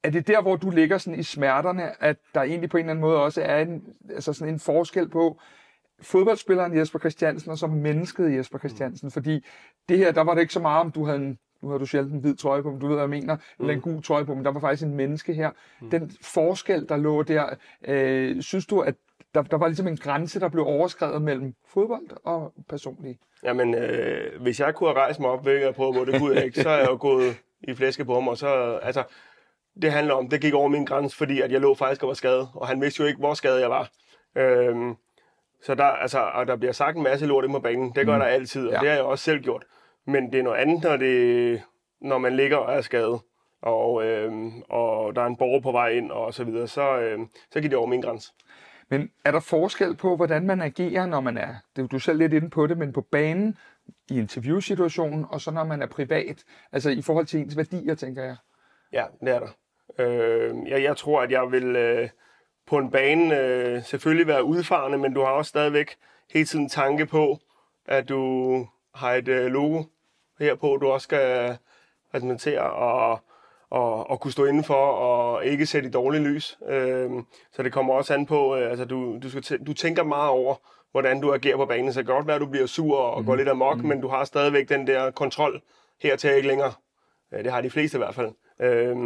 er 0.04 0.10
det 0.10 0.28
der, 0.28 0.42
hvor 0.42 0.56
du 0.56 0.70
ligger 0.70 0.98
sådan 0.98 1.20
i 1.20 1.24
smerterne, 1.24 2.04
at 2.04 2.18
der 2.34 2.42
egentlig 2.42 2.70
på 2.70 2.78
en 2.78 2.84
eller 2.84 2.92
anden 2.92 3.02
måde 3.02 3.24
også 3.24 3.42
er 3.42 3.62
en, 3.62 3.84
altså 4.16 4.34
sådan 4.34 4.54
en 4.54 4.60
forskel 4.60 5.10
på, 5.10 5.40
fodboldspilleren 6.02 6.78
Jesper 6.78 7.00
Christiansen 7.00 7.52
og 7.52 7.58
så 7.58 7.68
mennesket 7.68 8.38
Jesper 8.38 8.60
Christiansen. 8.60 9.12
Fordi 9.12 9.46
det 9.90 9.98
her, 9.98 10.12
der 10.12 10.22
var 10.22 10.34
det 10.34 10.42
ikke 10.42 10.54
så 10.54 10.60
meget, 10.60 10.80
om 10.80 10.92
du 10.92 11.06
havde 11.06 11.20
en 11.20 11.38
nu 11.62 11.70
har 11.70 11.78
du 11.78 11.86
sjældent 11.86 12.14
en 12.14 12.20
hvid 12.20 12.36
trøje 12.36 12.64
på, 12.64 12.72
men 12.72 12.80
du 12.80 12.88
ved, 12.88 12.96
hvad 12.96 13.04
jeg 13.04 13.10
mener, 13.10 13.36
mm. 13.36 13.42
eller 13.60 13.74
en 13.74 13.82
gul 13.82 14.04
trøje 14.04 14.26
på, 14.26 14.36
men 14.36 14.46
der 14.46 14.52
var 14.52 14.60
faktisk 14.60 14.84
en 14.84 14.96
menneske 14.96 15.34
her. 15.34 15.50
Mm. 15.82 15.90
Den 15.90 16.12
forskel, 16.22 16.90
der 16.90 16.98
lå 16.98 17.24
der, 17.24 17.46
øh, 17.88 18.42
synes 18.42 18.66
du, 18.66 18.80
at 18.80 18.96
der, 19.34 19.42
der 19.42 19.58
var 19.58 19.68
ligesom 19.68 19.88
en 19.88 19.98
grænse, 19.98 20.40
der 20.40 20.50
blev 20.50 20.66
overskrevet 20.66 21.22
mellem 21.22 21.54
fodbold 21.68 22.08
og 22.24 22.54
personlig? 22.70 23.20
Jamen, 23.44 23.76
øh, 23.76 24.42
hvis 24.42 24.60
jeg 24.60 24.76
kunne 24.76 24.90
have 24.90 25.00
rejst 25.00 25.20
mig 25.20 25.30
op, 25.30 25.44
hvilket 25.44 25.66
jeg 25.66 25.76
prøvede, 25.76 25.96
hvor 25.96 26.06
det 26.06 26.20
kunne 26.20 26.36
jeg 26.36 26.46
ikke, 26.46 26.62
så 26.62 26.70
er 26.70 26.78
jeg 26.78 26.88
jo 26.90 26.98
gået 27.00 27.42
i 27.62 27.74
flæske 27.74 28.06
på 28.06 28.14
ham, 28.14 28.28
og 28.28 28.38
så, 28.38 28.80
altså, 28.84 29.04
det 29.82 29.92
handler 29.92 30.14
om, 30.14 30.30
det 30.30 30.42
gik 30.42 30.54
over 30.54 30.68
min 30.68 30.86
grænse, 30.86 31.18
fordi 31.18 31.42
at 31.42 31.52
jeg 31.52 31.62
lå 31.62 31.76
faktisk 31.76 32.04
og 32.04 32.08
var 32.08 32.14
skadet, 32.14 32.50
og 32.54 32.68
han 32.68 32.82
vidste 32.82 33.02
jo 33.02 33.08
ikke, 33.08 33.20
hvor 33.20 33.34
skadet 33.34 33.62
jeg 33.62 33.70
var. 33.70 33.90
Øh, 34.36 34.76
så 35.64 35.76
der, 35.76 35.84
altså, 35.84 36.20
og 36.20 36.48
der 36.48 36.56
bliver 36.56 36.72
sagt 36.72 36.98
en 36.98 37.04
masse 37.04 37.26
lort 37.26 37.44
ind 37.44 37.54
på 37.54 37.60
banen. 37.60 37.92
Det 37.96 38.06
gør 38.06 38.14
mm. 38.16 38.20
der 38.20 38.28
altid, 38.28 38.68
og 38.68 38.74
ja. 38.74 38.80
det 38.80 38.90
har 38.90 38.96
jeg 38.96 39.04
også 39.04 39.24
selv 39.24 39.42
gjort. 39.42 39.64
Men 40.08 40.32
det 40.32 40.40
er 40.40 40.44
noget 40.44 40.58
andet, 40.58 40.84
når, 40.84 40.98
det, 40.98 41.62
når 42.02 42.18
man 42.18 42.36
ligger 42.36 42.58
og 42.58 42.74
er 42.74 42.82
skadet, 42.82 43.20
og, 43.62 44.06
øh, 44.06 44.32
og 44.70 45.16
der 45.16 45.22
er 45.22 45.26
en 45.26 45.38
borger 45.38 45.62
på 45.62 45.72
vej 45.72 45.90
ind, 45.90 46.12
og 46.12 46.34
så 46.34 46.44
videre, 46.44 46.68
så, 46.68 47.00
øh, 47.00 47.20
så 47.52 47.60
giver 47.60 47.70
det 47.70 47.78
over 47.78 47.88
min 47.88 48.02
grænse. 48.02 48.32
Men 48.90 49.10
er 49.26 49.32
der 49.32 49.40
forskel 49.40 49.96
på, 49.96 50.16
hvordan 50.16 50.46
man 50.46 50.62
agerer, 50.62 51.06
når 51.06 51.22
man 51.22 51.38
er, 51.38 51.56
det 51.76 51.84
er 51.84 51.88
du 51.88 52.00
selv 52.00 52.18
lidt 52.18 52.34
inde 52.34 52.50
på 52.50 52.68
det, 52.68 52.78
men 52.78 52.94
på 52.94 53.02
banen, 53.02 53.58
i 54.10 54.20
interviewsituationen, 54.20 55.26
og 55.30 55.42
så 55.42 55.52
når 55.52 55.64
man 55.64 55.82
er 55.82 55.88
privat, 55.88 56.44
altså 56.72 56.90
i 56.90 57.02
forhold 57.02 57.26
til 57.26 57.40
ens 57.40 57.58
værdier, 57.58 57.96
tænker 57.96 58.24
jeg? 58.24 58.36
Ja, 58.94 59.06
det 59.20 59.30
er 59.30 59.40
der. 59.40 59.50
Øh, 60.00 60.56
jeg, 60.68 60.84
jeg 60.84 60.98
tror, 60.98 61.22
at 61.22 61.32
jeg 61.32 61.52
vil... 61.52 61.76
Øh, 61.76 62.10
på 62.68 62.78
en 62.78 62.92
bane 62.92 63.40
øh, 63.40 63.84
selvfølgelig 63.84 64.28
være 64.28 64.44
udfarende, 64.44 64.98
men 64.98 65.14
du 65.14 65.22
har 65.22 65.32
også 65.32 65.50
stadigvæk 65.50 65.96
hele 66.34 66.46
tiden 66.46 66.70
tanke 66.70 67.06
på, 67.06 67.40
at 67.86 68.10
du 68.10 68.68
har 68.96 69.14
et 69.14 69.28
øh, 69.28 69.52
logo 69.52 69.84
her 70.40 70.56
på, 70.56 70.78
du 70.82 70.88
også 70.88 71.04
skal 71.04 71.58
repræsentere 72.14 72.62
og, 72.62 73.20
og, 73.70 74.10
og 74.10 74.20
kunne 74.20 74.32
stå 74.32 74.46
indenfor 74.46 74.86
og 74.86 75.46
ikke 75.46 75.66
sætte 75.66 75.90
i 75.90 75.92
dårligt 75.92 76.24
lys. 76.24 76.58
Øh, 76.70 77.10
så 77.52 77.64
det 77.64 77.74
kommer 77.74 77.94
også 77.94 78.14
an 78.14 78.26
på, 78.26 78.56
øh, 78.56 78.70
altså 78.70 78.86
du, 78.86 79.20
du, 79.24 79.30
skal 79.30 79.66
du 79.66 79.74
tænker 79.74 80.04
meget 80.04 80.30
over, 80.30 80.56
hvordan 80.92 81.22
du 81.22 81.34
agerer 81.34 81.58
på 81.58 81.66
banen. 81.66 81.94
Så 81.94 82.00
det 82.00 82.08
kan 82.08 82.16
godt 82.16 82.28
være, 82.28 82.36
at 82.36 82.42
du 82.42 82.46
bliver 82.46 82.66
sur 82.68 82.98
og 82.98 83.22
mm. 83.22 83.26
går 83.26 83.36
lidt 83.36 83.50
amok, 83.50 83.78
mm. 83.78 83.88
men 83.88 84.02
du 84.02 84.08
har 84.08 84.24
stadigvæk 84.24 84.70
den 84.70 84.88
der 84.88 85.12
kontrol 85.12 85.62
her 86.02 86.16
til 86.16 86.36
ikke 86.36 86.48
længere. 86.48 86.74
Det 87.32 87.52
har 87.52 87.62
de 87.62 87.70
fleste 87.70 87.98
i 87.98 88.00
hvert 88.00 88.16
fald. 88.16 88.32
Øh, 88.60 88.98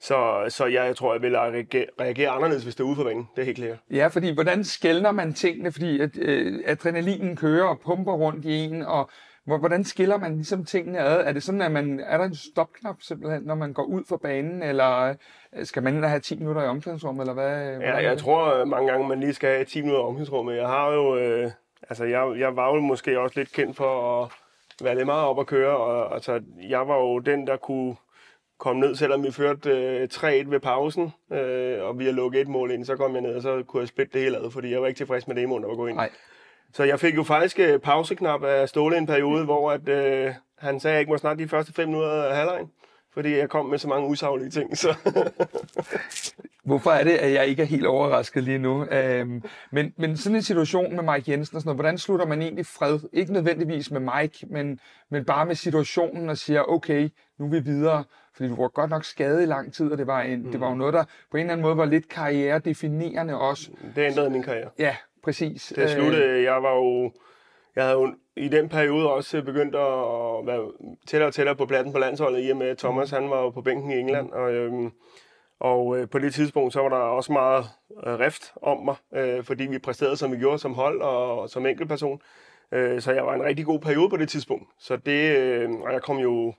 så, 0.00 0.44
så 0.48 0.66
ja, 0.66 0.82
jeg 0.84 0.96
tror, 0.96 1.14
jeg 1.14 1.22
vil 1.22 1.36
reagere, 1.38 1.86
reagere 2.00 2.28
anderledes, 2.28 2.62
hvis 2.62 2.74
det 2.74 2.80
er 2.80 2.88
ude 2.88 2.96
for 2.96 3.04
banen. 3.04 3.28
Det 3.36 3.42
er 3.42 3.46
helt 3.46 3.58
klart. 3.58 3.78
Ja, 3.90 4.06
fordi 4.06 4.34
hvordan 4.34 4.64
skældner 4.64 5.12
man 5.12 5.32
tingene? 5.32 5.72
Fordi 5.72 6.00
at, 6.00 6.18
øh, 6.18 6.60
adrenalinen 6.66 7.36
kører 7.36 7.64
og 7.64 7.80
pumper 7.80 8.12
rundt 8.12 8.44
i 8.44 8.64
en, 8.64 8.82
og 8.82 9.10
hvordan 9.44 9.84
skiller 9.84 10.18
man 10.18 10.34
ligesom 10.34 10.64
tingene 10.64 10.98
ad? 10.98 11.20
Er 11.26 11.32
det 11.32 11.42
sådan, 11.42 11.62
at 11.62 11.72
man, 11.72 12.00
er 12.06 12.18
der 12.18 12.24
en 12.24 12.34
stopknap 12.34 12.96
simpelthen, 13.00 13.42
når 13.42 13.54
man 13.54 13.72
går 13.72 13.82
ud 13.82 14.04
for 14.08 14.16
banen, 14.16 14.62
eller 14.62 15.14
øh, 15.56 15.64
skal 15.66 15.82
man 15.82 15.94
ind 15.94 16.04
og 16.04 16.10
have 16.10 16.20
10 16.20 16.38
minutter 16.38 16.62
i 16.62 16.66
omklædningsrummet, 16.66 17.22
eller 17.22 17.34
hvad? 17.34 17.80
Ja, 17.80 17.96
jeg 17.96 18.18
tror 18.18 18.60
øh, 18.60 18.68
mange 18.68 18.90
gange, 18.90 19.08
man 19.08 19.20
lige 19.20 19.34
skal 19.34 19.50
have 19.50 19.64
10 19.64 19.80
minutter 19.80 20.02
i 20.02 20.06
omklædningsrummet. 20.06 20.56
Jeg 20.56 20.66
har 20.66 20.92
jo, 20.92 21.16
øh, 21.16 21.50
altså 21.90 22.04
jeg, 22.04 22.38
jeg 22.38 22.56
var 22.56 22.74
jo 22.74 22.80
måske 22.80 23.20
også 23.20 23.40
lidt 23.40 23.52
kendt 23.52 23.76
for 23.76 24.22
at 24.22 24.32
være 24.84 24.94
lidt 24.94 25.06
meget 25.06 25.24
op 25.24 25.40
at 25.40 25.46
køre, 25.46 25.76
og 25.76 26.14
altså, 26.14 26.40
jeg 26.68 26.88
var 26.88 26.96
jo 26.96 27.18
den, 27.18 27.46
der 27.46 27.56
kunne 27.56 27.96
kom 28.58 28.76
ned, 28.76 28.94
selvom 28.94 29.24
vi 29.24 29.30
førte 29.30 29.70
øh, 29.70 30.08
3-1 30.12 30.26
ved 30.26 30.60
pausen, 30.60 31.12
øh, 31.32 31.82
og 31.82 31.98
vi 31.98 32.04
har 32.04 32.12
lukket 32.12 32.40
et 32.40 32.48
mål 32.48 32.70
ind, 32.70 32.84
så 32.84 32.96
kom 32.96 33.14
jeg 33.14 33.22
ned, 33.22 33.34
og 33.34 33.42
så 33.42 33.62
kunne 33.66 33.80
jeg 33.80 33.88
splitte 33.88 34.12
det 34.12 34.22
hele 34.22 34.36
ad, 34.36 34.50
fordi 34.50 34.70
jeg 34.70 34.80
var 34.80 34.86
ikke 34.86 34.98
tilfreds 34.98 35.28
med 35.28 35.36
det 35.36 35.48
mål, 35.48 35.62
der 35.62 35.68
var 35.68 35.74
gået 35.74 35.88
ind. 35.88 35.96
Nej. 35.96 36.10
Så 36.72 36.84
jeg 36.84 37.00
fik 37.00 37.16
jo 37.16 37.22
faktisk 37.22 37.58
øh, 37.58 37.78
pauseknap 37.78 38.44
af 38.44 38.68
Ståle 38.68 38.98
en 38.98 39.06
periode, 39.06 39.44
hvor 39.44 39.72
at, 39.72 39.88
øh, 39.88 40.34
han 40.58 40.80
sagde, 40.80 40.92
at 40.92 40.94
jeg 40.94 41.00
ikke 41.00 41.12
må 41.12 41.18
snakke 41.18 41.42
de 41.42 41.48
første 41.48 41.72
fem 41.72 41.88
minutter 41.88 42.22
af 42.22 42.36
halvlejen, 42.36 42.70
fordi 43.14 43.36
jeg 43.36 43.48
kom 43.48 43.66
med 43.66 43.78
så 43.78 43.88
mange 43.88 44.08
usaglige 44.08 44.50
ting. 44.50 44.78
Så. 44.78 44.94
Hvorfor 46.64 46.90
er 46.90 47.04
det, 47.04 47.10
at 47.10 47.32
jeg 47.32 47.46
ikke 47.46 47.62
er 47.62 47.66
helt 47.66 47.86
overrasket 47.86 48.44
lige 48.44 48.58
nu? 48.58 48.84
Øhm, 48.84 49.42
men, 49.72 49.94
men 49.96 50.16
sådan 50.16 50.36
en 50.36 50.42
situation 50.42 50.96
med 50.96 51.14
Mike 51.14 51.30
Jensen 51.30 51.56
og 51.56 51.62
sådan 51.62 51.68
noget, 51.68 51.76
hvordan 51.76 51.98
slutter 51.98 52.26
man 52.26 52.42
egentlig 52.42 52.66
fred? 52.66 52.98
Ikke 53.12 53.32
nødvendigvis 53.32 53.90
med 53.90 54.00
Mike, 54.00 54.46
men, 54.50 54.80
men 55.10 55.24
bare 55.24 55.46
med 55.46 55.54
situationen 55.54 56.28
og 56.28 56.38
siger, 56.38 56.62
okay, 56.62 57.08
nu 57.38 57.44
er 57.46 57.50
vi 57.50 57.58
videre. 57.58 58.04
Fordi 58.34 58.48
du 58.48 58.54
var 58.54 58.68
godt 58.68 58.90
nok 58.90 59.04
skadet 59.04 59.42
i 59.42 59.46
lang 59.46 59.72
tid, 59.72 59.92
og 59.92 59.98
det 59.98 60.06
var, 60.06 60.20
en, 60.20 60.42
mm. 60.42 60.50
det 60.50 60.60
var 60.60 60.68
jo 60.68 60.74
noget, 60.74 60.94
der 60.94 61.04
på 61.30 61.36
en 61.36 61.40
eller 61.40 61.52
anden 61.52 61.62
måde 61.62 61.76
var 61.76 61.84
lidt 61.84 62.08
karrieredefinerende 62.08 63.40
også. 63.40 63.70
Det 63.96 64.02
ændrede 64.02 64.30
min 64.30 64.42
karriere. 64.42 64.70
Ja, 64.78 64.96
præcis. 65.24 65.72
Det 65.76 65.90
sluttede, 65.90 66.24
øh, 66.24 66.42
jeg 66.42 66.62
var 66.62 66.74
jo, 66.74 67.12
jeg 67.78 67.86
havde 67.86 67.98
jo 67.98 68.14
i 68.36 68.48
den 68.48 68.68
periode 68.68 69.12
også 69.12 69.42
begyndt 69.42 69.74
at 69.74 70.46
være 70.46 70.72
tættere 71.06 71.28
og 71.28 71.34
tættere 71.34 71.56
på 71.56 71.66
pladsen 71.66 71.92
på 71.92 71.98
landsholdet, 71.98 72.46
i 72.46 72.50
og 72.50 72.56
med 72.56 72.66
at 72.66 72.78
Thomas 72.78 73.10
han 73.10 73.30
var 73.30 73.40
jo 73.40 73.50
på 73.50 73.62
bænken 73.62 73.90
i 73.90 73.98
England, 73.98 74.30
og, 74.30 74.52
øhm, 74.52 74.92
og 75.60 75.98
øh, 75.98 76.08
på 76.08 76.18
det 76.18 76.34
tidspunkt 76.34 76.72
så 76.72 76.80
var 76.80 76.88
der 76.88 76.96
også 76.96 77.32
meget 77.32 77.64
øh, 78.06 78.18
rift 78.18 78.52
om 78.62 78.84
mig, 78.84 78.96
øh, 79.14 79.44
fordi 79.44 79.66
vi 79.66 79.78
præsterede 79.78 80.16
som 80.16 80.32
vi 80.32 80.36
gjorde 80.36 80.58
som 80.58 80.74
hold 80.74 81.00
og, 81.00 81.40
og 81.40 81.50
som 81.50 81.66
enkeltperson. 81.66 82.20
Øh, 82.72 83.00
så 83.00 83.12
jeg 83.12 83.26
var 83.26 83.34
en 83.34 83.44
rigtig 83.44 83.66
god 83.66 83.80
periode 83.80 84.10
på 84.10 84.16
det 84.16 84.28
tidspunkt. 84.28 84.68
Så 84.78 84.96
det, 84.96 85.36
øh, 85.36 85.70
og 85.70 85.92
jeg 85.92 86.02
kom 86.02 86.16
jo 86.16 86.54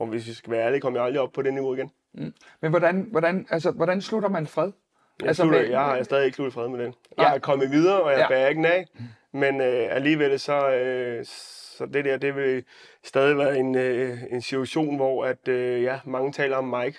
og 0.00 0.06
hvis 0.06 0.26
vi 0.26 0.32
skal 0.32 0.50
være 0.52 0.66
ærlige, 0.66 0.80
kommer 0.80 1.00
jeg 1.00 1.06
aldrig 1.06 1.20
op 1.20 1.32
på 1.32 1.42
det 1.42 1.54
niveau 1.54 1.74
igen. 1.74 1.90
Mm. 2.14 2.34
Men 2.60 2.70
hvordan, 2.70 3.08
hvordan, 3.10 3.46
altså, 3.50 3.70
hvordan 3.70 4.00
slutter 4.00 4.28
man 4.28 4.46
fred? 4.46 4.72
Jeg, 5.20 5.28
altså, 5.28 5.42
slutter, 5.42 5.60
med, 5.60 5.70
jeg 5.70 5.80
har 5.80 6.02
stadig 6.02 6.24
ikke 6.24 6.36
sluttet 6.36 6.54
fred 6.54 6.68
med 6.68 6.78
den. 6.78 6.94
Jeg 7.16 7.26
ja. 7.26 7.34
er 7.34 7.38
kommet 7.38 7.70
videre, 7.70 8.00
og 8.00 8.10
jeg 8.10 8.18
ja. 8.18 8.28
bærer 8.28 8.48
ikke 8.48 8.68
af. 8.68 8.86
Men 9.32 9.60
øh, 9.60 9.94
alligevel 9.94 10.40
så, 10.40 10.70
øh, 10.70 11.24
så 11.24 11.86
det 11.86 12.04
der, 12.04 12.16
det 12.16 12.36
vil 12.36 12.64
stadig 13.04 13.38
være 13.38 13.58
en, 13.58 13.74
øh, 13.74 14.18
en 14.30 14.42
situation, 14.42 14.96
hvor 14.96 15.24
at, 15.24 15.48
øh, 15.48 15.82
ja, 15.82 16.00
mange 16.04 16.32
taler 16.32 16.56
om 16.56 16.64
Mike, 16.64 16.98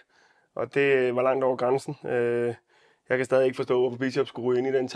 og 0.55 0.73
det 0.73 0.81
øh, 0.81 1.15
var 1.15 1.21
langt 1.21 1.43
over 1.43 1.55
grænsen. 1.55 1.95
Øh, 2.05 2.53
jeg 3.09 3.17
kan 3.17 3.25
stadig 3.25 3.45
ikke 3.45 3.55
forstå, 3.55 3.79
hvorfor 3.79 3.97
Bishop 3.97 4.27
skulle 4.27 4.47
ryge 4.47 4.59
ind 4.59 4.67
i 4.67 4.77
den 4.77 4.87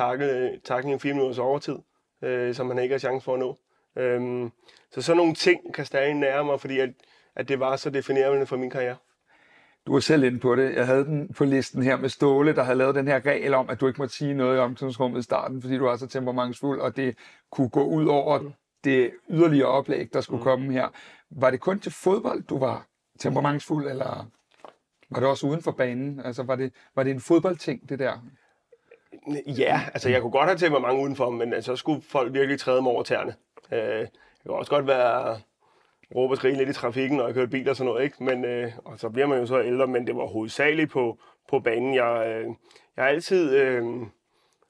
takling 0.61 0.95
i 0.95 0.99
4 0.99 1.13
minutters 1.13 1.39
overtid, 1.39 1.77
øh, 2.21 2.55
som 2.55 2.69
han 2.69 2.79
ikke 2.79 2.93
har 2.93 2.99
chance 2.99 3.25
for 3.25 3.33
at 3.33 3.39
nå. 3.39 3.57
Øh, 3.95 4.49
så 4.91 5.01
sådan 5.01 5.17
nogle 5.17 5.33
ting 5.33 5.73
kan 5.73 5.85
stadig 5.85 6.13
nære 6.13 6.45
mig, 6.45 6.61
fordi 6.61 6.79
at, 6.79 6.89
at 7.35 7.49
det 7.49 7.59
var 7.59 7.75
så 7.75 7.89
definerende 7.89 8.45
for 8.45 8.57
min 8.57 8.69
karriere. 8.69 8.95
Du 9.87 9.93
var 9.93 9.99
selv 9.99 10.23
inde 10.23 10.39
på 10.39 10.55
det. 10.55 10.75
Jeg 10.75 10.85
havde 10.85 11.05
den 11.05 11.33
på 11.33 11.45
listen 11.45 11.83
her 11.83 11.97
med 11.97 12.09
Ståle, 12.09 12.55
der 12.55 12.63
havde 12.63 12.77
lavet 12.77 12.95
den 12.95 13.07
her 13.07 13.25
regel 13.25 13.53
om, 13.53 13.69
at 13.69 13.81
du 13.81 13.87
ikke 13.87 14.01
måtte 14.01 14.15
sige 14.15 14.33
noget 14.33 14.57
i 14.57 14.59
omklædningsrummet 14.59 15.19
i 15.19 15.21
starten, 15.21 15.61
fordi 15.61 15.77
du 15.77 15.85
var 15.85 15.95
så 15.95 16.07
temperamentsfuld, 16.07 16.81
og 16.81 16.95
det 16.95 17.17
kunne 17.51 17.69
gå 17.69 17.83
ud 17.83 18.05
over 18.05 18.39
det 18.83 19.11
yderligere 19.29 19.67
oplæg, 19.67 20.13
der 20.13 20.21
skulle 20.21 20.39
mm. 20.39 20.43
komme 20.43 20.73
her. 20.73 20.87
Var 21.29 21.51
det 21.51 21.59
kun 21.59 21.79
til 21.79 21.91
fodbold, 21.91 22.43
du 22.43 22.59
var 22.59 22.85
temperamentsfuld, 23.19 23.87
eller 23.87 24.27
var 25.09 25.19
det 25.19 25.29
også 25.29 25.47
uden 25.47 25.61
for 25.61 25.71
banen? 25.71 26.21
Altså, 26.25 26.43
var 26.43 26.55
det, 26.55 26.73
var 26.95 27.03
det 27.03 27.11
en 27.11 27.21
fodboldting, 27.21 27.89
det 27.89 27.99
der? 27.99 28.13
Ja, 29.47 29.81
altså 29.93 30.09
jeg 30.09 30.21
kunne 30.21 30.31
godt 30.31 30.45
have 30.45 30.57
temperament 30.57 31.01
udenfor, 31.01 31.29
men 31.29 31.53
altså, 31.53 31.71
så 31.71 31.75
skulle 31.75 32.01
folk 32.01 32.33
virkelig 32.33 32.59
træde 32.59 32.81
mig 32.81 32.91
over 32.91 33.03
tæerne. 33.03 33.35
Øh, 33.71 33.99
det 33.99 34.09
kunne 34.45 34.57
også 34.57 34.71
godt 34.71 34.87
være 34.87 35.39
råbe 36.15 36.33
og 36.33 36.37
skrige 36.37 36.57
lidt 36.57 36.69
i 36.69 36.73
trafikken, 36.73 37.17
når 37.17 37.25
jeg 37.25 37.33
kørte 37.33 37.51
bil 37.51 37.69
og 37.69 37.75
sådan 37.75 37.91
noget, 37.91 38.03
ikke? 38.03 38.23
Men, 38.23 38.45
øh, 38.45 38.71
og 38.85 38.99
så 38.99 39.09
bliver 39.09 39.27
man 39.27 39.39
jo 39.39 39.45
så 39.45 39.61
ældre, 39.61 39.87
men 39.87 40.07
det 40.07 40.15
var 40.15 40.25
hovedsageligt 40.25 40.91
på, 40.91 41.19
på 41.49 41.59
banen. 41.59 41.95
Jeg, 41.95 42.27
øh, 42.27 42.45
jeg 42.95 43.03
har 43.03 43.09
altid 43.09 43.57
øh, 43.57 43.83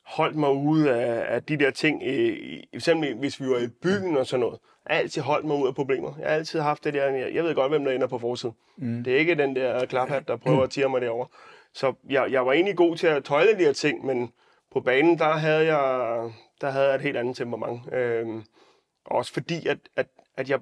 holdt 0.06 0.36
mig 0.36 0.52
ude 0.52 0.96
af, 0.96 1.36
af 1.36 1.44
de 1.44 1.58
der 1.58 1.72
ting, 1.72 2.04
øh, 2.06 2.38
eksempel 2.74 3.16
hvis 3.16 3.42
vi 3.42 3.46
var 3.46 3.58
i 3.58 3.68
byen 3.68 4.18
og 4.18 4.26
sådan 4.26 4.40
noget. 4.40 4.60
Jeg 4.90 4.96
har 4.96 5.02
altid 5.02 5.22
holdt 5.22 5.46
mig 5.46 5.58
ud 5.58 5.68
af 5.68 5.76
problemer. 5.76 6.14
Jeg 6.20 6.28
har 6.28 6.36
altid 6.36 6.60
haft 6.60 6.84
det 6.84 6.94
der, 6.94 7.06
jeg, 7.06 7.34
jeg 7.34 7.44
ved 7.44 7.56
godt, 7.56 7.72
hvem 7.72 7.86
der 7.86 7.92
ender 7.92 8.08
på 8.08 8.20
forsiden. 8.20 8.56
Mm. 8.78 9.04
Det 9.04 9.14
er 9.14 9.18
ikke 9.18 9.36
den 9.36 9.56
der 9.56 9.86
klaphat, 9.86 10.28
der 10.28 10.36
prøver 10.36 10.64
at 10.64 10.70
tire 10.70 10.90
mig 10.90 11.02
derover. 11.02 11.26
Så 11.74 11.94
jeg, 12.10 12.32
jeg 12.32 12.46
var 12.46 12.54
egentlig 12.54 12.76
god 12.76 12.96
til 12.96 13.08
at 13.08 13.24
tøjle 13.24 13.52
de 13.60 13.66
her 13.66 13.74
ting, 13.74 14.06
men 14.06 14.32
på 14.74 14.80
banen, 14.80 15.18
der 15.18 15.32
havde 15.32 15.76
jeg, 15.76 16.30
der 16.62 16.70
havde 16.70 16.86
jeg 16.86 16.96
et 16.96 17.02
helt 17.02 17.18
andet 17.18 17.36
temperament. 17.36 17.94
Øh, 17.94 18.28
også 19.06 19.34
fordi, 19.34 19.68
at, 19.68 19.78
at, 19.96 20.08
at 20.38 20.50
jeg 20.50 20.60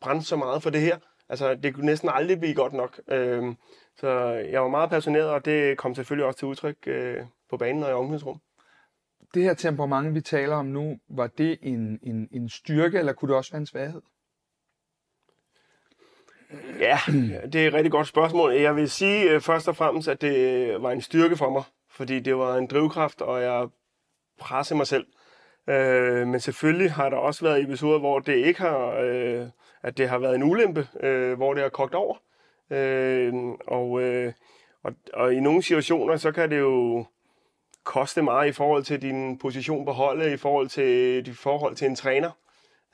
brændte 0.00 0.26
så 0.26 0.36
meget 0.36 0.62
for 0.62 0.70
det 0.70 0.80
her. 0.80 0.98
Altså, 1.28 1.54
det 1.54 1.74
kunne 1.74 1.86
næsten 1.86 2.08
aldrig 2.12 2.38
blive 2.40 2.54
godt 2.54 2.72
nok. 2.72 3.00
Øh, 3.08 3.54
så 3.96 4.08
jeg 4.52 4.62
var 4.62 4.68
meget 4.68 4.90
passioneret, 4.90 5.28
og 5.28 5.44
det 5.44 5.78
kom 5.78 5.94
selvfølgelig 5.94 6.26
også 6.26 6.38
til 6.38 6.48
udtryk 6.48 6.76
øh, 6.86 7.16
på 7.50 7.56
banen 7.56 7.82
og 7.82 7.90
i 7.90 7.92
omklædningsrum. 7.92 8.40
Det 9.34 9.42
her 9.42 9.54
temperament, 9.54 10.14
vi 10.14 10.20
taler 10.20 10.56
om 10.56 10.66
nu, 10.66 10.98
var 11.08 11.26
det 11.26 11.58
en, 11.62 11.98
en, 12.02 12.28
en 12.32 12.48
styrke, 12.48 12.98
eller 12.98 13.12
kunne 13.12 13.28
det 13.28 13.36
også 13.36 13.52
være 13.52 13.60
en 13.60 13.66
svaghed? 13.66 14.02
Ja, 16.78 16.98
det 17.52 17.54
er 17.54 17.68
et 17.68 17.74
rigtig 17.74 17.92
godt 17.92 18.06
spørgsmål. 18.06 18.52
Jeg 18.52 18.76
vil 18.76 18.90
sige 18.90 19.30
øh, 19.30 19.40
først 19.40 19.68
og 19.68 19.76
fremmest, 19.76 20.08
at 20.08 20.20
det 20.20 20.82
var 20.82 20.90
en 20.90 21.00
styrke 21.00 21.36
for 21.36 21.50
mig, 21.50 21.62
fordi 21.90 22.20
det 22.20 22.36
var 22.36 22.56
en 22.56 22.66
drivkraft, 22.66 23.20
og 23.20 23.42
jeg 23.42 23.68
pressede 24.38 24.76
mig 24.76 24.86
selv. 24.86 25.06
Øh, 25.68 26.26
men 26.26 26.40
selvfølgelig 26.40 26.92
har 26.92 27.08
der 27.08 27.16
også 27.16 27.44
været 27.44 27.62
episoder, 27.62 27.98
hvor 27.98 28.18
det 28.18 28.34
ikke 28.34 28.60
har, 28.60 28.94
øh, 29.00 29.46
at 29.82 29.98
det 29.98 30.08
har 30.08 30.18
været 30.18 30.34
en 30.34 30.42
ulempe, 30.42 30.88
øh, 31.00 31.36
hvor 31.36 31.54
det 31.54 31.62
har 31.62 31.70
kogt 31.70 31.94
over. 31.94 32.16
Øh, 32.70 33.34
og, 33.66 34.02
øh, 34.02 34.32
og, 34.82 34.92
og 35.14 35.34
i 35.34 35.40
nogle 35.40 35.62
situationer, 35.62 36.16
så 36.16 36.32
kan 36.32 36.50
det 36.50 36.58
jo 36.58 37.04
koste 37.84 38.22
meget 38.22 38.48
i 38.48 38.52
forhold 38.52 38.84
til 38.84 39.02
din 39.02 39.38
position 39.38 39.84
på 39.84 39.92
holdet, 39.92 40.32
i 40.32 40.36
forhold 40.36 40.68
til 40.68 41.26
dit 41.26 41.36
forhold 41.36 41.76
til 41.76 41.86
en 41.86 41.96
træner. 41.96 42.30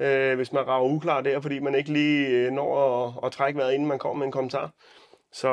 Øh, 0.00 0.36
hvis 0.36 0.52
man 0.52 0.66
rager 0.66 0.90
uklar 0.90 1.20
der, 1.20 1.40
fordi 1.40 1.58
man 1.58 1.74
ikke 1.74 1.92
lige 1.92 2.28
øh, 2.28 2.52
når 2.52 3.06
at, 3.06 3.26
at 3.26 3.32
trække 3.32 3.58
vejret, 3.58 3.72
inden 3.72 3.88
man 3.88 3.98
kommer 3.98 4.18
med 4.18 4.26
en 4.26 4.32
kommentar. 4.32 4.70
Så, 5.32 5.50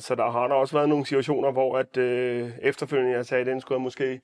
så 0.00 0.14
der 0.14 0.30
har 0.30 0.48
der 0.48 0.54
også 0.54 0.76
været 0.76 0.88
nogle 0.88 1.06
situationer, 1.06 1.50
hvor 1.50 1.78
at, 1.78 1.96
øh, 1.96 2.50
efterfølgende 2.62 3.12
jeg 3.12 3.26
sagde, 3.26 3.40
at 3.40 3.46
den 3.46 3.60
skulle 3.60 3.76
jeg 3.76 3.82
måske, 3.82 4.20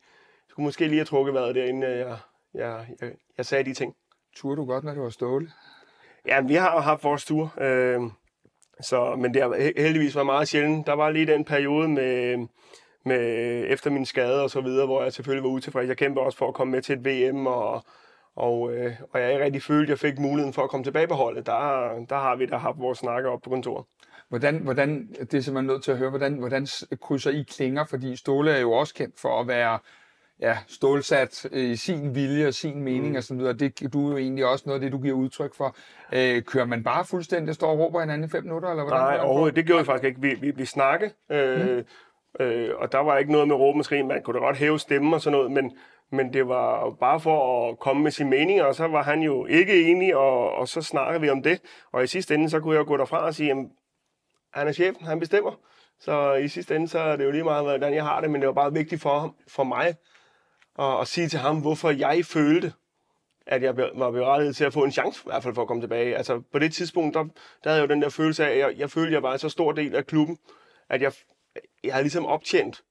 skulle 0.49 0.65
måske 0.65 0.87
lige 0.87 0.99
have 0.99 1.05
trukket 1.05 1.35
vejret 1.35 1.55
derinde, 1.55 1.87
jeg, 1.89 2.19
jeg, 2.55 2.87
jeg, 3.01 3.13
jeg 3.37 3.47
sagde 3.47 3.65
de 3.65 3.75
ting. 3.75 3.95
Turde 4.37 4.57
du 4.57 4.65
godt, 4.65 4.85
når 4.85 4.93
det 4.93 5.03
var 5.03 5.11
ståle? 5.11 5.51
Ja, 6.27 6.41
vi 6.41 6.55
har 6.55 6.81
haft 6.81 7.05
vores 7.05 7.25
tur. 7.25 7.55
Øh, 7.61 8.01
så, 8.81 9.17
men 9.17 9.35
det 9.35 9.43
har 9.43 9.81
heldigvis 9.81 10.15
været 10.15 10.27
meget 10.27 10.49
sjældent. 10.49 10.87
Der 10.87 10.93
var 10.93 11.11
lige 11.11 11.27
den 11.27 11.45
periode 11.45 11.89
med, 11.89 12.47
med 13.05 13.65
efter 13.69 13.91
min 13.91 14.07
skade 14.07 14.43
og 14.43 14.51
så 14.51 14.61
videre, 14.61 14.87
hvor 14.87 15.03
jeg 15.03 15.13
selvfølgelig 15.13 15.45
var 15.45 15.51
utilfreds. 15.51 15.89
Jeg 15.89 15.97
kæmpede 15.97 16.25
også 16.25 16.39
for 16.39 16.49
at 16.49 16.55
komme 16.55 16.71
med 16.71 16.83
til 16.83 16.99
et 16.99 17.05
VM, 17.05 17.47
og, 17.47 17.85
og, 18.37 18.73
øh, 18.75 18.93
og 19.13 19.21
jeg 19.21 19.33
ikke 19.33 19.45
rigtig 19.45 19.63
følte, 19.63 19.93
at 19.93 20.03
jeg 20.03 20.11
fik 20.11 20.19
muligheden 20.19 20.53
for 20.53 20.63
at 20.63 20.71
komme 20.71 20.85
tilbage 20.85 21.07
på 21.07 21.15
holdet. 21.15 21.47
Der, 21.47 21.91
der 22.09 22.19
har 22.19 22.37
vi 22.37 22.47
da 22.47 22.57
haft 22.57 22.79
vores 22.79 22.99
snakker 22.99 23.31
op 23.31 23.43
på 23.43 23.51
kontoret. 23.51 23.85
Hvordan, 24.29 24.57
hvordan, 24.57 25.09
det 25.21 25.35
er 25.35 25.41
simpelthen 25.41 25.67
nødt 25.67 25.83
til 25.85 25.91
at 25.91 25.99
høre, 25.99 26.11
hvordan, 26.11 26.35
hvordan 26.35 26.67
krydser 27.01 27.31
I 27.31 27.43
klinger? 27.43 27.85
Fordi 27.85 28.17
Ståle 28.17 28.51
er 28.51 28.61
jo 28.61 28.73
også 28.73 28.95
kendt 28.95 29.21
for 29.21 29.41
at 29.41 29.49
være 29.49 29.79
ja, 30.43 30.59
stålsat 30.69 31.45
i 31.45 31.71
øh, 31.71 31.77
sin 31.77 32.15
vilje 32.15 32.47
og 32.47 32.55
sin 32.55 32.83
mening 32.83 33.11
mm. 33.11 33.17
og 33.17 33.23
sådan 33.23 33.39
videre. 33.39 33.53
Det 33.53 33.93
du 33.93 34.07
er 34.07 34.11
jo 34.11 34.19
egentlig 34.19 34.47
også 34.47 34.65
noget 34.67 34.81
af 34.81 34.85
det, 34.85 34.93
du 34.93 35.03
giver 35.03 35.15
udtryk 35.15 35.55
for. 35.55 35.77
Øh, 36.13 36.43
kører 36.43 36.65
man 36.65 36.85
bare 36.85 37.05
fuldstændig, 37.05 37.55
står 37.55 37.71
og 37.71 37.79
råber 37.79 38.01
hinanden 38.01 38.29
i 38.29 38.31
fem 38.31 38.45
minutter? 38.45 38.69
Eller 38.69 38.83
hvordan 38.83 39.01
Nej, 39.01 39.19
overhovedet. 39.21 39.57
Det 39.57 39.67
gjorde 39.67 39.83
vi 39.83 39.87
faktisk 39.87 40.05
ikke. 40.05 40.21
Vi, 40.21 40.35
vi, 40.35 40.51
vi 40.51 40.65
snakke, 40.65 41.13
øh, 41.31 41.77
mm. 42.41 42.45
øh, 42.45 42.71
og 42.79 42.93
der 42.93 42.99
var 42.99 43.19
ikke 43.19 43.33
noget 43.33 43.49
med 43.49 43.57
råb 43.57 43.77
og. 43.77 44.07
Man 44.07 44.23
kunne 44.23 44.35
da 44.35 44.45
godt 44.45 44.57
hæve 44.57 44.79
stemmen 44.79 45.15
og 45.15 45.21
sådan 45.21 45.39
noget, 45.39 45.53
men, 45.53 45.77
men 46.13 46.33
det 46.33 46.49
var 46.49 46.91
bare 47.01 47.21
for 47.21 47.69
at 47.69 47.79
komme 47.79 48.03
med 48.03 48.11
sin 48.11 48.31
mening, 48.31 48.63
og 48.63 48.75
så 48.75 48.87
var 48.87 49.03
han 49.03 49.23
jo 49.23 49.47
ikke 49.47 49.91
enig, 49.91 50.17
og, 50.17 50.53
og 50.53 50.69
så 50.69 50.83
snakkede 50.83 51.21
vi 51.21 51.31
om 51.31 51.43
det. 51.43 51.61
Og 51.93 52.05
i 52.05 52.07
sidste 52.07 52.35
ende, 52.35 52.51
så 52.51 52.61
kunne 52.61 52.77
jeg 52.77 52.87
gå 52.87 52.97
derfra 52.97 53.27
og 53.27 53.35
sige, 53.35 53.51
at 53.51 53.57
han 54.53 54.69
er 54.69 54.73
chefen, 54.73 55.07
han 55.07 55.21
bestemmer. 55.21 55.61
Så 56.01 56.35
i 56.35 56.49
sidste 56.49 56.77
ende, 56.77 56.89
så 56.89 56.99
er 56.99 57.17
det 57.17 57.25
jo 57.25 57.31
lige 57.31 57.45
meget, 57.45 57.65
hvordan 57.65 57.95
jeg 57.95 58.05
har 58.05 58.21
det, 58.21 58.31
men 58.31 58.41
det 58.41 58.47
var 58.47 58.55
bare 58.55 58.73
vigtigt 58.73 59.03
for, 59.03 59.35
for 59.49 59.65
mig 59.65 59.95
og, 60.75 60.99
og 60.99 61.07
sige 61.07 61.29
til 61.29 61.39
ham, 61.39 61.61
hvorfor 61.61 61.91
jeg 61.91 62.25
følte, 62.25 62.73
at 63.47 63.63
jeg 63.63 63.77
var 63.77 64.11
berettiget 64.11 64.57
til 64.57 64.65
at 64.65 64.73
få 64.73 64.85
en 64.85 64.93
chance 64.93 65.21
i 65.25 65.29
hvert 65.29 65.43
fald 65.43 65.55
for 65.55 65.63
at 65.63 65.69
komme 65.69 65.83
tilbage. 65.83 66.17
Altså 66.17 66.43
på 66.53 66.59
det 66.59 66.73
tidspunkt, 66.73 67.15
der, 67.15 67.23
der 67.65 67.71
havde 67.71 67.83
jeg 67.83 67.89
jo 67.89 67.95
den 67.95 68.03
der 68.03 68.09
følelse 68.09 68.47
af, 68.47 68.51
at 68.51 68.59
jeg, 68.59 68.79
jeg 68.79 68.91
følte, 68.91 69.09
at 69.09 69.13
jeg 69.13 69.23
var 69.23 69.33
en 69.33 69.39
så 69.39 69.49
stor 69.49 69.73
del 69.73 69.95
af 69.95 70.07
klubben, 70.07 70.39
at 70.89 71.03
jeg, 71.03 71.13
jeg 71.85 71.93
havde 71.93 72.05
ligesom 72.05 72.27
optjent 72.27 72.83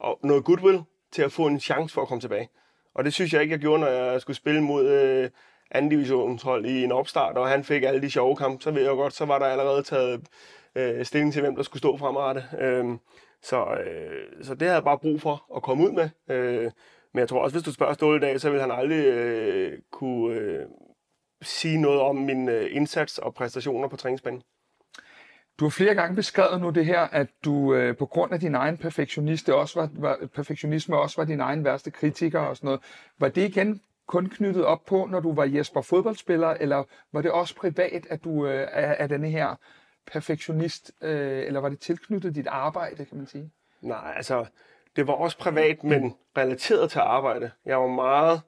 og 0.00 0.18
noget 0.22 0.44
goodwill 0.44 0.82
til 1.12 1.22
at 1.22 1.32
få 1.32 1.46
en 1.46 1.60
chance 1.60 1.94
for 1.94 2.02
at 2.02 2.08
komme 2.08 2.20
tilbage. 2.20 2.48
Og 2.94 3.04
det 3.04 3.14
synes 3.14 3.32
jeg 3.32 3.42
ikke, 3.42 3.52
jeg 3.52 3.60
gjorde, 3.60 3.80
når 3.80 3.88
jeg 3.88 4.20
skulle 4.20 4.36
spille 4.36 4.60
mod 4.60 4.88
øh, 4.88 5.30
anden 5.70 5.90
divisionshold 5.90 6.66
i 6.66 6.84
en 6.84 6.92
opstart, 6.92 7.38
og 7.38 7.48
han 7.48 7.64
fik 7.64 7.82
alle 7.82 8.02
de 8.02 8.10
sjove 8.10 8.36
kampe, 8.36 8.62
så 8.62 8.70
ved 8.70 8.82
jeg 8.82 8.90
godt, 8.90 9.12
så 9.12 9.24
var 9.24 9.38
der 9.38 9.46
allerede 9.46 9.82
taget 9.82 10.26
øh, 10.74 11.04
stilling 11.04 11.32
til, 11.32 11.42
hvem 11.42 11.56
der 11.56 11.62
skulle 11.62 11.78
stå 11.78 11.96
fremadrettet. 11.96 12.44
Øh, 12.58 12.84
så, 13.42 13.64
øh, 13.64 14.44
så 14.44 14.54
det 14.54 14.62
havde 14.62 14.74
jeg 14.74 14.84
bare 14.84 14.98
brug 14.98 15.20
for 15.20 15.44
at 15.56 15.62
komme 15.62 15.84
ud 15.84 15.92
med. 15.92 16.10
Øh, 16.36 16.70
men 17.12 17.20
jeg 17.20 17.28
tror 17.28 17.42
også, 17.42 17.54
hvis 17.54 17.64
du 17.64 17.72
spørger 17.72 17.92
Ståle 17.92 18.16
i 18.16 18.20
dag, 18.20 18.40
så 18.40 18.50
vil 18.50 18.60
han 18.60 18.70
aldrig 18.70 19.06
øh, 19.06 19.78
kunne 19.90 20.34
øh, 20.34 20.66
sige 21.42 21.80
noget 21.80 22.00
om 22.00 22.16
min 22.16 22.48
øh, 22.48 22.76
indsats 22.76 23.18
og 23.18 23.34
præstationer 23.34 23.88
på 23.88 23.96
træningsbanen. 23.96 24.42
Du 25.58 25.64
har 25.64 25.70
flere 25.70 25.94
gange 25.94 26.16
beskrevet 26.16 26.60
nu 26.60 26.70
det 26.70 26.86
her, 26.86 27.00
at 27.00 27.28
du 27.44 27.74
øh, 27.74 27.96
på 27.96 28.06
grund 28.06 28.32
af 28.32 28.40
din 28.40 28.54
egen 28.54 28.76
perfektionisme 28.76 29.54
også 29.54 29.80
var, 29.80 29.90
var, 29.92 30.18
perfektionisme 30.34 30.98
også 30.98 31.20
var 31.20 31.24
din 31.24 31.40
egen 31.40 31.64
værste 31.64 31.90
kritiker 31.90 32.40
og 32.40 32.56
sådan 32.56 32.66
noget. 32.66 32.80
Var 33.18 33.28
det 33.28 33.48
igen 33.48 33.80
kun 34.06 34.28
knyttet 34.28 34.64
op 34.64 34.84
på, 34.84 35.06
når 35.10 35.20
du 35.20 35.34
var 35.34 35.44
Jesper 35.44 35.80
fodboldspiller, 35.80 36.48
eller 36.48 36.84
var 37.12 37.22
det 37.22 37.30
også 37.30 37.56
privat, 37.56 38.06
at 38.10 38.24
du 38.24 38.46
øh, 38.46 38.68
er, 38.72 38.94
er 38.98 39.06
denne 39.06 39.30
her 39.30 39.56
perfektionist, 40.12 40.92
øh, 41.02 41.46
eller 41.46 41.60
var 41.60 41.68
det 41.68 41.78
tilknyttet 41.78 42.34
dit 42.34 42.46
arbejde, 42.46 43.04
kan 43.04 43.16
man 43.18 43.26
sige? 43.26 43.50
Nej, 43.80 44.12
altså 44.16 44.46
det 44.96 45.06
var 45.06 45.12
også 45.12 45.38
privat, 45.38 45.84
men 45.84 46.16
relateret 46.36 46.90
til 46.90 46.98
arbejde. 46.98 47.50
Jeg 47.66 47.80
var 47.80 47.86
meget 47.86 48.40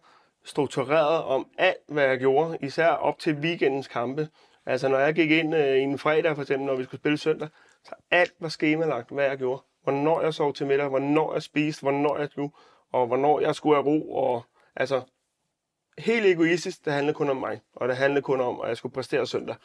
struktureret 0.45 1.25
om 1.25 1.47
alt, 1.59 1.79
hvad 1.89 2.05
jeg 2.05 2.19
gjorde, 2.19 2.59
især 2.61 2.89
op 2.89 3.19
til 3.19 3.35
weekendens 3.35 3.89
kampe. 3.89 4.29
Altså 4.67 4.89
når 4.89 4.99
jeg 4.99 5.15
gik 5.15 5.31
ind 5.31 5.55
øh, 5.55 5.83
en 5.83 5.99
fredag, 5.99 6.35
for 6.35 6.43
eksempel, 6.43 6.67
når 6.67 6.77
vi 6.77 6.85
skulle 6.85 7.01
spille 7.01 7.19
søndag, 7.19 7.49
så 7.85 7.95
alt 8.11 8.35
var 8.41 8.49
skemalagt, 8.49 9.11
hvad 9.11 9.25
jeg 9.25 9.39
gjorde. 9.39 9.63
Hvornår 9.83 10.23
jeg 10.23 10.35
sov 10.35 10.55
til 10.55 10.67
middag, 10.67 10.89
hvornår 10.89 11.33
jeg 11.33 11.43
spiste, 11.43 11.83
hvornår 11.83 12.19
jeg 12.19 12.29
skulle, 12.31 12.53
og 12.93 13.07
hvornår 13.07 13.41
jeg 13.41 13.55
skulle 13.55 13.77
have 13.77 13.87
ro. 13.87 14.13
Og, 14.13 14.43
altså, 14.77 15.03
helt 15.99 16.27
egoistisk, 16.27 16.85
det 16.85 16.93
handlede 16.93 17.15
kun 17.15 17.31
om 17.31 17.37
mig, 17.37 17.61
og 17.77 17.89
det 17.89 17.97
handlede 17.97 18.23
kun 18.23 18.41
om, 18.41 18.61
at 18.61 18.69
jeg 18.69 18.77
skulle 18.77 18.93
præstere 18.93 19.27
søndag. 19.27 19.57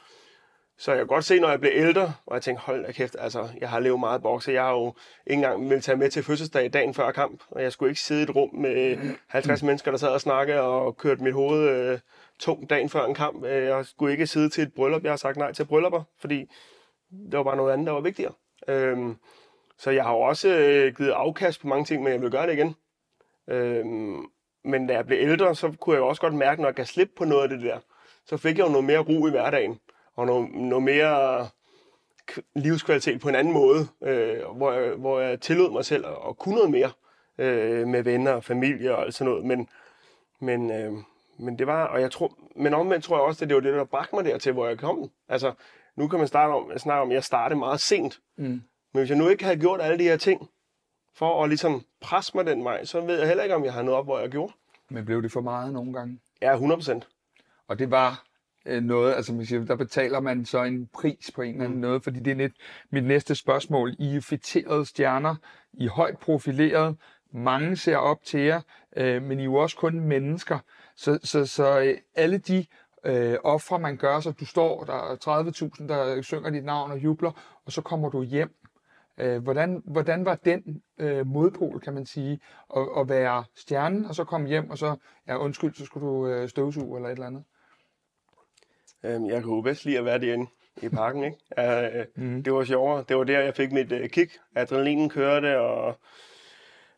Så 0.80 0.92
jeg 0.92 1.00
kan 1.00 1.08
godt 1.08 1.26
se, 1.26 1.40
når 1.40 1.50
jeg 1.50 1.60
bliver 1.60 1.76
ældre, 1.76 2.14
og 2.26 2.36
jeg 2.36 2.42
tænker, 2.42 2.62
hold 2.62 2.86
da 2.86 2.92
kæft, 2.92 3.16
altså, 3.20 3.50
jeg 3.62 3.70
har 3.70 3.80
levet 3.80 4.00
meget 4.00 4.22
bokse. 4.22 4.52
Jeg 4.52 4.64
har 4.64 4.72
jo 4.72 4.94
ikke 5.28 5.40
engang 5.40 5.70
vil 5.70 5.82
tage 5.82 5.98
med 5.98 6.10
til 6.10 6.24
fødselsdag 6.24 6.74
dagen 6.74 6.94
før 6.94 7.12
kamp, 7.12 7.44
og 7.52 7.64
jeg 7.64 7.72
skulle 7.72 7.90
ikke 7.90 8.02
sidde 8.02 8.22
i 8.22 8.24
et 8.24 8.36
rum 8.36 8.56
med 8.56 8.98
50 9.28 9.64
mennesker, 9.64 9.92
der 9.92 9.98
sad 9.98 10.10
og 10.10 10.22
snakkede 10.22 10.62
og 10.62 10.98
kørte 10.98 11.24
mit 11.24 11.34
hoved 11.34 11.70
øh, 11.70 12.00
tungt 12.40 12.70
dagen 12.70 12.90
før 12.90 13.06
en 13.06 13.14
kamp. 13.14 13.46
Øh, 13.46 13.64
jeg 13.64 13.86
skulle 13.86 14.12
ikke 14.12 14.28
sidde 14.28 14.50
til 14.50 14.64
et 14.64 14.74
bryllup. 14.74 15.04
Jeg 15.04 15.12
har 15.12 15.18
sagt 15.18 15.38
nej 15.38 15.52
til 15.54 15.66
bryllupper, 15.66 16.04
fordi 16.20 16.46
det 17.32 17.38
var 17.38 17.44
bare 17.44 17.58
noget 17.58 17.74
andet, 17.74 17.88
der 17.88 17.94
var 17.94 18.02
vigtigere. 18.02 18.34
Øhm, 18.68 19.16
så 19.78 19.92
jeg 19.92 20.04
har 20.04 20.12
jo 20.12 20.20
også 20.20 20.50
øh, 20.50 20.96
givet 20.96 21.12
afkast 21.12 21.62
på 21.62 21.68
mange 21.68 21.86
ting, 21.86 22.04
men 22.04 22.14
jeg 22.14 22.22
vil 22.22 22.32
gøre 22.32 22.48
det 22.48 22.54
igen. 22.54 22.76
Øhm, 23.48 24.26
men 24.64 24.88
da 24.88 24.94
jeg 24.94 25.06
blev 25.06 25.20
ældre, 25.22 25.56
så 25.56 25.74
kunne 25.80 25.94
jeg 25.94 26.02
jo 26.02 26.08
også 26.08 26.22
godt 26.22 26.34
mærke, 26.34 26.62
når 26.62 26.68
jeg 26.70 26.76
gav 26.76 26.86
slip 26.86 27.10
på 27.18 27.26
noget 27.26 27.44
af 27.44 27.50
det 27.50 27.62
der, 27.62 27.80
så 28.26 28.38
fik 28.38 28.58
jeg 28.58 28.66
jo 28.66 28.72
noget 28.72 28.86
mere 28.86 29.00
ro 29.00 29.28
i 29.28 29.32
hverdagen 29.32 29.80
og 30.20 30.26
noget, 30.26 30.52
noget 30.52 30.84
mere 30.84 31.48
livskvalitet 32.56 33.22
på 33.22 33.30
en 33.30 33.36
anden 33.36 33.54
måde, 33.54 33.88
øh, 34.04 34.46
hvor, 34.56 34.72
jeg, 34.72 34.94
hvor 34.94 35.20
jeg 35.20 35.42
tillod 35.42 35.72
mig 35.72 35.86
selv 35.86 36.06
at, 36.06 36.18
at 36.30 36.38
kunne 36.38 36.56
noget 36.56 36.72
mere 36.72 36.92
øh, 37.38 37.88
med 37.88 38.04
venner 38.04 38.32
og 38.32 38.44
familie 38.44 38.96
og 38.96 39.02
alt 39.02 39.14
sådan 39.14 39.32
noget. 39.32 39.46
Men, 39.46 39.70
men, 40.40 40.72
øh, 40.72 40.94
men 41.38 41.60
det 41.60 41.68
var, 41.68 41.86
og 41.86 42.02
jeg 42.02 42.12
tror, 42.12 42.38
men 42.56 42.74
omvendt 42.74 43.06
tror 43.06 43.18
jeg 43.18 43.24
også, 43.24 43.46
at 43.46 43.50
det 43.50 43.56
var 43.56 43.62
det, 43.62 43.74
der 43.74 43.84
bragte 43.84 44.16
mig 44.16 44.26
dertil, 44.26 44.54
hvor 44.54 44.68
jeg 44.68 44.78
kom. 44.78 45.12
Altså, 45.30 45.54
nu 45.96 46.08
kan 46.08 46.20
man 46.20 46.28
starte 46.28 46.52
om, 46.52 46.78
snakke 46.78 47.02
om, 47.02 47.10
at 47.10 47.16
jeg 47.16 47.24
startede 47.24 47.60
meget 47.60 47.80
sent. 47.80 48.20
Mm. 48.38 48.44
Men 48.44 48.62
hvis 49.02 49.10
jeg 49.10 49.18
nu 49.18 49.28
ikke 49.28 49.44
havde 49.44 49.60
gjort 49.60 49.82
alle 49.82 50.00
de 50.00 50.04
her 50.04 50.18
ting, 50.18 50.50
for 51.14 51.44
at 51.44 51.50
ligesom 51.50 51.86
presse 52.02 52.32
mig 52.36 52.46
den 52.46 52.64
vej, 52.64 52.86
så 52.86 53.02
ved 53.02 53.20
jeg 53.20 53.28
heller 53.28 53.44
ikke, 53.44 53.56
om 53.56 53.66
jeg 53.66 53.74
har 53.74 53.82
noget 53.82 54.00
op, 54.00 54.06
hvor 54.06 54.20
jeg 54.20 54.30
gjorde. 54.30 54.54
Men 54.90 55.06
blev 55.06 55.24
det 55.24 55.32
for 55.32 55.42
meget 55.42 55.74
nogle 55.74 55.94
gange? 55.94 56.20
Ja, 56.42 56.54
100 56.54 56.78
procent. 56.78 57.08
Og 57.68 57.80
det 57.80 57.92
var 57.92 58.24
noget, 58.66 59.14
altså 59.14 59.34
man 59.34 59.46
siger, 59.46 59.66
der 59.66 59.76
betaler 59.76 60.20
man 60.20 60.46
så 60.46 60.64
en 60.64 60.88
pris 60.94 61.32
på 61.36 61.42
en 61.42 61.54
eller 61.54 61.66
anden 61.66 61.78
mm. 61.78 61.82
noget, 61.82 62.04
fordi 62.04 62.20
det 62.20 62.32
er 62.32 62.36
lidt 62.36 62.54
mit 62.92 63.04
næste 63.04 63.36
spørgsmål. 63.36 63.96
I 64.00 64.16
er 64.16 64.22
fitterede 64.22 64.86
stjerner, 64.86 65.36
I 65.74 65.86
er 65.86 65.90
højt 65.90 66.18
profileret, 66.18 66.96
mange 67.34 67.76
ser 67.76 67.98
op 67.98 68.24
til 68.24 68.40
jer, 68.40 68.62
øh, 68.98 69.24
men 69.24 69.40
I 69.40 69.42
er 69.42 69.46
jo 69.46 69.56
også 69.56 69.78
kun 69.78 70.00
mennesker. 70.00 70.60
Så, 70.96 71.20
så, 71.24 71.46
så 71.46 71.80
øh, 71.80 71.98
alle 72.16 72.38
de 72.38 72.66
øh, 73.06 73.38
ofre, 73.44 73.80
man 73.80 73.98
gør, 73.98 74.20
så 74.20 74.32
du 74.32 74.46
står, 74.46 74.84
der 74.84 74.94
er 74.94 75.16
30.000, 75.80 75.88
der 75.88 76.22
synger 76.22 76.50
dit 76.50 76.66
navn 76.66 76.92
og 76.92 77.04
jubler, 77.04 77.62
og 77.66 77.72
så 77.72 77.82
kommer 77.82 78.10
du 78.10 78.24
hjem. 78.24 78.56
Øh, 79.18 79.44
hvordan, 79.44 79.84
hvordan 79.86 80.26
var 80.26 80.36
den 80.36 80.82
øh, 80.98 81.28
modpol, 81.28 81.80
kan 81.80 81.94
man 81.94 82.06
sige, 82.06 82.40
at, 82.76 82.88
at 82.98 83.10
være 83.10 83.44
stjernen, 83.56 84.06
og 84.06 84.16
så 84.16 84.24
komme 84.24 84.48
hjem, 84.48 84.70
og 84.70 84.78
så, 84.78 84.96
ja 85.28 85.38
undskyld, 85.38 85.74
så 85.74 85.86
skulle 85.86 86.08
du 86.08 86.28
øh, 86.28 86.50
støvsuge 86.50 86.98
eller 86.98 87.10
et 87.10 87.14
eller 87.14 87.28
andet? 87.28 87.44
Øhm, 89.04 89.26
jeg 89.26 89.44
kunne 89.44 89.64
bedst 89.64 89.86
lide 89.86 89.98
at 89.98 90.06
være 90.06 90.20
derinde 90.20 90.48
i 90.82 90.90
parken, 90.90 91.24
ikke? 91.24 91.38
Uh, 92.18 92.24
mm. 92.24 92.44
Det 92.44 92.54
var 92.54 92.64
sjovere. 92.64 93.04
Det 93.10 93.18
var 93.18 93.24
der, 93.24 93.40
jeg 93.40 93.56
fik 93.56 93.72
mit 93.72 93.92
uh, 93.92 94.08
kick. 94.08 94.40
Adrenalinen 94.56 95.10
kørte, 95.10 95.60
og, 95.60 95.88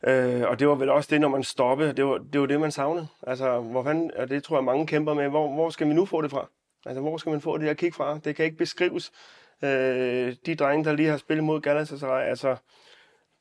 uh, 0.08 0.50
og 0.50 0.60
det 0.60 0.68
var 0.68 0.76
vel 0.76 0.90
også 0.90 1.08
det, 1.12 1.22
når 1.22 1.28
man 1.28 1.44
stoppede. 1.44 1.94
Det 1.94 2.06
var 2.06 2.18
det, 2.18 2.42
var 2.42 2.48
det 2.48 2.60
man 2.60 2.72
savnede. 2.72 3.08
Altså, 3.28 3.60
hvor 3.60 3.84
fanden, 3.84 4.12
og 4.16 4.30
det 4.30 4.44
tror 4.44 4.58
jeg, 4.58 4.64
mange 4.64 4.88
kæmper 4.88 5.14
med. 5.14 5.30
Hvor, 5.30 5.54
hvor 5.54 5.70
skal 5.70 5.88
vi 5.88 5.94
nu 5.94 6.06
få 6.06 6.22
det 6.22 6.32
fra? 6.32 6.50
Altså, 6.86 7.02
hvor 7.02 7.18
skal 7.18 7.30
man 7.30 7.42
få 7.42 7.58
det 7.58 7.66
her 7.66 7.74
kick 7.74 7.96
fra? 7.96 8.20
Det 8.24 8.36
kan 8.36 8.46
ikke 8.46 8.58
beskrives. 8.58 9.12
Uh, 9.64 9.70
de 10.46 10.56
drenge, 10.60 10.86
der 10.86 10.94
lige 10.94 11.10
har 11.10 11.18
spillet 11.18 11.44
mod 11.44 11.62
Galatasaray, 11.62 12.30
altså, 12.30 12.56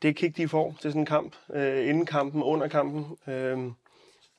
det 0.03 0.17
kick, 0.17 0.37
de 0.37 0.49
får 0.49 0.77
til 0.81 0.91
sådan 0.91 1.03
en 1.03 1.07
kamp, 1.07 1.37
uh, 1.49 1.89
inden 1.89 2.07
kampen, 2.07 2.43
under 2.43 2.69
kampen. 2.69 3.01
Uh, 3.27 3.73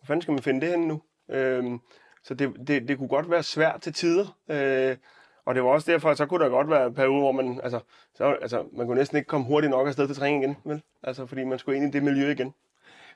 hvor 0.02 0.06
fanden 0.06 0.22
skal 0.22 0.32
man 0.32 0.44
finde 0.44 0.62
det 0.62 0.70
hen 0.70 0.88
nu? 0.88 1.02
Uh, 1.28 1.80
så 2.24 2.34
det, 2.34 2.54
det, 2.68 2.88
det 2.88 2.98
kunne 2.98 3.08
godt 3.08 3.32
være 3.32 3.44
svært 3.44 3.82
til 3.82 3.94
tider. 3.94 4.38
Øh, 4.50 4.98
og 5.46 5.56
det 5.56 5.64
var 5.64 5.70
også 5.70 5.92
derfor, 5.92 6.10
at 6.10 6.18
så 6.18 6.26
kunne 6.26 6.44
der 6.44 6.50
godt 6.50 6.70
være 6.70 6.94
periode, 6.94 7.20
hvor 7.20 7.32
man, 7.32 7.60
altså, 7.64 7.80
så, 8.16 8.38
altså, 8.42 8.66
man 8.78 8.88
kunne 8.88 8.98
næsten 8.98 9.18
ikke 9.18 9.28
komme 9.28 9.48
hurtigt 9.48 9.72
nok 9.72 9.88
afsted 9.88 10.08
til 10.08 10.16
træning 10.16 10.44
igen, 10.44 10.58
vel? 10.66 10.82
Altså, 11.04 11.26
fordi 11.26 11.44
man 11.44 11.60
skulle 11.60 11.78
ind 11.78 11.88
i 11.88 11.92
det 11.92 12.04
miljø 12.04 12.32
igen. 12.32 12.54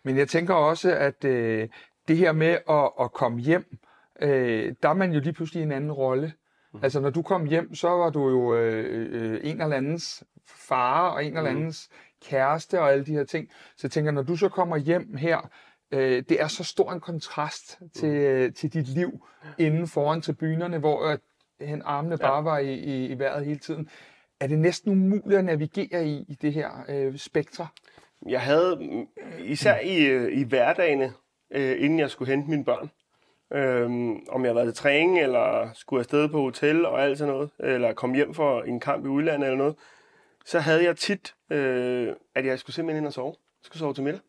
Men 0.04 0.18
jeg 0.18 0.28
tænker 0.28 0.54
også, 0.54 0.96
at 0.96 1.26
øh, 1.26 1.70
det 2.08 2.18
her 2.18 2.32
med 2.32 2.58
at, 2.70 2.91
at 3.02 3.13
komme 3.13 3.39
hjem, 3.39 3.78
øh, 4.22 4.74
der 4.84 4.89
er 4.89 4.94
man 4.94 5.12
jo 5.13 5.20
lige 5.20 5.34
pludselig 5.34 5.62
i 5.62 5.63
en 5.63 5.72
anden 5.72 5.91
rolle. 5.91 6.34
Mm. 6.74 6.80
Altså, 6.84 7.00
når 7.00 7.10
du 7.10 7.22
kom 7.22 7.46
hjem, 7.46 7.76
så 7.76 7.89
var 7.89 8.10
du 8.10 8.30
jo 8.30 8.56
øh, 8.56 9.08
øh, 9.12 9.39
en 9.44 9.62
eller 9.62 9.76
andens 9.76 10.24
far 10.48 11.10
og 11.10 11.26
en 11.26 11.38
eller 11.38 11.52
mhm. 11.52 11.60
andens 11.60 11.89
mm. 11.91 12.30
kæreste 12.30 12.82
og 12.82 12.91
alle 12.91 13.06
de 13.06 13.13
her 13.13 13.24
ting. 13.24 13.50
Så 13.78 13.80
jeg 13.84 13.91
tænker, 13.91 14.12
når 14.12 14.22
du 14.22 14.36
så 14.36 14.50
kommer 14.50 14.78
hjem 14.78 15.18
her, 15.18 15.50
øh, 15.91 16.24
det 16.30 16.41
er 16.41 16.48
så 16.48 16.63
stor 16.63 16.91
en 16.91 17.00
kontrast 17.00 17.80
til, 17.93 18.10
mm. 18.10 18.15
øh, 18.15 18.54
til 18.54 18.74
dit 18.74 18.88
liv 18.88 19.28
inden 19.58 19.88
foran 19.88 20.21
tribunerne, 20.21 20.78
hvor 20.78 21.12
øh, 21.12 21.17
hen 21.67 21.82
armene 21.86 22.17
ja. 22.21 22.28
bare 22.28 22.45
var 22.45 22.58
i, 22.58 22.74
i, 22.74 23.06
i 23.06 23.19
vejret 23.19 23.45
hele 23.45 23.60
tiden. 23.60 23.89
Er 24.39 24.48
det 24.48 24.60
næsten 24.60 24.91
umuligt 24.91 25.39
at 25.39 25.45
navigere 25.45 26.08
i, 26.08 26.26
i 26.28 26.38
det 26.41 26.54
her 26.54 26.69
øh, 26.89 27.17
spektre? 27.17 27.67
Jeg 28.28 28.41
havde, 28.41 28.80
især 29.39 29.80
i, 29.80 30.06
øh, 30.06 30.38
i 30.38 30.43
hverdagene, 30.43 31.13
øh, 31.52 31.84
inden 31.84 32.00
jeg 32.00 32.10
skulle 32.10 32.32
hente 32.32 32.50
mine 32.50 32.65
børn, 32.65 32.89
øh, 33.54 33.86
om 34.30 34.45
jeg 34.45 34.56
var 34.56 34.63
til 34.63 34.74
træning, 34.74 35.19
eller 35.19 35.69
skulle 35.74 36.00
afsted 36.00 36.30
på 36.30 36.41
hotel 36.41 36.86
og 36.86 37.04
alt 37.04 37.17
sådan 37.17 37.34
noget, 37.34 37.50
eller 37.60 37.93
komme 37.93 38.15
hjem 38.15 38.34
for 38.34 38.62
en 38.62 38.80
kamp 38.80 39.06
i 39.06 39.08
udlandet 39.08 39.48
eller 39.48 39.58
noget, 39.58 39.76
så 40.45 40.60
havde 40.60 40.84
jeg 40.84 40.98
tit, 40.98 41.36
øh, 41.50 42.13
at 42.36 42.45
jeg 42.45 42.60
skulle 42.60 42.76
simpelthen 42.76 43.04
ind 43.04 43.08
og 43.08 43.13
sove. 43.13 43.28
Jeg 43.28 43.65
skulle 43.65 43.80
sove 43.80 43.93
til 43.93 44.04
middag 44.04 44.21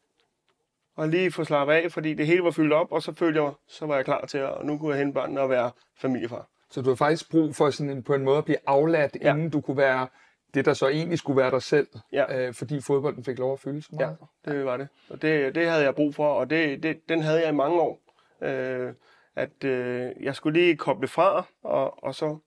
og 0.96 1.08
lige 1.08 1.32
få 1.32 1.44
slappet 1.44 1.74
af, 1.74 1.92
fordi 1.92 2.14
det 2.14 2.26
hele 2.26 2.44
var 2.44 2.50
fyldt 2.50 2.72
op, 2.72 2.92
og 2.92 3.02
så 3.02 3.14
følte 3.14 3.42
jeg, 3.42 3.52
så 3.68 3.86
var 3.86 3.96
jeg 3.96 4.04
klar 4.04 4.26
til 4.26 4.38
at, 4.38 4.50
og 4.50 4.66
nu 4.66 4.78
kunne 4.78 4.90
jeg 4.90 4.98
hente 4.98 5.14
børnene 5.14 5.40
og 5.40 5.50
være 5.50 5.70
familiefar. 5.98 6.48
Så 6.70 6.82
du 6.82 6.88
har 6.88 6.96
faktisk 6.96 7.30
brug 7.30 7.54
for 7.54 7.70
sådan 7.70 7.90
en, 7.90 8.02
på 8.02 8.14
en 8.14 8.22
måde 8.22 8.38
at 8.38 8.44
blive 8.44 8.58
afladt, 8.66 9.16
ja. 9.20 9.34
inden 9.34 9.50
du 9.50 9.60
kunne 9.60 9.76
være 9.76 10.06
det, 10.54 10.64
der 10.64 10.74
så 10.74 10.88
egentlig 10.88 11.18
skulle 11.18 11.42
være 11.42 11.50
dig 11.50 11.62
selv, 11.62 11.86
ja. 12.12 12.46
øh, 12.46 12.54
fordi 12.54 12.80
fodbolden 12.80 13.24
fik 13.24 13.38
lov 13.38 13.52
at 13.52 13.60
fylde 13.60 13.82
så 13.82 13.88
meget? 13.92 14.16
Ja, 14.46 14.50
det 14.50 14.64
var 14.64 14.76
det. 14.76 14.88
Og 15.08 15.22
det, 15.22 15.54
det 15.54 15.68
havde 15.68 15.84
jeg 15.84 15.94
brug 15.94 16.14
for, 16.14 16.28
og 16.28 16.50
det, 16.50 16.82
det, 16.82 17.08
den 17.08 17.22
havde 17.22 17.40
jeg 17.40 17.48
i 17.48 17.52
mange 17.52 17.80
år. 17.80 18.00
Øh, 18.42 18.92
at 19.36 19.64
øh, 19.64 20.10
jeg 20.20 20.34
skulle 20.34 20.60
lige 20.60 20.76
koble 20.76 21.08
fra, 21.08 21.46
og, 21.62 22.04
og 22.04 22.14
så 22.14 22.38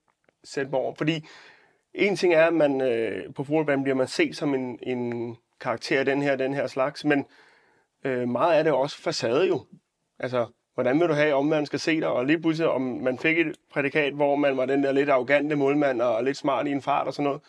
sætte 0.44 0.70
mig 0.70 0.80
over. 0.80 0.94
Fordi 0.94 1.26
en 1.94 2.16
ting 2.16 2.34
er, 2.34 2.46
at 2.46 2.54
man 2.54 2.80
øh, 2.80 3.34
på 3.34 3.44
fodboldbanen 3.44 3.82
bliver 3.82 3.96
man 3.96 4.08
set 4.08 4.36
som 4.36 4.54
en, 4.54 4.78
en 4.82 5.36
karakter 5.60 5.98
af 5.98 6.04
den 6.04 6.22
her, 6.22 6.36
den 6.36 6.54
her 6.54 6.66
slags, 6.66 7.04
men 7.04 7.26
øh, 8.04 8.28
meget 8.28 8.58
af 8.58 8.64
det 8.64 8.70
er 8.70 8.74
også 8.74 8.98
facade 8.98 9.46
jo. 9.46 9.64
Altså, 10.18 10.46
hvordan 10.74 11.00
vil 11.00 11.08
du 11.08 11.14
have, 11.14 11.28
at 11.28 11.34
omverdenen 11.34 11.66
skal 11.66 11.80
se 11.80 12.00
dig? 12.00 12.08
Og 12.08 12.26
lige 12.26 12.40
pludselig, 12.40 12.70
om 12.70 12.82
man 12.82 13.18
fik 13.18 13.38
et 13.38 13.56
prædikat, 13.72 14.12
hvor 14.12 14.36
man 14.36 14.56
var 14.56 14.66
den 14.66 14.84
der 14.84 14.92
lidt 14.92 15.08
arrogante 15.08 15.56
målmand 15.56 16.02
og 16.02 16.24
lidt 16.24 16.36
smart 16.36 16.66
i 16.66 16.70
en 16.70 16.82
fart 16.82 17.06
og 17.06 17.14
sådan 17.14 17.24
noget, 17.24 17.40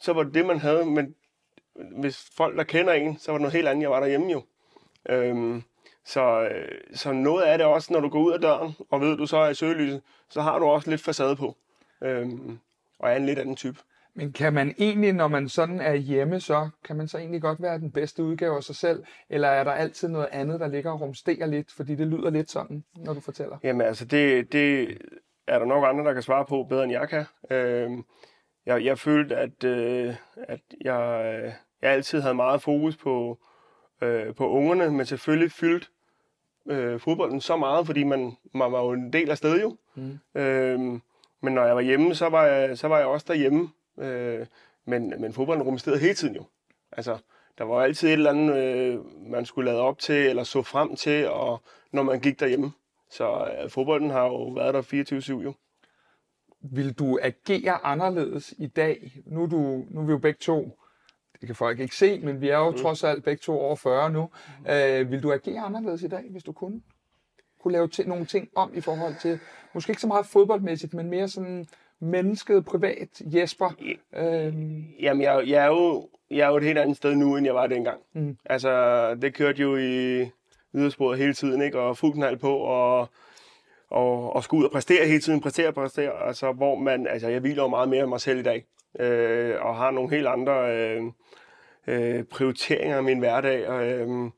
så 0.00 0.12
var 0.12 0.22
det 0.22 0.34
det, 0.34 0.46
man 0.46 0.58
havde. 0.58 0.84
Men 0.84 1.14
hvis 1.74 2.30
folk, 2.36 2.56
der 2.56 2.64
kender 2.64 2.92
en, 2.92 3.18
så 3.18 3.32
var 3.32 3.38
det 3.38 3.42
noget 3.42 3.54
helt 3.54 3.68
andet, 3.68 3.82
jeg 3.82 3.90
var 3.90 4.00
derhjemme 4.00 4.32
jo. 4.32 4.42
Øhm, 5.08 5.62
så, 6.04 6.48
øh, 6.50 6.80
så 6.94 7.12
noget 7.12 7.42
af 7.42 7.58
det 7.58 7.66
også, 7.66 7.92
når 7.92 8.00
du 8.00 8.08
går 8.08 8.20
ud 8.20 8.32
af 8.32 8.40
døren, 8.40 8.74
og 8.90 9.00
ved, 9.00 9.16
du 9.16 9.26
så 9.26 9.36
er 9.36 9.48
i 9.50 9.54
søgelyset, 9.54 10.02
så 10.28 10.40
har 10.40 10.58
du 10.58 10.64
også 10.64 10.90
lidt 10.90 11.00
facade 11.00 11.36
på. 11.36 11.56
Øhm, 12.00 12.58
og 12.98 13.10
er 13.10 13.16
en 13.16 13.26
lidt 13.26 13.38
anden 13.38 13.56
type. 13.56 13.78
Men 14.18 14.32
kan 14.32 14.52
man 14.52 14.74
egentlig, 14.78 15.12
når 15.12 15.28
man 15.28 15.48
sådan 15.48 15.80
er 15.80 15.94
hjemme, 15.94 16.40
så 16.40 16.68
kan 16.84 16.96
man 16.96 17.08
så 17.08 17.18
egentlig 17.18 17.42
godt 17.42 17.62
være 17.62 17.78
den 17.78 17.92
bedste 17.92 18.22
udgave 18.22 18.56
af 18.56 18.62
sig 18.62 18.76
selv? 18.76 19.04
Eller 19.30 19.48
er 19.48 19.64
der 19.64 19.72
altid 19.72 20.08
noget 20.08 20.28
andet, 20.32 20.60
der 20.60 20.68
ligger 20.68 20.90
og 20.90 21.00
rumsterer 21.00 21.46
lidt? 21.46 21.72
Fordi 21.72 21.94
det 21.94 22.06
lyder 22.06 22.30
lidt 22.30 22.50
sådan, 22.50 22.84
når 22.96 23.14
du 23.14 23.20
fortæller. 23.20 23.58
Jamen 23.62 23.86
altså, 23.86 24.04
det, 24.04 24.52
det 24.52 24.98
er 25.46 25.58
der 25.58 25.66
nok 25.66 25.84
andre, 25.86 26.04
der 26.04 26.12
kan 26.12 26.22
svare 26.22 26.44
på 26.44 26.66
bedre, 26.68 26.84
end 26.84 26.92
jeg 26.92 27.08
kan. 27.08 27.24
Øh, 27.50 27.90
jeg, 28.66 28.84
jeg 28.84 28.98
følte, 28.98 29.36
at, 29.36 29.64
øh, 29.64 30.14
at 30.48 30.60
jeg, 30.80 31.52
jeg 31.82 31.90
altid 31.90 32.20
havde 32.20 32.34
meget 32.34 32.62
fokus 32.62 32.96
på, 32.96 33.38
øh, 34.02 34.34
på 34.34 34.48
ungerne, 34.48 34.90
men 34.90 35.06
selvfølgelig 35.06 35.52
fyldt 35.52 35.90
øh, 36.68 37.00
fodbolden 37.00 37.40
så 37.40 37.56
meget, 37.56 37.86
fordi 37.86 38.04
man, 38.04 38.36
man 38.54 38.72
var 38.72 38.82
jo 38.82 38.92
en 38.92 39.12
del 39.12 39.30
af 39.30 39.36
stedet 39.36 39.62
jo. 39.62 39.76
Mm. 39.94 40.40
Øh, 40.40 40.78
men 41.42 41.54
når 41.54 41.64
jeg 41.64 41.76
var 41.76 41.82
hjemme, 41.82 42.14
så 42.14 42.28
var 42.28 42.46
jeg, 42.46 42.78
så 42.78 42.88
var 42.88 42.98
jeg 42.98 43.06
også 43.06 43.26
derhjemme 43.28 43.68
Øh, 43.98 44.46
men, 44.84 45.14
men 45.18 45.32
fodbolden 45.32 45.62
rumsterede 45.62 46.00
hele 46.00 46.14
tiden 46.14 46.34
jo. 46.34 46.44
Altså, 46.92 47.18
der 47.58 47.64
var 47.64 47.82
altid 47.82 48.08
et 48.08 48.12
eller 48.12 48.30
andet, 48.30 48.56
øh, 48.56 49.30
man 49.30 49.46
skulle 49.46 49.70
lade 49.70 49.82
op 49.82 49.98
til, 49.98 50.26
eller 50.26 50.44
så 50.44 50.62
frem 50.62 50.96
til, 50.96 51.28
og 51.28 51.62
når 51.92 52.02
man 52.02 52.20
gik 52.20 52.40
derhjemme. 52.40 52.72
Så 53.10 53.50
øh, 53.62 53.70
fodbolden 53.70 54.10
har 54.10 54.24
jo 54.24 54.48
været 54.48 54.74
der 54.74 55.38
24-7 55.38 55.42
jo. 55.42 55.54
Vil 56.60 56.92
du 56.92 57.18
agere 57.22 57.84
anderledes 57.84 58.54
i 58.58 58.66
dag? 58.66 59.12
Nu 59.26 59.42
er, 59.42 59.46
du, 59.46 59.84
nu 59.90 60.00
er 60.00 60.04
vi 60.04 60.12
jo 60.12 60.18
begge 60.18 60.38
to, 60.38 60.78
det 61.40 61.46
kan 61.46 61.56
folk 61.56 61.80
ikke 61.80 61.96
se, 61.96 62.20
men 62.20 62.40
vi 62.40 62.48
er 62.48 62.58
jo 62.58 62.70
mm. 62.70 62.76
trods 62.76 63.04
alt 63.04 63.24
begge 63.24 63.40
to 63.40 63.60
over 63.60 63.76
40 63.76 64.10
nu. 64.10 64.30
Øh, 64.70 65.10
vil 65.10 65.22
du 65.22 65.32
agere 65.32 65.60
anderledes 65.60 66.02
i 66.02 66.08
dag, 66.08 66.24
hvis 66.30 66.42
du 66.42 66.52
kunne? 66.52 66.82
Kunne 67.62 67.72
lave 67.72 67.88
t- 67.94 68.08
nogle 68.08 68.26
ting 68.26 68.48
om 68.54 68.70
i 68.74 68.80
forhold 68.80 69.14
til, 69.20 69.38
måske 69.74 69.90
ikke 69.90 70.00
så 70.00 70.06
meget 70.06 70.26
fodboldmæssigt, 70.26 70.94
men 70.94 71.10
mere 71.10 71.28
sådan 71.28 71.66
mennesket 72.00 72.64
privat, 72.64 73.08
Jesper? 73.20 73.70
Øhm. 74.16 74.84
Jamen, 75.00 75.22
jeg, 75.22 75.42
jeg, 75.46 75.64
er 75.64 75.66
jo, 75.66 76.08
jeg 76.30 76.38
er 76.38 76.48
jo 76.48 76.56
et 76.56 76.64
helt 76.64 76.78
andet 76.78 76.96
sted 76.96 77.14
nu, 77.14 77.36
end 77.36 77.46
jeg 77.46 77.54
var 77.54 77.66
dengang. 77.66 78.00
Mm. 78.12 78.36
Altså, 78.44 79.14
det 79.14 79.34
kørte 79.34 79.62
jo 79.62 79.76
i 79.76 80.24
ydersporet 80.74 81.18
hele 81.18 81.34
tiden, 81.34 81.62
ikke? 81.62 81.80
Og 81.80 81.96
fuld 81.96 82.38
på, 82.38 82.56
og, 82.56 83.08
og, 83.90 84.36
og 84.36 84.44
skulle 84.44 84.60
ud 84.60 84.64
og 84.64 84.72
præstere 84.72 85.06
hele 85.06 85.20
tiden, 85.20 85.40
præstere, 85.40 85.72
præstere. 85.72 86.26
Altså, 86.26 86.52
hvor 86.52 86.74
man, 86.74 87.06
altså, 87.06 87.28
jeg 87.28 87.40
hviler 87.40 87.62
jo 87.62 87.68
meget 87.68 87.88
mere 87.88 88.02
af 88.02 88.08
mig 88.08 88.20
selv 88.20 88.38
i 88.38 88.42
dag, 88.42 88.64
øh, 89.00 89.54
og 89.60 89.76
har 89.76 89.90
nogle 89.90 90.10
helt 90.10 90.26
andre 90.26 90.76
øh, 90.76 91.02
øh, 91.86 92.24
prioriteringer 92.24 92.96
af 92.96 93.02
min 93.02 93.18
hverdag. 93.18 93.68
Og, 93.68 93.86
øh, 93.86 94.30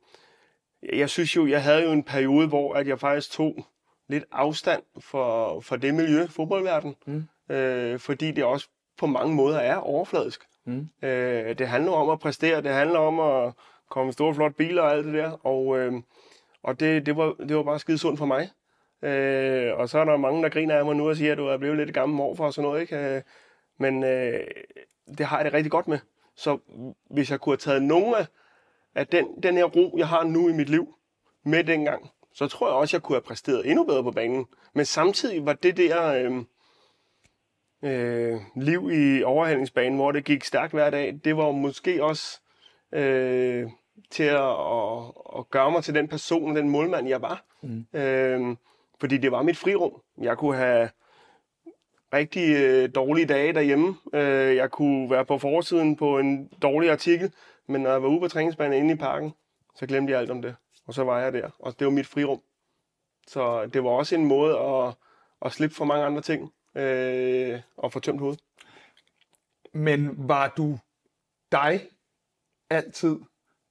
jeg 0.93 1.11
synes 1.11 1.37
jo, 1.37 1.47
jeg 1.47 1.63
havde 1.63 1.83
jo 1.83 1.93
en 1.93 2.03
periode, 2.03 2.49
hvor 2.49 2.75
at 2.75 2.89
jeg 2.89 3.01
faktisk 3.01 3.33
tog 3.33 3.67
lidt 4.09 4.25
afstand 4.33 4.83
for, 5.01 5.61
for 5.61 5.77
det 5.77 5.95
miljø, 5.95 6.27
fodboldverden. 6.27 6.95
Mm 7.07 7.25
øh, 7.49 7.99
fordi 7.99 8.31
det 8.31 8.45
også 8.45 8.69
på 8.99 9.07
mange 9.07 9.35
måder 9.35 9.59
er 9.59 9.77
overfladisk. 9.77 10.41
Mm. 10.65 10.89
Øh, 11.03 11.59
det 11.59 11.69
handler 11.69 11.93
om 11.93 12.11
at 12.11 12.19
præstere, 12.19 12.63
det 12.63 12.71
handler 12.71 12.99
om 12.99 13.21
at 13.21 13.53
komme 13.91 14.13
store, 14.13 14.35
flotte 14.35 14.57
biler 14.57 14.83
og 14.83 14.93
alt 14.93 15.07
det 15.07 15.15
der, 15.15 15.47
og, 15.47 15.79
øh, 15.79 15.93
og 16.63 16.81
det, 16.81 17.07
det, 17.07 17.17
var, 17.17 17.35
det 17.49 17.57
var 17.57 17.63
bare 17.63 17.79
skide 17.79 17.99
sundt 17.99 18.19
for 18.19 18.27
mig. 18.27 18.51
Øh, 19.03 19.79
og 19.79 19.89
så 19.89 19.99
er 19.99 20.05
der 20.05 20.17
mange, 20.17 20.43
der 20.43 20.49
griner 20.49 20.77
af 20.77 20.85
mig 20.85 20.97
nu 20.97 21.09
og 21.09 21.17
siger, 21.17 21.33
at 21.33 21.39
du 21.39 21.47
er 21.47 21.57
blevet 21.57 21.77
lidt 21.77 21.95
gammel 21.95 22.17
morfar 22.17 22.45
og 22.45 22.55
sådan 22.55 22.69
noget, 22.69 22.81
ikke? 22.81 22.97
Øh, 22.97 23.23
men 23.79 24.05
øh, 24.05 24.41
det 25.19 25.27
har 25.27 25.37
jeg 25.37 25.45
det 25.45 25.55
rigtig 25.55 25.71
godt 25.71 25.89
med. 25.89 25.99
Så 26.37 26.59
hvis 27.11 27.31
jeg 27.31 27.41
kunne 27.41 27.53
have 27.53 27.57
taget 27.57 27.83
nogle 27.83 28.19
af, 28.19 28.27
af 28.95 29.07
den, 29.07 29.43
den 29.43 29.57
her 29.57 29.65
ro, 29.65 29.95
jeg 29.99 30.09
har 30.09 30.25
nu 30.25 30.49
i 30.49 30.53
mit 30.53 30.69
liv, 30.69 30.95
med 31.45 31.65
dengang, 31.65 32.11
så 32.35 32.47
tror 32.47 32.69
jeg 32.69 32.77
også, 32.77 32.97
jeg 32.97 33.03
kunne 33.03 33.17
have 33.17 33.23
præsteret 33.23 33.71
endnu 33.71 33.85
bedre 33.85 34.03
på 34.03 34.11
banen. 34.11 34.47
Men 34.75 34.85
samtidig 34.85 35.47
var 35.47 35.53
det 35.53 35.77
der... 35.77 36.15
Øh, 36.15 36.45
øh, 37.83 38.41
liv 38.57 38.91
i 38.93 39.23
overhældingsbanen, 39.23 39.97
hvor 39.97 40.13
det 40.13 40.25
gik 40.25 40.45
stærkt 40.45 40.73
hver 40.73 40.91
dag, 40.91 41.21
det 41.25 41.37
var 41.37 41.53
måske 41.53 42.05
også 42.05 42.41
øh, 42.93 43.71
til 44.11 44.25
at, 44.25 44.51
at, 44.51 45.13
at 45.39 45.51
gøre 45.51 45.71
mig 45.71 45.85
til 45.85 45.95
den 45.95 46.09
person, 46.09 46.57
den 46.57 46.71
målmand, 46.71 47.09
jeg 47.09 47.23
var. 47.23 47.45
Mm. 47.63 47.87
Øh, 48.01 48.57
fordi 49.01 49.19
det 49.19 49.33
var 49.33 49.43
mit 49.43 49.57
frirum. 49.57 49.93
Jeg 50.21 50.39
kunne 50.39 50.57
have 50.57 50.89
rigtig 52.15 52.57
øh, 52.57 52.89
dårlige 52.95 53.27
dage 53.27 53.53
derhjemme. 53.53 53.97
Øh, 54.13 54.57
jeg 54.57 54.71
kunne 54.71 55.11
være 55.11 55.25
på 55.25 55.39
forsiden 55.39 55.97
på 55.97 56.19
en 56.19 56.49
dårlig 56.63 56.91
artikel, 56.91 57.33
men 57.67 57.81
når 57.81 57.91
jeg 57.91 58.03
var 58.03 58.09
ude 58.09 58.21
på 58.21 58.29
træningsbanen 58.29 58.73
inde 58.83 58.95
i 58.95 58.97
parken, 58.97 59.33
så 59.75 59.87
glemte 59.87 60.11
jeg 60.11 60.21
alt 60.21 60.31
om 60.31 60.43
det. 60.43 60.55
Og 60.87 60.95
så 60.95 61.05
var 61.05 61.21
jeg 61.21 61.33
der, 61.33 61.51
og 61.59 61.79
det 61.79 61.85
var 61.85 61.91
mit 61.91 62.07
frirum. 62.07 62.41
Så 63.27 63.67
det 63.67 63.85
var 63.85 63.91
også 63.91 64.15
en 64.15 64.25
måde 64.25 64.59
at, 64.59 64.95
at 65.43 65.53
slippe 65.53 65.77
for 65.77 65.85
mange 65.85 66.07
andre 66.07 66.23
ting 66.23 66.53
øh, 66.77 67.61
og 67.77 67.93
få 67.93 68.01
tømt 68.01 68.21
hovedet. 68.21 68.41
Men 69.75 70.29
var 70.29 70.53
du 70.57 70.79
dig 71.53 71.81
altid? 72.71 73.17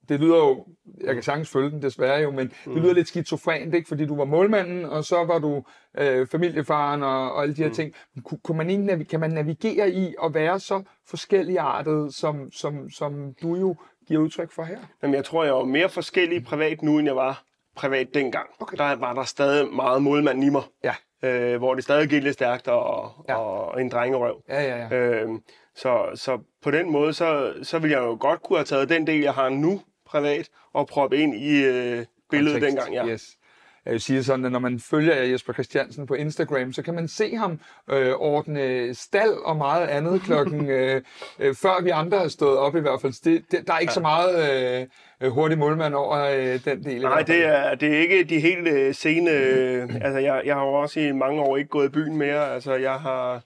Det 0.10 0.20
lyder 0.20 0.38
jo, 0.38 0.66
jeg 1.02 1.14
kan 1.14 1.24
sagtens 1.24 1.50
følge 1.50 1.70
den 1.70 1.82
desværre 1.82 2.22
jo, 2.22 2.32
men 2.32 2.48
det 2.66 2.82
lyder 2.82 2.94
lidt 2.94 3.08
skizofrent, 3.08 3.76
ikke? 3.76 3.88
Fordi 3.88 4.06
du 4.06 4.16
var 4.16 4.26
målmanden, 4.26 4.86
og 4.86 5.04
så 5.04 5.24
var 5.24 5.40
du 5.40 5.64
øh, 5.98 6.28
familiefaren 6.28 7.04
og, 7.04 7.32
og 7.32 7.42
alle 7.42 7.56
de 7.56 7.62
her 7.62 7.70
mm. 7.70 7.76
ting. 7.76 7.94
Kun, 8.24 8.40
kunne 8.44 8.58
man 8.58 8.70
ikke, 8.70 9.06
kan 9.06 9.20
man 9.20 9.32
navigere 9.32 9.92
i 9.92 10.16
at 10.24 10.34
være 10.34 10.60
så 10.60 10.84
forskelligartet, 11.08 12.14
som, 12.14 12.52
som, 12.52 12.90
som 12.90 13.34
du 13.42 13.56
jo 13.56 13.76
giver 14.08 14.22
udtryk 14.22 14.52
for 14.52 14.64
her? 14.64 14.80
Jamen, 15.04 15.16
jeg 15.16 15.26
tror, 15.26 15.44
jeg 15.44 15.52
er 15.52 15.66
mere 15.66 15.90
forskellig 15.90 16.44
privat 16.44 16.82
nu, 16.82 16.98
end 17.00 17.08
jeg 17.08 17.16
var 17.16 17.44
privat 17.76 18.08
dengang. 18.14 18.50
Okay. 18.60 18.78
Der 18.78 18.96
var 18.96 19.14
der 19.14 19.24
stadig 19.24 19.74
meget 19.74 20.02
målmand 20.02 20.44
i 20.44 20.50
mig. 20.50 20.64
Ja. 20.84 20.96
Øh, 21.24 21.58
hvor 21.58 21.76
det 21.76 21.84
stadig 21.84 22.10
gik 22.10 22.24
lidt 22.24 22.34
stærkt 22.34 22.68
og, 22.68 23.12
ja. 23.30 23.36
og 23.36 23.82
en 23.82 23.90
drengerøv. 23.90 24.42
Ja, 24.50 24.62
ja, 24.62 24.88
ja. 24.92 24.96
Øh, 24.96 25.30
så, 25.76 26.06
så 26.16 26.40
på 26.64 26.72
den 26.72 26.92
måde, 26.92 27.14
så, 27.14 27.54
så 27.64 27.80
vil 27.80 27.92
jeg 27.92 28.00
jo 28.00 28.18
godt 28.20 28.44
kunne 28.44 28.58
have 28.58 28.66
taget 28.66 28.90
den 28.90 29.08
del, 29.08 29.22
jeg 29.22 29.34
har 29.34 29.50
nu 29.50 29.82
privat, 30.06 30.50
og 30.74 30.88
proppe 30.88 31.18
ind 31.18 31.36
i 31.36 31.64
øh, 31.64 32.06
billedet 32.30 32.62
Kontekst. 32.62 32.86
dengang. 32.88 33.08
Ja. 33.08 33.14
Yes. 33.14 33.38
Jeg 33.86 33.94
vil 33.94 34.02
sige 34.02 34.24
sådan, 34.24 34.46
at 34.46 34.52
når 34.52 34.60
man 34.60 34.80
følger 34.80 35.16
Jesper 35.16 35.54
Christiansen 35.54 36.08
på 36.08 36.14
Instagram, 36.14 36.74
så 36.74 36.82
kan 36.82 36.94
man 36.94 37.08
se 37.08 37.36
ham 37.36 37.60
øh, 37.90 38.14
ordne 38.14 38.94
stald 38.94 39.34
og 39.46 39.58
meget 39.58 39.88
andet 39.88 40.22
klokken, 40.22 40.70
øh, 40.80 41.02
øh, 41.40 41.56
før 41.56 41.82
vi 41.82 41.90
andre 41.90 42.20
har 42.20 42.28
stået 42.28 42.58
op 42.58 42.76
i 42.76 42.80
hvert 42.80 43.02
fald. 43.02 43.24
Det, 43.24 43.52
det, 43.52 43.68
der 43.68 43.74
er 43.74 43.80
ikke 43.80 43.92
ja. 43.92 43.94
så 43.94 44.00
meget 44.00 44.82
øh, 44.82 44.88
hurtig 45.22 45.58
målmand 45.58 45.94
over 45.94 46.18
øh, 46.18 46.60
den 46.66 46.84
del. 46.84 47.02
Nej, 47.02 47.22
det 47.22 47.46
er, 47.46 47.76
det 47.76 47.96
er 47.96 48.00
ikke 48.00 48.24
de 48.24 48.40
helt 48.40 48.68
øh, 48.68 48.94
sene... 48.94 49.32
Øh, 49.32 49.96
altså, 50.02 50.20
jeg, 50.20 50.42
jeg 50.46 50.56
har 50.56 50.66
jo 50.66 50.74
også 50.74 51.00
i 51.00 51.12
mange 51.12 51.42
år 51.42 51.58
ikke 51.58 51.70
gået 51.70 51.86
i 51.86 51.92
byen 51.92 52.18
mere. 52.18 52.54
Altså, 52.54 52.74
jeg 52.74 52.94
har... 52.94 53.42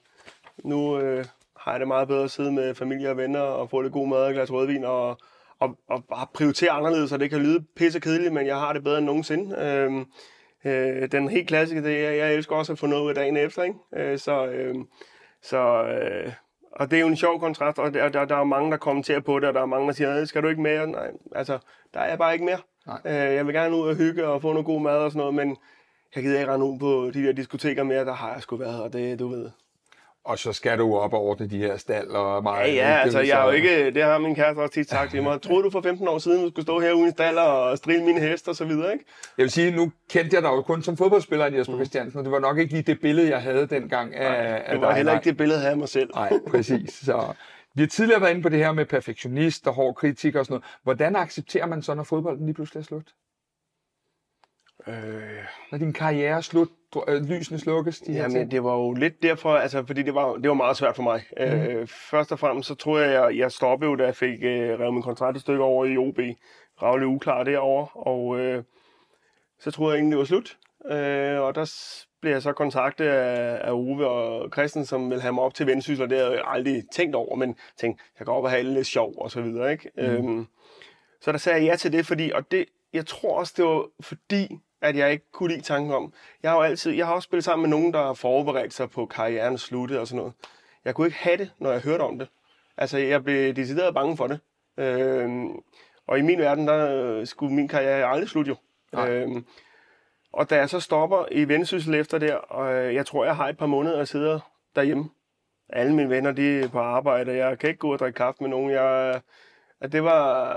Nu 0.64 1.00
øh, 1.00 1.26
har 1.58 1.72
jeg 1.72 1.80
det 1.80 1.88
meget 1.88 2.08
bedre 2.08 2.24
at 2.24 2.32
sidde 2.32 2.52
med 2.52 2.76
familie 2.76 3.10
og 3.10 3.18
venner 3.18 3.40
og 3.40 3.70
få 3.70 3.82
lidt 3.82 3.94
god 3.94 4.08
mad 4.08 4.18
og 4.18 4.34
glas 4.34 4.52
rødvin 4.52 4.84
og 4.86 5.18
og, 5.62 5.78
og 5.90 6.04
bare 6.10 6.28
prioritere 6.34 6.72
anderledes, 6.72 7.10
så 7.10 7.18
det 7.18 7.30
kan 7.30 7.40
lyde 7.40 7.64
pisse 7.76 8.00
kedeligt, 8.00 8.34
men 8.34 8.48
jeg 8.48 8.56
har 8.56 8.74
det 8.74 8.84
bedre 8.84 8.98
end 8.98 9.06
nogensinde. 9.06 9.58
Øhm, 9.58 10.06
øh, 10.66 11.12
den 11.12 11.30
helt 11.30 11.48
klassiske, 11.48 11.84
det 11.84 12.06
er, 12.06 12.12
jeg 12.12 12.36
elsker 12.36 12.56
også 12.56 12.72
at 12.72 12.80
få 12.80 12.88
noget 12.88 13.04
ud 13.04 13.10
af 13.10 13.16
dagen 13.16 13.38
efter, 13.38 13.64
ikke? 13.64 13.76
Øh, 13.96 14.18
så, 14.18 14.46
øh, 14.46 14.76
så 15.42 15.84
øh, 15.84 16.32
og 16.72 16.92
det 16.92 16.98
er 16.98 17.02
jo 17.02 17.08
en 17.08 17.16
sjov 17.16 17.40
kontrast, 17.40 17.80
og 17.80 17.94
der, 17.94 18.10
der, 18.10 18.26
der 18.26 18.36
er 18.36 18.44
mange, 18.44 18.72
der 18.72 18.78
kommenterer 18.78 19.20
på 19.20 19.40
det, 19.40 19.48
og 19.48 19.54
der 19.54 19.62
er 19.62 19.66
mange, 19.66 19.88
der 19.88 19.94
siger, 19.94 20.26
skal 20.26 20.44
du 20.44 20.48
ikke 20.48 20.62
mere? 20.62 20.88
Nej, 20.88 21.12
altså, 21.36 21.60
der 21.94 22.00
er 22.00 22.10
jeg 22.10 22.18
bare 22.18 22.34
ikke 22.34 22.46
mere. 22.46 22.60
Nej. 22.88 23.02
Øh, 23.06 23.36
jeg 23.36 23.46
vil 23.46 23.54
gerne 23.54 23.76
ud 23.76 23.88
og 23.88 23.96
hygge 23.96 24.28
og 24.28 24.42
få 24.42 24.52
noget 24.52 24.66
god 24.66 24.82
mad 24.82 24.98
og 24.98 25.12
sådan 25.12 25.20
noget, 25.20 25.34
men 25.34 25.58
jeg 26.16 26.24
gider 26.24 26.40
ikke 26.40 26.54
rende 26.54 26.66
ud 26.66 26.80
på 26.80 27.12
de 27.14 27.24
der 27.24 27.32
diskoteker 27.32 27.84
mere, 27.84 28.06
der 28.06 28.14
har 28.14 28.34
jeg 28.34 28.42
sgu 28.42 28.56
været, 28.56 28.82
og 28.84 28.94
det, 28.94 29.20
du 29.20 29.28
ved, 29.28 29.50
og 30.26 30.40
så 30.40 30.54
skal 30.54 30.78
du 30.78 30.96
op 30.96 31.14
og 31.14 31.22
ordne 31.22 31.48
de 31.48 31.58
her 31.58 31.78
stald 31.78 32.08
og 32.08 32.44
meget. 32.44 32.68
Ja, 32.68 32.74
ja, 32.74 33.02
altså 33.02 33.20
jeg 33.20 33.42
er 33.42 33.46
jo 33.46 33.52
ikke, 33.52 33.92
det 33.92 34.04
har 34.04 34.18
min 34.18 34.36
kæreste 34.36 34.60
også 34.60 34.74
tit 34.74 34.90
sagt 34.90 35.12
til 35.12 35.24
mig. 35.24 35.42
Troede 35.42 35.64
du 35.64 35.70
for 35.70 35.82
15 35.82 36.08
år 36.08 36.18
siden, 36.18 36.44
du 36.44 36.50
skulle 36.50 36.66
stå 36.66 36.80
her 36.80 36.94
uden 36.94 37.12
stald 37.12 37.38
og 37.38 37.78
strille 37.78 38.06
mine 38.06 38.20
heste 38.20 38.50
og 38.50 38.56
så 38.56 38.66
videre, 38.66 38.94
ikke? 38.94 39.06
Jeg 39.38 39.44
vil 39.44 39.52
sige, 39.52 39.72
nu 39.72 39.92
kendte 40.10 40.36
jeg 40.36 40.44
dig 40.44 40.50
jo 40.50 40.62
kun 40.62 40.84
som 40.84 40.98
fodboldspiller, 40.98 41.46
Jesper 41.46 41.74
mm. 41.74 41.80
Christiansen, 41.80 42.20
og 42.20 42.24
det 42.24 42.32
var 42.32 42.40
nok 42.40 42.58
ikke 42.58 42.74
lige 42.74 42.84
det 42.84 43.02
billede, 43.02 43.30
jeg 43.30 43.42
havde 43.42 43.68
dengang 43.68 44.16
af, 44.16 44.50
Nej, 44.52 44.72
det 44.72 44.82
var 44.82 44.88
af 44.88 44.92
dig. 44.92 44.96
heller 44.98 45.14
ikke 45.14 45.30
det 45.30 45.38
billede 45.38 45.70
af 45.70 45.78
mig 45.78 45.90
selv. 45.90 46.10
Nej, 46.16 46.32
præcis. 46.48 46.94
Så 46.94 47.34
vi 47.76 47.82
har 47.82 47.88
tidligere 47.88 48.22
været 48.22 48.32
inde 48.32 48.42
på 48.42 48.50
det 48.50 48.60
her 48.60 48.72
med 48.72 48.86
perfektionist 48.86 49.68
og 49.68 49.74
hård 49.74 49.96
kritik 49.96 50.36
og 50.36 50.46
sådan 50.46 50.54
noget. 50.54 50.66
Hvordan 50.84 51.16
accepterer 51.16 51.66
man 51.66 51.82
så, 51.82 51.94
når 51.94 52.04
fodbolden 52.04 52.46
lige 52.46 52.54
pludselig 52.56 52.80
er 52.80 52.84
slut? 52.84 53.08
Øh... 54.88 54.94
Når 55.72 55.78
din 55.78 55.94
karriere 55.94 56.38
er 56.38 56.42
slut, 56.42 56.70
øh, 57.08 57.22
lysene 57.22 57.60
slukkes? 57.60 58.00
De 58.00 58.12
Jamen, 58.12 58.38
her 58.38 58.46
det 58.46 58.64
var 58.64 58.76
jo 58.76 58.94
lidt 58.94 59.24
derfor, 59.24 59.56
altså, 59.56 59.86
fordi 59.86 60.04
det 60.04 60.16
var, 60.16 60.36
det 60.36 60.48
var 60.48 60.54
meget 60.54 60.78
svært 60.78 60.96
for 60.96 61.04
mig. 61.04 61.24
Mm. 61.38 61.44
Øh, 61.44 61.88
først 61.88 62.32
og 62.32 62.40
fremmest, 62.40 62.68
så 62.68 62.76
tror 62.76 63.00
jeg, 63.00 63.14
jeg, 63.14 63.38
jeg 63.38 63.52
stoppede 63.52 63.90
jo, 63.90 63.96
da 63.96 64.06
jeg 64.06 64.16
fik 64.16 64.44
øh, 64.44 64.80
revet 64.80 64.94
min 64.94 65.04
kontrakt 65.04 65.36
et 65.36 65.42
stykke 65.42 65.64
over 65.64 65.86
i 65.86 65.98
OB. 65.98 66.20
Ravlig 66.82 67.08
uklar 67.08 67.44
derovre, 67.44 67.88
og 67.94 68.40
øh, 68.40 68.64
så 69.60 69.72
troede 69.72 69.94
jeg 69.94 70.00
egentlig, 70.00 70.12
det 70.12 70.20
var 70.20 70.26
slut. 70.26 70.58
Øh, 70.86 71.42
og 71.42 71.56
der 71.56 71.72
blev 72.22 72.32
jeg 72.32 72.42
så 72.42 72.54
kontaktet 72.54 73.06
af, 73.06 73.68
af 73.68 73.72
Ove 73.72 74.08
og 74.08 74.50
Christen, 74.54 74.86
som 74.86 75.10
ville 75.10 75.22
have 75.22 75.34
mig 75.34 75.44
op 75.44 75.54
til 75.54 75.68
vendsyssel, 75.68 76.04
og 76.04 76.10
det 76.10 76.18
havde 76.18 76.32
jeg 76.32 76.44
aldrig 76.46 76.84
tænkt 76.92 77.16
over, 77.16 77.36
men 77.36 77.56
tænkte, 77.78 78.04
jeg 78.20 78.26
går 78.26 78.34
op 78.34 78.44
og 78.44 78.50
have 78.50 78.64
lidt 78.64 78.88
sjov 78.88 79.14
og 79.18 79.32
så 79.32 79.42
videre. 79.42 79.72
Ikke? 79.72 79.92
Mm. 79.98 80.04
Øhm, 80.04 80.48
så 81.22 81.32
der 81.32 81.38
sagde 81.38 81.60
jeg 81.60 81.66
ja 81.66 81.76
til 81.76 81.92
det, 81.92 82.06
fordi, 82.06 82.32
og 82.32 82.52
det, 82.52 82.66
jeg 82.94 83.06
tror 83.06 83.40
også, 83.40 83.54
det 83.58 83.66
var 83.66 83.86
fordi, 84.00 84.60
at 84.82 84.96
jeg 84.96 85.12
ikke 85.12 85.32
kunne 85.32 85.54
lide 85.54 85.62
tanken 85.62 85.94
om. 85.94 86.14
Jeg 86.44 86.52
har 86.52 86.58
jo 86.58 86.64
altid, 86.64 86.92
jeg 86.92 87.06
har 87.08 87.14
også 87.14 87.26
spillet 87.26 87.44
sammen 87.44 87.70
med 87.70 87.78
nogen, 87.78 87.94
der 87.94 88.04
har 88.04 88.14
forberedt 88.14 88.74
sig 88.74 88.90
på 88.90 89.06
karrieren 89.06 89.58
slutte 89.58 90.00
og 90.00 90.08
sådan 90.08 90.18
noget. 90.18 90.34
Jeg 90.86 90.96
kunne 90.96 91.08
ikke 91.08 91.18
have 91.18 91.38
det, 91.38 91.52
når 91.60 91.72
jeg 91.72 91.82
hørte 91.82 92.02
om 92.02 92.20
det. 92.20 92.28
Altså, 92.78 92.98
jeg 92.98 93.24
blev 93.24 93.54
decideret 93.54 93.94
bange 93.94 94.18
for 94.18 94.28
det. 94.28 94.40
Øhm, 94.78 95.60
og 96.08 96.20
i 96.20 96.22
min 96.22 96.40
verden, 96.40 96.68
der 96.68 97.26
skulle 97.26 97.56
min 97.56 97.68
karriere 97.68 98.06
aldrig 98.06 98.30
slutte 98.30 98.50
jo. 98.50 98.56
Øhm, 99.00 99.46
og 100.34 100.50
da 100.50 100.56
jeg 100.56 100.70
så 100.70 100.80
stopper 100.80 101.26
i 101.32 101.48
vendsyssel 101.48 101.96
efter 101.96 102.18
der, 102.18 102.36
og 102.36 102.96
jeg 102.96 103.06
tror, 103.06 103.26
jeg 103.26 103.36
har 103.36 103.50
et 103.50 103.58
par 103.58 103.66
måneder 103.66 104.02
at 104.02 104.08
sidde 104.08 104.42
derhjemme. 104.76 105.10
Alle 105.70 105.96
mine 105.96 106.10
venner, 106.10 106.32
de 106.32 106.60
er 106.60 106.68
på 106.68 106.80
arbejde, 106.80 107.36
jeg 107.36 107.60
kan 107.60 107.70
ikke 107.70 107.80
gå 107.80 107.94
og 107.94 108.00
drikke 108.00 108.18
kaffe 108.18 108.44
med 108.44 108.50
nogen. 108.50 108.72
Jeg, 108.72 109.22
at 109.82 109.92
det, 109.92 110.04
var, 110.04 110.54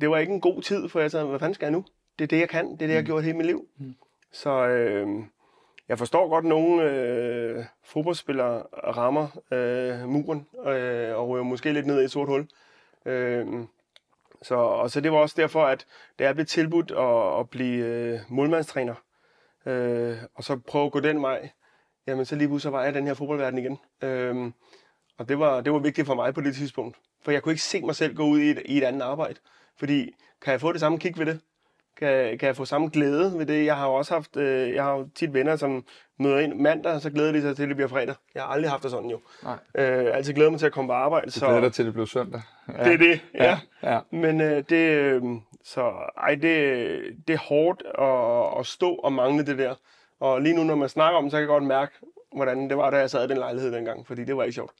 det 0.00 0.10
var 0.10 0.18
ikke 0.18 0.32
en 0.32 0.40
god 0.40 0.62
tid, 0.62 0.88
for 0.88 1.00
jeg 1.00 1.10
sagde, 1.10 1.26
hvad 1.26 1.38
fanden 1.38 1.54
skal 1.54 1.66
jeg 1.66 1.72
nu? 1.72 1.84
Det 2.18 2.24
er 2.24 2.28
det, 2.28 2.40
jeg 2.40 2.48
kan. 2.48 2.72
Det 2.72 2.72
er 2.72 2.76
det, 2.76 2.88
jeg 2.88 2.96
har 2.96 3.02
mm. 3.02 3.06
gjort 3.06 3.24
hele 3.24 3.36
mit 3.36 3.46
liv. 3.46 3.68
Mm. 3.78 3.94
Så 4.32 4.50
øh, 4.50 5.08
jeg 5.88 5.98
forstår 5.98 6.28
godt, 6.28 6.44
at 6.44 6.48
nogle 6.48 6.90
øh, 6.90 7.64
fodboldspillere 7.84 8.62
rammer 8.96 9.38
øh, 9.50 10.08
muren 10.08 10.46
øh, 10.66 11.16
og 11.16 11.28
ryger 11.28 11.44
måske 11.44 11.72
lidt 11.72 11.86
ned 11.86 12.00
i 12.00 12.04
et 12.04 12.10
sort 12.10 12.28
hul. 12.28 12.48
Øh, 13.06 13.46
så, 14.42 14.54
og 14.54 14.90
så 14.90 15.00
det 15.00 15.12
var 15.12 15.18
også 15.18 15.34
derfor, 15.38 15.64
at 15.64 15.86
det 16.18 16.26
er 16.26 16.32
blevet 16.32 16.48
tilbudt 16.48 16.90
at, 16.90 17.40
at 17.40 17.50
blive 17.50 17.84
øh, 17.84 18.20
målmandstræner, 18.28 18.94
øh, 19.66 20.16
og 20.34 20.44
så 20.44 20.56
prøve 20.56 20.86
at 20.86 20.92
gå 20.92 21.00
den 21.00 21.22
vej, 21.22 21.50
jamen 22.06 22.24
så 22.24 22.36
lige 22.36 22.48
pludselig 22.48 22.72
var 22.72 22.84
jeg 22.84 22.94
den 22.94 23.06
her 23.06 23.14
fodboldverden 23.14 23.58
igen. 23.58 23.78
Øh, 24.02 24.52
og 25.18 25.28
det 25.28 25.38
var, 25.38 25.60
det 25.60 25.72
var 25.72 25.78
vigtigt 25.78 26.06
for 26.06 26.14
mig 26.14 26.34
på 26.34 26.40
det 26.40 26.54
tidspunkt. 26.54 26.96
For 27.22 27.32
jeg 27.32 27.42
kunne 27.42 27.52
ikke 27.52 27.62
se 27.62 27.80
mig 27.80 27.94
selv 27.94 28.16
gå 28.16 28.22
ud 28.22 28.40
i 28.40 28.50
et, 28.50 28.62
i 28.64 28.78
et 28.78 28.84
andet 28.84 29.02
arbejde. 29.02 29.38
Fordi 29.76 30.14
kan 30.42 30.52
jeg 30.52 30.60
få 30.60 30.72
det 30.72 30.80
samme 30.80 30.98
kig 30.98 31.18
ved 31.18 31.26
det, 31.26 31.40
kan, 31.98 32.38
kan 32.38 32.46
jeg 32.46 32.56
få 32.56 32.64
samme 32.64 32.88
glæde 32.92 33.38
ved 33.38 33.46
det. 33.46 33.66
Jeg 33.66 33.76
har 33.76 33.86
jo 33.86 33.94
også 33.94 34.14
haft, 34.14 34.36
øh, 34.36 34.74
jeg 34.74 34.84
har 34.84 34.92
jo 34.92 35.08
tit 35.14 35.34
venner, 35.34 35.56
som 35.56 35.84
møder 36.18 36.38
ind 36.38 36.54
mandag, 36.54 37.00
så 37.00 37.10
glæder 37.10 37.32
de 37.32 37.42
sig 37.42 37.56
til, 37.56 37.62
at 37.62 37.68
det 37.68 37.76
bliver 37.76 37.88
fredag. 37.88 38.14
Jeg 38.34 38.42
har 38.42 38.48
aldrig 38.48 38.70
haft 38.70 38.82
det 38.82 38.90
sådan 38.90 39.10
jo. 39.10 39.20
Nej. 39.42 39.58
Øh, 39.74 40.16
altid 40.16 40.34
glæder 40.34 40.50
mig 40.50 40.58
til 40.58 40.66
at 40.66 40.72
komme 40.72 40.88
på 40.88 40.92
arbejde. 40.92 41.30
Du 41.30 41.46
glæder 41.46 41.60
dig 41.60 41.72
til, 41.72 41.82
at 41.82 41.86
det 41.86 41.92
bliver 41.92 42.06
søndag. 42.06 42.42
Ja. 42.68 42.84
Det 42.84 42.92
er 42.92 42.98
det, 42.98 43.20
ja. 43.34 43.58
ja. 43.82 43.92
ja. 43.92 44.00
Men 44.10 44.40
øh, 44.40 44.64
det, 44.68 44.90
øh, 44.90 45.22
så, 45.64 45.92
ej, 46.16 46.34
det, 46.34 47.00
det 47.28 47.34
er 47.34 47.38
hårdt 47.38 47.82
at, 47.98 48.60
at 48.60 48.66
stå 48.66 48.94
og 48.94 49.12
mangle 49.12 49.46
det 49.46 49.58
der. 49.58 49.74
Og 50.20 50.42
lige 50.42 50.56
nu, 50.56 50.64
når 50.64 50.74
man 50.74 50.88
snakker 50.88 51.18
om 51.18 51.24
det, 51.24 51.30
så 51.30 51.36
kan 51.36 51.40
jeg 51.40 51.48
godt 51.48 51.64
mærke, 51.64 51.92
hvordan 52.36 52.68
det 52.68 52.76
var, 52.76 52.90
da 52.90 52.96
jeg 52.96 53.10
sad 53.10 53.24
i 53.24 53.28
den 53.28 53.38
lejlighed 53.38 53.72
dengang, 53.72 54.06
fordi 54.06 54.24
det 54.24 54.36
var 54.36 54.42
ikke 54.42 54.54
sjovt. 54.54 54.72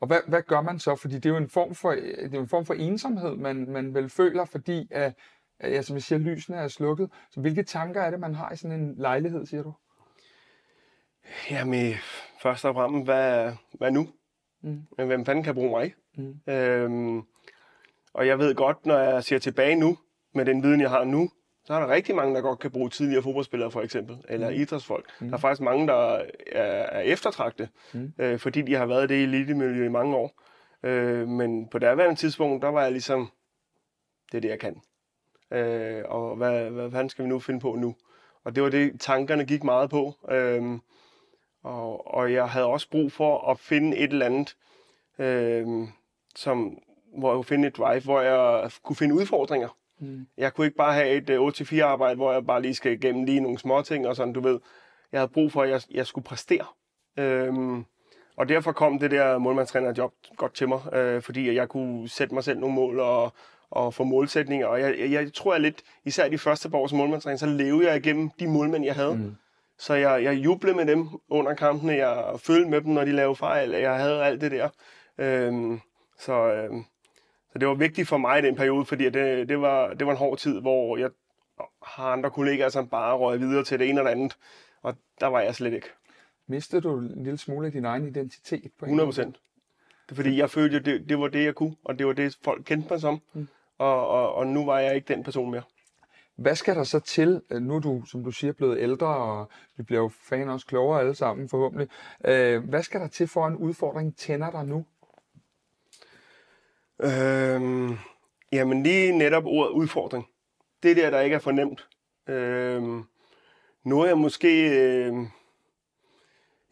Og 0.00 0.06
hvad, 0.06 0.18
hvad 0.26 0.42
gør 0.42 0.60
man 0.60 0.78
så? 0.78 0.96
Fordi 0.96 1.14
det 1.14 1.26
er 1.26 1.30
jo 1.30 1.36
en 1.36 1.48
form 1.48 1.74
for, 1.74 1.90
det 1.90 2.34
er 2.34 2.40
en 2.40 2.48
form 2.48 2.66
for 2.66 2.74
ensomhed, 2.74 3.36
man, 3.36 3.66
man 3.68 3.94
vel 3.94 4.08
føler, 4.08 4.44
fordi 4.44 4.88
at 4.90 5.12
ja, 5.62 5.82
som 5.82 5.96
jeg 5.96 6.02
siger, 6.02 6.18
lysene 6.18 6.56
er 6.56 6.68
slukket. 6.68 7.10
Så 7.30 7.40
hvilke 7.40 7.62
tanker 7.62 8.02
er 8.02 8.10
det, 8.10 8.20
man 8.20 8.34
har 8.34 8.52
i 8.52 8.56
sådan 8.56 8.80
en 8.80 8.94
lejlighed, 8.96 9.46
siger 9.46 9.62
du? 9.62 9.72
Jamen, 11.50 11.94
først 12.42 12.64
og 12.64 12.74
fremmest, 12.74 13.04
hvad, 13.04 13.52
hvad 13.72 13.90
nu? 13.90 14.08
Mm. 14.62 14.82
Hvem 14.96 15.24
fanden 15.26 15.44
kan 15.44 15.54
bruge 15.54 15.70
mig? 15.70 15.94
Mm. 16.16 16.52
Øhm, 16.52 17.22
og 18.14 18.26
jeg 18.26 18.38
ved 18.38 18.54
godt, 18.54 18.86
når 18.86 18.98
jeg 18.98 19.24
ser 19.24 19.38
tilbage 19.38 19.76
nu, 19.76 19.98
med 20.34 20.44
den 20.44 20.62
viden, 20.62 20.80
jeg 20.80 20.90
har 20.90 21.04
nu, 21.04 21.30
så 21.64 21.74
er 21.74 21.80
der 21.80 21.88
rigtig 21.88 22.14
mange, 22.14 22.34
der 22.34 22.40
godt 22.40 22.58
kan 22.58 22.70
bruge 22.70 22.90
tidligere 22.90 23.22
fodboldspillere, 23.22 23.70
for 23.70 23.82
eksempel, 23.82 24.18
eller 24.28 24.50
mm. 24.50 24.56
idrætsfolk. 24.56 25.10
Mm. 25.20 25.28
Der 25.28 25.36
er 25.36 25.40
faktisk 25.40 25.62
mange, 25.62 25.86
der 25.86 25.94
er, 25.94 26.22
er 26.52 27.00
eftertragte, 27.00 27.68
mm. 27.94 28.12
øh, 28.18 28.38
fordi 28.38 28.62
de 28.62 28.74
har 28.74 28.86
været 28.86 29.08
det 29.08 29.14
i 29.14 29.22
elitemiljø 29.22 29.86
i 29.86 29.88
mange 29.88 30.16
år. 30.16 30.42
Øh, 30.82 31.28
men 31.28 31.68
på 31.68 31.78
det 31.78 32.18
tidspunkt, 32.18 32.62
der 32.62 32.68
var 32.68 32.82
jeg 32.82 32.92
ligesom, 32.92 33.30
det 34.32 34.36
er 34.36 34.40
det, 34.40 34.48
jeg 34.48 34.60
kan 34.60 34.82
øh, 35.52 36.02
og 36.04 36.36
hvad, 36.36 36.70
hvad, 36.70 36.88
hvad 36.88 37.08
skal 37.08 37.24
vi 37.24 37.28
nu 37.28 37.38
finde 37.38 37.60
på 37.60 37.74
nu? 37.74 37.94
Og 38.44 38.54
det 38.54 38.62
var 38.62 38.68
det, 38.68 39.00
tankerne 39.00 39.44
gik 39.44 39.64
meget 39.64 39.90
på. 39.90 40.14
Øh, 40.30 40.78
Og, 41.64 42.14
og 42.14 42.32
jeg 42.32 42.48
havde 42.48 42.66
også 42.66 42.90
brug 42.90 43.12
for 43.12 43.50
at 43.50 43.58
finde 43.58 43.96
et 43.96 44.12
eller 44.12 44.26
andet, 44.26 44.56
øh, 45.18 45.66
som, 46.36 46.78
hvor 47.18 47.30
jeg 47.30 47.36
kunne 47.36 47.44
finde 47.44 47.68
et 47.68 47.76
drive, 47.76 48.00
hvor 48.00 48.20
jeg 48.20 48.70
kunne 48.82 48.96
finde 48.96 49.14
udfordringer. 49.14 49.76
Mm. 50.00 50.26
Jeg 50.36 50.54
kunne 50.54 50.66
ikke 50.66 50.76
bare 50.76 50.94
have 50.94 51.08
et 51.08 51.30
uh, 51.30 51.48
8-4 51.48 51.80
arbejde, 51.80 52.16
hvor 52.16 52.32
jeg 52.32 52.46
bare 52.46 52.62
lige 52.62 52.74
skal 52.74 52.92
igennem 52.92 53.24
lige 53.24 53.40
nogle 53.40 53.58
små 53.58 53.82
ting 53.82 54.06
og 54.06 54.16
sådan, 54.16 54.32
du 54.32 54.40
ved. 54.40 54.60
Jeg 55.12 55.20
havde 55.20 55.32
brug 55.32 55.52
for, 55.52 55.62
at 55.62 55.70
jeg, 55.70 55.80
jeg 55.90 56.06
skulle 56.06 56.24
præstere. 56.24 56.66
Øhm, 57.18 57.84
og 58.36 58.48
derfor 58.48 58.72
kom 58.72 58.98
det 58.98 59.10
der 59.10 59.38
målmandstrænerjob 59.38 60.12
godt 60.36 60.54
til 60.54 60.68
mig, 60.68 60.94
øh, 60.94 61.22
fordi 61.22 61.54
jeg 61.54 61.68
kunne 61.68 62.08
sætte 62.08 62.34
mig 62.34 62.44
selv 62.44 62.58
nogle 62.60 62.74
mål 62.74 63.00
og, 63.00 63.32
og 63.72 63.94
få 63.94 64.04
målsætninger. 64.04 64.66
Og 64.66 64.80
jeg, 64.80 64.98
jeg, 64.98 65.10
jeg 65.10 65.32
tror, 65.34 65.54
jeg 65.54 65.60
lidt, 65.60 65.82
især 66.04 66.28
de 66.28 66.38
første 66.38 66.70
par 66.70 66.78
år 66.78 66.86
som 66.86 66.98
målmandstræner, 66.98 67.36
så 67.36 67.46
levede 67.46 67.88
jeg 67.88 67.96
igennem 67.96 68.30
de 68.30 68.46
målmænd, 68.46 68.84
jeg 68.84 68.94
havde. 68.94 69.14
Mm. 69.14 69.36
Så 69.78 69.94
jeg, 69.94 70.24
jeg 70.24 70.34
jublede 70.34 70.76
med 70.76 70.86
dem 70.86 71.08
under 71.28 71.54
kampene, 71.54 71.92
jeg 71.92 72.40
følte 72.40 72.70
med 72.70 72.80
dem, 72.80 72.92
når 72.92 73.04
de 73.04 73.12
lavede 73.12 73.36
fejl, 73.36 73.70
jeg 73.70 73.96
havde 73.96 74.24
alt 74.24 74.40
det 74.40 74.50
der. 74.50 74.68
Øhm, 75.18 75.80
så, 76.18 76.52
øhm, 76.52 76.84
så 77.52 77.58
det 77.58 77.68
var 77.68 77.74
vigtigt 77.74 78.08
for 78.08 78.16
mig 78.16 78.38
i 78.38 78.42
den 78.42 78.56
periode, 78.56 78.84
fordi 78.84 79.04
det, 79.04 79.48
det, 79.48 79.60
var, 79.60 79.94
det 79.94 80.06
var 80.06 80.12
en 80.12 80.18
hård 80.18 80.38
tid, 80.38 80.60
hvor 80.60 80.96
jeg 80.96 81.10
har 81.82 82.12
andre 82.12 82.30
kollegaer, 82.30 82.68
som 82.68 82.88
bare 82.88 83.16
røg 83.16 83.40
videre 83.40 83.64
til 83.64 83.78
det 83.78 83.88
ene 83.88 84.00
eller 84.00 84.10
andet. 84.10 84.36
Og 84.82 84.94
der 85.20 85.26
var 85.26 85.40
jeg 85.40 85.54
slet 85.54 85.72
ikke. 85.72 85.88
Mistede 86.46 86.82
du 86.82 86.98
en 86.98 87.24
lille 87.24 87.38
smule 87.38 87.66
af 87.66 87.72
din 87.72 87.84
egen 87.84 88.06
identitet? 88.06 88.72
På 88.78 88.84
100 88.84 89.06
procent. 89.06 89.36
Det 90.06 90.12
er 90.12 90.14
fordi, 90.14 90.38
jeg 90.38 90.50
følte, 90.50 90.80
det, 90.80 91.08
det 91.08 91.18
var 91.18 91.28
det, 91.28 91.44
jeg 91.44 91.54
kunne, 91.54 91.76
og 91.84 91.98
det 91.98 92.06
var 92.06 92.12
det, 92.12 92.38
folk 92.44 92.64
kendte 92.64 92.88
mig 92.90 93.00
som. 93.00 93.20
Mm. 93.32 93.48
Og, 93.82 94.08
og, 94.08 94.34
og 94.34 94.46
nu 94.46 94.64
var 94.64 94.78
jeg 94.78 94.94
ikke 94.94 95.14
den 95.14 95.24
person 95.24 95.50
mere. 95.50 95.62
Hvad 96.36 96.56
skal 96.56 96.76
der 96.76 96.84
så 96.84 97.00
til? 97.00 97.42
Nu 97.50 97.76
er 97.76 97.80
du, 97.80 98.02
som 98.06 98.24
du 98.24 98.30
siger, 98.30 98.52
blevet 98.52 98.78
ældre, 98.78 99.06
og 99.06 99.48
vi 99.76 99.82
bliver 99.82 100.02
jo 100.02 100.10
fan 100.28 100.48
også 100.48 100.66
klogere 100.66 101.00
alle 101.00 101.14
sammen 101.14 101.48
forhåbentlig. 101.48 101.88
Øh, 102.24 102.64
hvad 102.68 102.82
skal 102.82 103.00
der 103.00 103.08
til 103.08 103.28
for 103.28 103.46
en 103.46 103.56
udfordring 103.56 104.16
tænder 104.16 104.50
dig 104.50 104.66
nu? 104.66 104.86
Øhm, 107.00 107.96
jamen 108.52 108.82
lige 108.82 109.18
netop 109.18 109.44
ordet 109.46 109.72
udfordring. 109.72 110.26
Det 110.82 110.96
der, 110.96 111.10
der 111.10 111.20
ikke 111.20 111.36
er 111.36 111.40
fornemt. 111.40 111.88
Øhm, 112.28 113.04
er 113.84 114.06
jeg 114.06 114.18
måske... 114.18 114.70
Øh, 114.70 115.12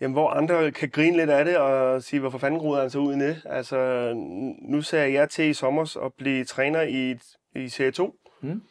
jamen, 0.01 0.13
hvor 0.13 0.31
andre 0.31 0.71
kan 0.71 0.91
grine 0.91 1.17
lidt 1.17 1.31
af 1.31 1.45
det 1.45 1.57
og 1.57 2.03
sige, 2.03 2.21
hvorfor 2.21 2.39
fanden 2.39 2.61
gruer 2.61 2.81
han 2.81 2.91
så 2.91 2.99
ud 2.99 3.15
i 3.15 3.19
det? 3.19 3.43
Altså, 3.45 4.13
nu 4.63 4.83
sagde 4.83 5.13
jeg 5.13 5.31
til 5.31 5.45
i 5.45 5.55
sommer 5.55 6.05
at 6.05 6.13
blive 6.15 6.45
træner 6.45 6.83
i, 6.83 7.19
i 7.55 7.69
Serie 7.69 7.91
2. 7.91 8.15
Mm. 8.41 8.63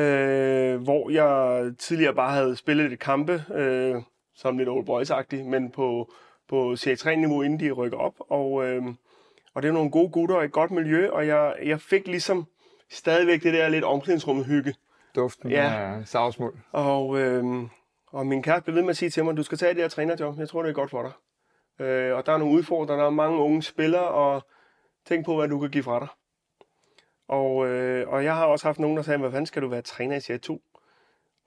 Øh, 0.00 0.82
hvor 0.82 1.10
jeg 1.10 1.62
tidligere 1.78 2.14
bare 2.14 2.32
havde 2.32 2.56
spillet 2.56 2.92
et 2.92 2.98
kampe, 2.98 3.44
øh, 3.54 4.02
som 4.34 4.58
lidt 4.58 4.68
old 4.68 4.86
boys 4.86 5.10
men 5.32 5.70
på, 5.70 6.12
på 6.48 6.76
Serie 6.76 6.96
3-niveau, 6.96 7.42
inden 7.42 7.60
de 7.60 7.70
rykker 7.70 7.98
op. 7.98 8.14
Og, 8.18 8.66
øh, 8.66 8.82
og 9.54 9.62
det 9.62 9.68
er 9.68 9.72
nogle 9.72 9.90
gode 9.90 10.10
gutter 10.10 10.36
og 10.36 10.44
et 10.44 10.52
godt 10.52 10.70
miljø, 10.70 11.10
og 11.10 11.26
jeg, 11.26 11.54
jeg 11.64 11.80
fik 11.80 12.06
ligesom 12.06 12.46
stadigvæk 12.90 13.42
det 13.42 13.54
der 13.54 13.68
lidt 13.68 13.84
omklædningsrummet 13.84 14.46
hygge. 14.46 14.74
Duften 15.16 15.50
ja. 15.50 15.62
af 15.62 16.08
savsmål. 16.08 16.58
Og, 16.72 17.18
øh, 17.18 17.44
og 18.10 18.26
min 18.26 18.42
kæreste 18.42 18.64
blev 18.64 18.74
ved 18.74 18.82
med 18.82 18.90
at 18.90 18.96
sige 18.96 19.10
til 19.10 19.24
mig, 19.24 19.36
du 19.36 19.42
skal 19.42 19.58
tage 19.58 19.74
det 19.74 19.82
her 19.82 19.88
trænerjob, 19.88 20.38
jeg 20.38 20.48
tror, 20.48 20.62
det 20.62 20.70
er 20.70 20.74
godt 20.74 20.90
for 20.90 21.02
dig. 21.02 21.12
Øh, 21.86 22.16
og 22.16 22.26
der 22.26 22.32
er 22.32 22.38
nogle 22.38 22.54
udfordringer, 22.54 23.02
der 23.02 23.10
er 23.10 23.14
mange 23.14 23.38
unge 23.38 23.62
spillere, 23.62 24.08
og 24.08 24.42
tænk 25.06 25.24
på, 25.24 25.36
hvad 25.36 25.48
du 25.48 25.60
kan 25.60 25.70
give 25.70 25.84
fra 25.84 26.00
dig. 26.00 26.08
Og, 27.28 27.66
øh, 27.66 28.08
og 28.08 28.24
jeg 28.24 28.34
har 28.34 28.46
også 28.46 28.68
haft 28.68 28.78
nogen, 28.78 28.96
der 28.96 29.02
sagde, 29.02 29.18
hvad 29.18 29.30
fanden 29.30 29.46
skal 29.46 29.62
du 29.62 29.68
være 29.68 29.82
træner 29.82 30.16
i 30.16 30.20
Serie 30.20 30.38
2? 30.38 30.62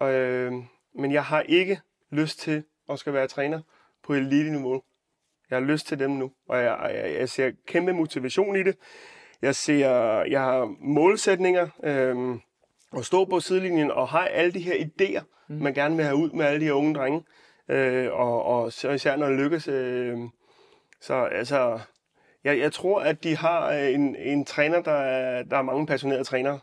Øh, 0.02 0.54
men 0.96 1.12
jeg 1.12 1.24
har 1.24 1.42
ikke 1.42 1.80
lyst 2.10 2.40
til 2.40 2.64
at 2.90 3.00
skal 3.00 3.14
være 3.14 3.28
træner 3.28 3.62
på 4.04 4.14
elite-niveau. 4.14 4.82
Jeg 5.50 5.60
har 5.60 5.66
lyst 5.66 5.88
til 5.88 6.00
dem 6.00 6.12
nu, 6.12 6.32
og 6.48 6.58
jeg, 6.58 6.92
jeg, 6.94 7.14
jeg 7.20 7.30
ser 7.30 7.52
kæmpe 7.68 7.94
motivation 7.94 8.56
i 8.56 8.64
det. 8.64 8.78
Jeg 9.42 9.56
ser, 9.56 9.90
jeg 10.24 10.42
har 10.42 10.76
målsætninger, 10.80 11.68
øh, 11.84 12.40
at 12.98 13.06
stå 13.06 13.26
på 13.26 13.40
sidelinjen 13.40 13.92
og 13.92 14.08
have 14.08 14.28
alle 14.28 14.52
de 14.52 14.60
her 14.60 14.74
idéer, 14.74 15.24
mm. 15.48 15.56
man 15.56 15.74
gerne 15.74 15.96
vil 15.96 16.06
have 16.06 16.18
ud 16.18 16.30
med 16.32 16.46
alle 16.46 16.60
de 16.60 16.66
her 16.66 16.74
unge 16.74 16.96
drenge. 16.96 17.24
Øh, 17.70 18.14
og, 18.14 18.44
og 18.44 18.74
så 18.74 18.90
især 18.90 19.16
når 19.16 19.28
det 19.28 19.38
lykkes. 19.40 19.68
Øh, 19.68 20.18
så 21.02 21.14
altså, 21.14 21.80
jeg, 22.44 22.60
jeg 22.60 22.74
tror, 22.74 23.00
at 23.00 23.24
de 23.24 23.38
har 23.38 23.72
en, 23.72 24.16
en 24.16 24.46
træner, 24.46 24.82
der 24.82 24.92
er, 24.92 25.44
der 25.44 25.58
er 25.58 25.62
mange 25.62 25.88
passionerede 25.88 26.24
trænere. 26.24 26.60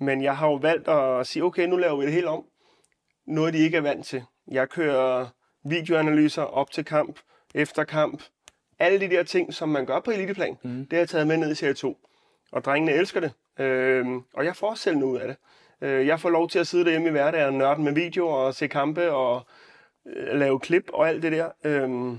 Men 0.00 0.22
jeg 0.22 0.36
har 0.36 0.46
jo 0.46 0.54
valgt 0.54 0.88
at 0.88 1.26
sige, 1.26 1.44
okay, 1.44 1.66
nu 1.68 1.76
laver 1.76 1.96
vi 1.96 2.04
det 2.04 2.12
helt 2.12 2.26
om. 2.26 2.44
Noget, 3.26 3.54
de 3.54 3.58
ikke 3.58 3.76
er 3.76 3.80
vant 3.80 4.06
til. 4.06 4.22
Jeg 4.50 4.68
kører 4.68 5.26
videoanalyser 5.64 6.42
op 6.42 6.70
til 6.70 6.84
kamp, 6.84 7.18
efter 7.54 7.84
kamp. 7.84 8.22
Alle 8.78 9.00
de 9.00 9.10
der 9.10 9.22
ting, 9.22 9.54
som 9.54 9.68
man 9.68 9.86
gør 9.86 10.00
på 10.00 10.10
eliteplan, 10.10 10.56
mm. 10.64 10.70
det 10.70 10.92
har 10.92 10.98
jeg 10.98 11.08
taget 11.08 11.26
med 11.26 11.36
ned 11.36 11.52
i 11.52 11.54
serie 11.54 11.74
2. 11.74 11.96
Og 12.52 12.64
drengene 12.64 12.92
elsker 12.92 13.20
det. 13.20 13.32
Øh, 13.58 14.06
og 14.34 14.44
jeg 14.44 14.56
får 14.56 14.74
selv 14.74 14.96
noget 14.98 15.20
af 15.20 15.28
det. 15.28 15.36
Øh, 15.88 16.06
jeg 16.06 16.20
får 16.20 16.30
lov 16.30 16.48
til 16.48 16.58
at 16.58 16.66
sidde 16.66 16.84
derhjemme 16.84 17.08
i 17.08 17.10
hverdagen 17.10 17.46
og 17.46 17.54
nørde 17.54 17.82
med 17.82 17.92
videoer 17.92 18.34
og 18.34 18.54
se 18.54 18.66
kampe 18.66 19.12
og 19.12 19.46
øh, 20.06 20.38
lave 20.38 20.60
klip 20.60 20.90
og 20.92 21.08
alt 21.08 21.22
det 21.22 21.32
der. 21.32 21.48
Øh, 21.64 22.16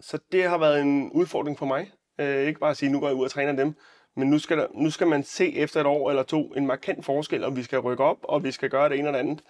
så 0.00 0.18
det 0.32 0.44
har 0.44 0.58
været 0.58 0.82
en 0.82 1.10
udfordring 1.10 1.58
for 1.58 1.66
mig. 1.66 1.92
Øh, 2.20 2.46
ikke 2.46 2.60
bare 2.60 2.70
at 2.70 2.76
sige, 2.76 2.92
nu 2.92 3.00
går 3.00 3.06
jeg 3.06 3.16
ud 3.16 3.24
og 3.24 3.30
træner 3.30 3.52
dem, 3.52 3.74
men 4.16 4.30
nu 4.30 4.38
skal, 4.38 4.58
der, 4.58 4.66
nu 4.74 4.90
skal 4.90 5.06
man 5.06 5.22
se 5.22 5.56
efter 5.56 5.80
et 5.80 5.86
år 5.86 6.10
eller 6.10 6.22
to 6.22 6.52
en 6.54 6.66
markant 6.66 7.04
forskel, 7.04 7.44
om 7.44 7.56
vi 7.56 7.62
skal 7.62 7.78
rykke 7.78 8.04
op, 8.04 8.18
og 8.22 8.44
vi 8.44 8.50
skal 8.50 8.70
gøre 8.70 8.88
det 8.88 8.98
ene 8.98 9.08
eller 9.08 9.18
andet. 9.18 9.40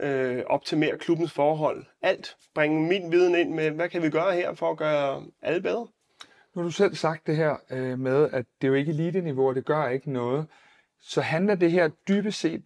Øh, 0.00 0.42
optimere 0.46 0.98
klubbens 0.98 1.32
forhold. 1.32 1.84
Alt. 2.02 2.36
Bringe 2.54 2.88
min 2.88 3.12
viden 3.12 3.34
ind 3.34 3.50
med, 3.54 3.70
hvad 3.70 3.88
kan 3.88 4.02
vi 4.02 4.10
gøre 4.10 4.34
her 4.34 4.54
for 4.54 4.70
at 4.70 4.76
gøre 4.76 5.22
alle 5.42 5.62
bedre? 5.62 5.86
Nu 6.56 6.62
har 6.62 6.68
du 6.68 6.72
selv 6.72 6.94
sagt 6.94 7.26
det 7.26 7.36
her 7.36 7.56
øh, 7.70 7.98
med, 7.98 8.30
at 8.32 8.46
det 8.60 8.66
er 8.66 8.68
jo 8.68 8.74
ikke 8.74 8.92
elite-niveau, 8.92 9.48
og 9.48 9.54
det 9.54 9.64
gør 9.64 9.88
ikke 9.88 10.12
noget. 10.12 10.46
Så 11.00 11.20
handler 11.20 11.54
det 11.54 11.70
her 11.70 11.88
dybest 11.88 12.40
set 12.40 12.62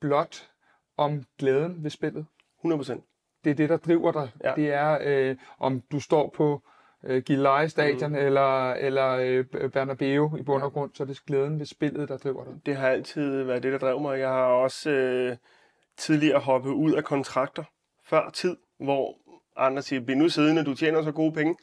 blot 0.00 0.50
om 0.96 1.24
glæden 1.38 1.84
ved 1.84 1.90
spillet? 1.90 2.26
100 2.58 2.78
procent. 2.78 3.04
Det 3.44 3.50
er 3.50 3.54
det, 3.54 3.68
der 3.68 3.76
driver 3.76 4.12
dig. 4.12 4.30
Ja. 4.44 4.52
Det 4.56 4.72
er, 4.72 4.98
øh, 5.02 5.36
om 5.58 5.80
du 5.80 6.00
står 6.00 6.32
på 6.36 6.62
øh, 7.04 7.22
Gilleleje 7.22 7.68
Stadion 7.68 8.10
mm. 8.10 8.16
eller, 8.16 8.72
eller 8.72 9.08
øh, 9.08 9.70
Bernabeu 9.70 10.36
i 10.36 10.42
bund 10.42 10.62
og 10.62 10.72
grund, 10.72 10.90
så 10.94 11.02
er 11.02 11.06
det 11.06 11.20
glæden 11.26 11.58
ved 11.58 11.66
spillet, 11.66 12.08
der 12.08 12.16
driver 12.16 12.44
dig. 12.44 12.54
Det 12.66 12.76
har 12.76 12.88
altid 12.88 13.42
været 13.42 13.62
det, 13.62 13.72
der 13.72 13.78
drev 13.78 14.00
mig. 14.00 14.18
Jeg 14.18 14.28
har 14.28 14.44
også 14.44 14.90
øh, 14.90 15.36
tidligere 15.96 16.40
hoppet 16.40 16.70
ud 16.70 16.92
af 16.92 17.04
kontrakter 17.04 17.64
før 18.04 18.30
tid, 18.30 18.56
hvor 18.78 19.14
andre 19.56 19.82
siger, 19.82 20.00
bliv 20.00 20.16
nu 20.16 20.28
siddende, 20.28 20.64
du 20.64 20.74
tjener 20.74 21.02
så 21.02 21.12
gode 21.12 21.32
penge. 21.32 21.56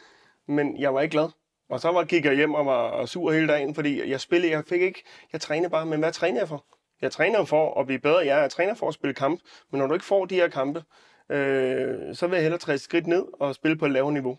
Men 0.47 0.80
jeg 0.80 0.93
var 0.93 1.01
ikke 1.01 1.12
glad. 1.12 1.30
Og 1.70 1.80
så 1.80 1.91
var, 1.91 2.03
gik 2.03 2.26
jeg 2.26 2.36
hjem 2.36 2.53
og 2.53 2.66
var 2.66 3.05
sur 3.05 3.32
hele 3.32 3.47
dagen, 3.47 3.76
fordi 3.76 4.09
jeg 4.09 4.22
spillede, 4.22 4.51
jeg 4.51 4.63
fik 4.70 4.82
ikke, 4.82 5.03
jeg 5.34 5.41
trænede 5.41 5.70
bare, 5.70 5.86
men 5.86 5.99
hvad 5.99 6.11
træner 6.11 6.39
jeg 6.39 6.47
for? 6.47 6.66
Jeg 7.01 7.11
træner 7.11 7.45
for 7.45 7.80
at 7.80 7.86
blive 7.86 7.99
bedre, 7.99 8.26
ja, 8.26 8.38
jeg 8.38 8.51
træner 8.51 8.74
for 8.74 8.88
at 8.88 8.93
spille 8.93 9.13
kamp, 9.13 9.39
men 9.72 9.80
når 9.80 9.88
du 9.88 9.93
ikke 9.93 10.05
får 10.05 10.26
de 10.26 10.36
her 10.36 10.47
kampe, 10.47 10.84
øh, 11.30 12.16
så 12.16 12.28
vil 12.28 12.36
jeg 12.36 12.41
hellere 12.41 12.59
træde 12.59 12.78
skridt 12.78 13.07
ned 13.07 13.26
og 13.39 13.55
spille 13.55 13.78
på 13.78 13.86
et 13.86 13.91
lavere 13.91 14.13
niveau. 14.13 14.38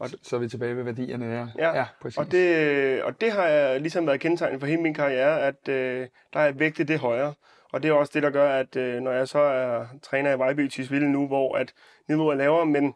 Og, 0.00 0.10
så 0.22 0.36
er 0.36 0.40
vi 0.40 0.48
tilbage 0.48 0.76
ved 0.76 0.84
værdierne, 0.84 1.26
ja. 1.26 1.46
Ja, 1.58 1.78
ja 1.78 1.86
præcis. 2.02 2.18
Og 2.18 2.32
det, 2.32 3.02
og 3.02 3.20
det 3.20 3.32
har 3.32 3.46
jeg 3.46 3.80
ligesom 3.80 4.06
været 4.06 4.20
kendetegnet 4.20 4.60
for 4.60 4.66
hele 4.66 4.82
min 4.82 4.94
karriere, 4.94 5.40
at 5.40 5.68
øh, 5.68 6.08
der 6.32 6.40
er 6.40 6.52
vægtet 6.52 6.88
det 6.88 6.98
højere. 6.98 7.34
Og 7.72 7.82
det 7.82 7.88
er 7.88 7.92
også 7.92 8.10
det, 8.14 8.22
der 8.22 8.30
gør, 8.30 8.50
at 8.50 8.76
øh, 8.76 9.00
når 9.00 9.12
jeg 9.12 9.28
så 9.28 9.38
er 9.38 9.86
træner 10.02 10.32
i 10.32 10.38
Vejby 10.38 10.68
Tisvilde 10.68 11.12
nu, 11.12 11.26
hvor 11.26 11.56
at 11.56 11.72
niveauet 12.08 12.32
er 12.32 12.38
lavere, 12.38 12.66
men 12.66 12.94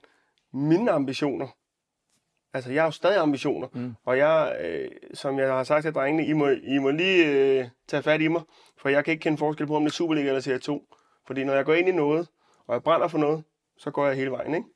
mine 0.53 0.91
ambitioner, 0.91 1.49
altså 2.55 2.73
jeg 2.73 2.83
har 2.83 2.87
jo 2.87 2.91
stadig 2.91 3.19
ambitioner, 3.19 3.69
mm. 3.73 3.95
og 4.05 4.19
jeg, 4.19 4.57
øh, 4.65 4.91
som 5.15 5.39
jeg 5.39 5.49
har 5.49 5.65
sagt 5.65 5.83
til 5.83 5.95
drengene, 5.95 6.27
I 6.27 6.33
må, 6.33 6.49
I 6.49 6.79
må 6.79 6.91
lige 6.91 7.27
øh, 7.27 7.69
tage 7.89 8.03
fat 8.03 8.21
i 8.21 8.29
mig, 8.29 8.43
for 8.79 8.89
jeg 8.89 9.05
kan 9.05 9.13
ikke 9.13 9.23
kende 9.23 9.39
forskel 9.39 9.67
på, 9.67 9.77
om 9.77 9.83
det 9.83 9.91
er 9.91 9.95
Superliga 9.95 10.29
eller 10.29 10.41
Serie 10.41 10.59
2. 10.59 10.87
Fordi 11.27 11.45
når 11.45 11.53
jeg 11.53 11.65
går 11.65 11.75
ind 11.75 11.89
i 11.89 11.93
noget, 11.93 12.29
og 12.67 12.75
jeg 12.75 12.83
brænder 12.83 13.09
for 13.09 13.19
noget, 13.19 13.45
så 13.79 13.91
går 13.91 14.07
jeg 14.07 14.17
hele 14.17 14.31
vejen, 14.31 14.55
ikke? 14.55 14.69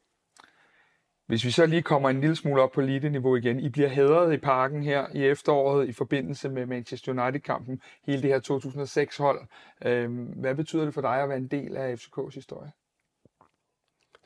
Hvis 1.26 1.44
vi 1.44 1.50
så 1.50 1.66
lige 1.66 1.82
kommer 1.82 2.10
en 2.10 2.20
lille 2.20 2.36
smule 2.36 2.62
op 2.62 2.72
på 2.72 2.80
elite-niveau 2.80 3.36
igen. 3.36 3.60
I 3.60 3.68
bliver 3.68 3.88
hædret 3.88 4.32
i 4.32 4.36
parken 4.36 4.82
her 4.82 5.06
i 5.14 5.24
efteråret 5.24 5.88
i 5.88 5.92
forbindelse 5.92 6.48
med 6.48 6.66
Manchester 6.66 7.12
United-kampen. 7.12 7.80
Hele 8.06 8.22
det 8.22 8.30
her 8.30 8.40
2006-hold. 8.40 9.40
Øhm, 9.84 10.24
hvad 10.24 10.54
betyder 10.54 10.84
det 10.84 10.94
for 10.94 11.00
dig 11.00 11.22
at 11.22 11.28
være 11.28 11.38
en 11.38 11.48
del 11.48 11.76
af 11.76 11.94
FCK's 11.94 12.34
historie? 12.34 12.72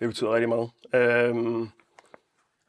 Det 0.00 0.08
betyder 0.08 0.34
rigtig 0.34 0.48
meget. 0.48 0.70
Øhm, 0.94 1.68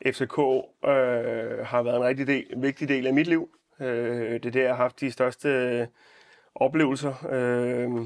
FCK 0.06 0.40
øh, 0.86 1.66
har 1.66 1.82
været 1.84 1.96
en 1.96 2.04
rigtig 2.04 2.28
del, 2.28 2.46
vigtig 2.58 2.90
del 2.90 3.08
af 3.08 3.14
mit 3.14 3.28
liv. 3.28 3.50
Øh, 3.80 4.34
det 4.34 4.46
er 4.46 4.52
der, 4.52 4.62
jeg 4.62 4.70
har 4.70 4.84
haft 4.84 5.00
de 5.00 5.12
største 5.12 5.50
øh, 5.50 5.88
oplevelser, 6.56 7.14
øh, 7.30 8.06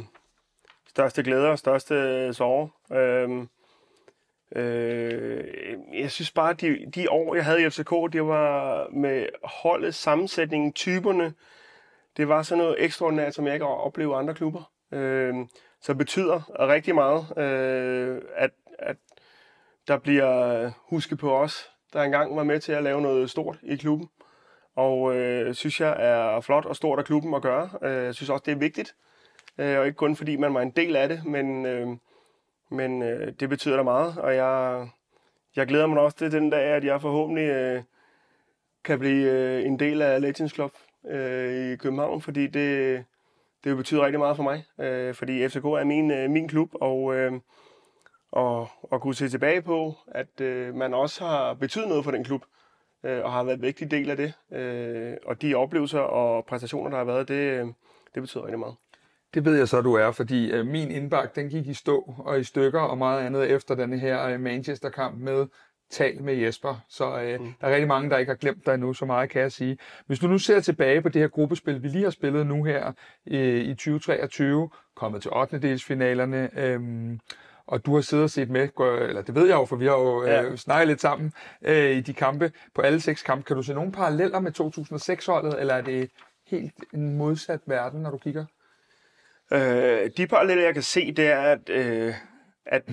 største 0.89 1.23
glæder 1.23 1.49
og 1.49 1.59
største 1.59 1.93
øh, 1.93 2.33
sorger. 2.33 2.67
Øh, 2.91 3.47
øh, 4.55 5.43
jeg 5.93 6.11
synes 6.11 6.31
bare, 6.31 6.49
at 6.49 6.61
de, 6.61 6.91
de 6.95 7.11
år, 7.11 7.35
jeg 7.35 7.45
havde 7.45 7.65
i 7.65 7.69
FCK, 7.69 7.91
det 8.13 8.25
var 8.25 8.87
med 8.89 9.27
holdet, 9.43 9.95
sammensætningen, 9.95 10.73
typerne. 10.73 11.33
Det 12.17 12.27
var 12.27 12.41
sådan 12.41 12.63
noget 12.63 12.83
ekstraordinært, 12.83 13.33
som 13.33 13.45
jeg 13.45 13.53
ikke 13.53 13.65
har 13.65 13.73
oplevet 13.73 14.15
andre 14.15 14.33
klubber. 14.33 14.71
Øh, 14.91 15.35
så 15.81 15.93
det 15.93 15.97
betyder 15.97 16.67
rigtig 16.69 16.95
meget, 16.95 17.37
øh, 17.37 18.21
at, 18.35 18.51
at 18.79 18.97
der 19.87 19.97
bliver 19.97 20.63
øh, 20.63 20.71
husket 20.77 21.17
på 21.19 21.37
os, 21.37 21.71
der 21.93 22.01
engang 22.01 22.35
var 22.35 22.43
med 22.43 22.59
til 22.59 22.71
at 22.71 22.83
lave 22.83 23.01
noget 23.01 23.29
stort 23.29 23.59
i 23.63 23.75
klubben. 23.75 24.09
Og 24.75 25.15
øh, 25.15 25.53
synes 25.53 25.81
jeg 25.81 25.95
er 25.99 26.41
flot 26.41 26.65
og 26.65 26.75
stort 26.75 26.99
af 26.99 27.05
klubben 27.05 27.33
at 27.33 27.41
gøre. 27.41 27.69
Øh, 27.81 28.03
jeg 28.05 28.15
synes 28.15 28.29
også, 28.29 28.43
det 28.45 28.51
er 28.51 28.55
vigtigt. 28.55 28.95
Øh, 29.57 29.79
og 29.79 29.85
ikke 29.85 29.95
kun 29.95 30.15
fordi 30.15 30.35
man 30.35 30.53
var 30.53 30.61
en 30.61 30.71
del 30.71 30.95
af 30.95 31.09
det, 31.09 31.25
men, 31.25 31.65
øh, 31.65 31.87
men 32.71 33.01
øh, 33.01 33.33
det 33.39 33.49
betyder 33.49 33.75
da 33.75 33.83
meget. 33.83 34.17
Og 34.17 34.35
jeg, 34.35 34.87
jeg 35.55 35.67
glæder 35.67 35.87
mig 35.87 35.99
også 35.99 36.17
til 36.17 36.31
den 36.31 36.49
dag, 36.49 36.63
at 36.63 36.83
jeg 36.83 37.01
forhåbentlig 37.01 37.49
øh, 37.49 37.83
kan 38.83 38.99
blive 38.99 39.31
øh, 39.31 39.65
en 39.65 39.79
del 39.79 40.01
af 40.01 40.21
Legends 40.21 40.53
Club 40.53 40.71
øh, 41.09 41.73
i 41.73 41.75
København, 41.75 42.21
fordi 42.21 42.47
det, 42.47 43.03
det 43.63 43.77
betyder 43.77 44.05
rigtig 44.05 44.19
meget 44.19 44.35
for 44.35 44.43
mig. 44.43 44.65
Øh, 44.79 45.13
fordi 45.13 45.47
FCK 45.47 45.65
er 45.65 45.83
min, 45.83 46.11
øh, 46.11 46.29
min 46.29 46.47
klub, 46.47 46.69
og, 46.73 47.15
øh, 47.15 47.31
og, 48.31 48.67
og 48.81 49.01
kunne 49.01 49.15
se 49.15 49.29
tilbage 49.29 49.61
på, 49.61 49.93
at 50.07 50.41
øh, 50.41 50.75
man 50.75 50.93
også 50.93 51.25
har 51.25 51.53
betydet 51.53 51.87
noget 51.87 52.03
for 52.03 52.11
den 52.11 52.23
klub, 52.23 52.41
øh, 53.03 53.23
og 53.23 53.31
har 53.31 53.43
været 53.43 53.55
en 53.55 53.61
vigtig 53.61 53.91
del 53.91 54.09
af 54.09 54.17
det. 54.17 54.33
Øh, 54.51 55.13
og 55.25 55.41
de 55.41 55.55
oplevelser 55.55 55.99
og 55.99 56.45
præstationer, 56.45 56.89
der 56.89 56.97
har 56.97 57.05
været, 57.05 57.27
det, 57.27 57.73
det 58.15 58.23
betyder 58.23 58.43
rigtig 58.43 58.59
meget. 58.59 58.75
Det 59.33 59.45
ved 59.45 59.57
jeg 59.57 59.67
så, 59.67 59.81
du 59.81 59.93
er, 59.93 60.11
fordi 60.11 60.51
øh, 60.51 60.65
min 60.65 60.91
indbakke, 60.91 61.41
den 61.41 61.49
gik 61.49 61.67
i 61.67 61.73
stå 61.73 62.13
og 62.17 62.39
i 62.39 62.43
stykker 62.43 62.81
og 62.81 62.97
meget 62.97 63.25
andet 63.25 63.51
efter 63.51 63.75
den 63.75 63.99
her 63.99 64.25
øh, 64.27 64.39
Manchester-kamp 64.39 65.17
med 65.17 65.47
tal 65.89 66.23
med 66.23 66.33
Jesper. 66.33 66.85
Så 66.89 67.21
øh, 67.21 67.39
mm. 67.39 67.53
der 67.61 67.67
er 67.67 67.71
rigtig 67.71 67.87
mange, 67.87 68.09
der 68.09 68.17
ikke 68.17 68.29
har 68.29 68.37
glemt 68.37 68.65
dig 68.65 68.73
endnu, 68.73 68.93
så 68.93 69.05
meget 69.05 69.29
kan 69.29 69.41
jeg 69.41 69.51
sige. 69.51 69.77
Hvis 70.05 70.19
du 70.19 70.27
nu 70.27 70.37
ser 70.37 70.59
tilbage 70.59 71.01
på 71.01 71.09
det 71.09 71.21
her 71.21 71.27
gruppespil, 71.27 71.83
vi 71.83 71.87
lige 71.87 72.03
har 72.03 72.11
spillet 72.11 72.47
nu 72.47 72.63
her 72.63 72.93
øh, 73.27 73.61
i 73.61 73.73
2023, 73.73 74.69
kommet 74.95 75.21
til 75.21 75.31
8. 75.33 75.59
delsfinalerne, 75.59 76.59
øh, 76.59 76.79
og 77.67 77.85
du 77.85 77.95
har 77.95 78.01
siddet 78.01 78.23
og 78.23 78.29
set 78.29 78.49
med, 78.49 78.69
eller 78.79 79.21
det 79.21 79.35
ved 79.35 79.47
jeg 79.47 79.55
jo, 79.55 79.65
for 79.65 79.75
vi 79.75 79.85
har 79.85 79.93
jo 79.93 80.23
øh, 80.23 80.29
ja. 80.29 80.55
snakket 80.55 80.87
lidt 80.87 81.01
sammen 81.01 81.33
øh, 81.61 81.91
i 81.91 82.01
de 82.01 82.13
kampe, 82.13 82.51
på 82.75 82.81
alle 82.81 83.01
seks 83.01 83.23
kampe. 83.23 83.43
Kan 83.43 83.55
du 83.55 83.63
se 83.63 83.73
nogle 83.73 83.91
paralleller 83.91 84.39
med 84.39 84.59
2006-holdet, 84.59 85.59
eller 85.59 85.73
er 85.73 85.81
det 85.81 86.11
helt 86.47 86.73
en 86.93 87.17
modsat 87.17 87.59
verden, 87.65 88.01
når 88.01 88.11
du 88.11 88.17
kigger? 88.17 88.45
Øh, 89.51 90.09
de 90.17 90.27
paralleller, 90.27 90.63
jeg 90.63 90.73
kan 90.73 90.83
se, 90.83 91.11
det 91.11 91.27
er, 91.27 91.41
at, 91.41 91.69
øh, 91.69 92.13
at 92.65 92.83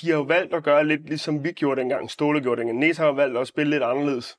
de 0.00 0.10
har 0.10 0.16
jo 0.16 0.22
valgt 0.22 0.54
at 0.54 0.64
gøre 0.64 0.86
lidt 0.86 1.06
ligesom 1.08 1.44
vi 1.44 1.52
gjorde 1.52 1.80
dengang, 1.80 2.10
Ståle 2.10 2.40
gjorde 2.40 2.60
dengang. 2.60 2.78
Næs 2.78 2.96
har 2.96 3.06
jo 3.06 3.12
valgt 3.12 3.38
at 3.38 3.48
spille 3.48 3.70
lidt 3.70 3.82
anderledes 3.82 4.38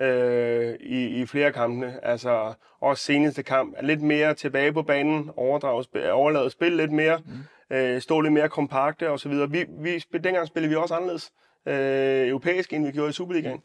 øh, 0.00 0.74
i, 0.80 1.20
i 1.20 1.26
flere 1.26 1.52
kampene. 1.52 2.04
Altså 2.04 2.54
også 2.80 3.04
seneste 3.04 3.42
kamp 3.42 3.74
er 3.76 3.82
lidt 3.82 4.02
mere 4.02 4.34
tilbage 4.34 4.72
på 4.72 4.82
banen, 4.82 5.30
overladet 5.36 6.52
spil 6.52 6.72
lidt 6.72 6.92
mere, 6.92 7.18
mm 7.18 7.32
øh, 7.70 8.00
stå 8.00 8.20
lidt 8.20 8.32
mere 8.32 8.48
kompakte 8.48 9.10
osv. 9.10 9.32
Vi, 9.32 9.66
vi, 9.68 10.04
dengang 10.12 10.46
spillede 10.46 10.70
vi 10.70 10.76
også 10.76 10.94
anderledes 10.94 11.32
øh, 11.66 12.28
europæisk, 12.28 12.72
end 12.72 12.86
vi 12.86 12.92
gjorde 12.92 13.10
i 13.10 13.12
Superligaen. 13.12 13.62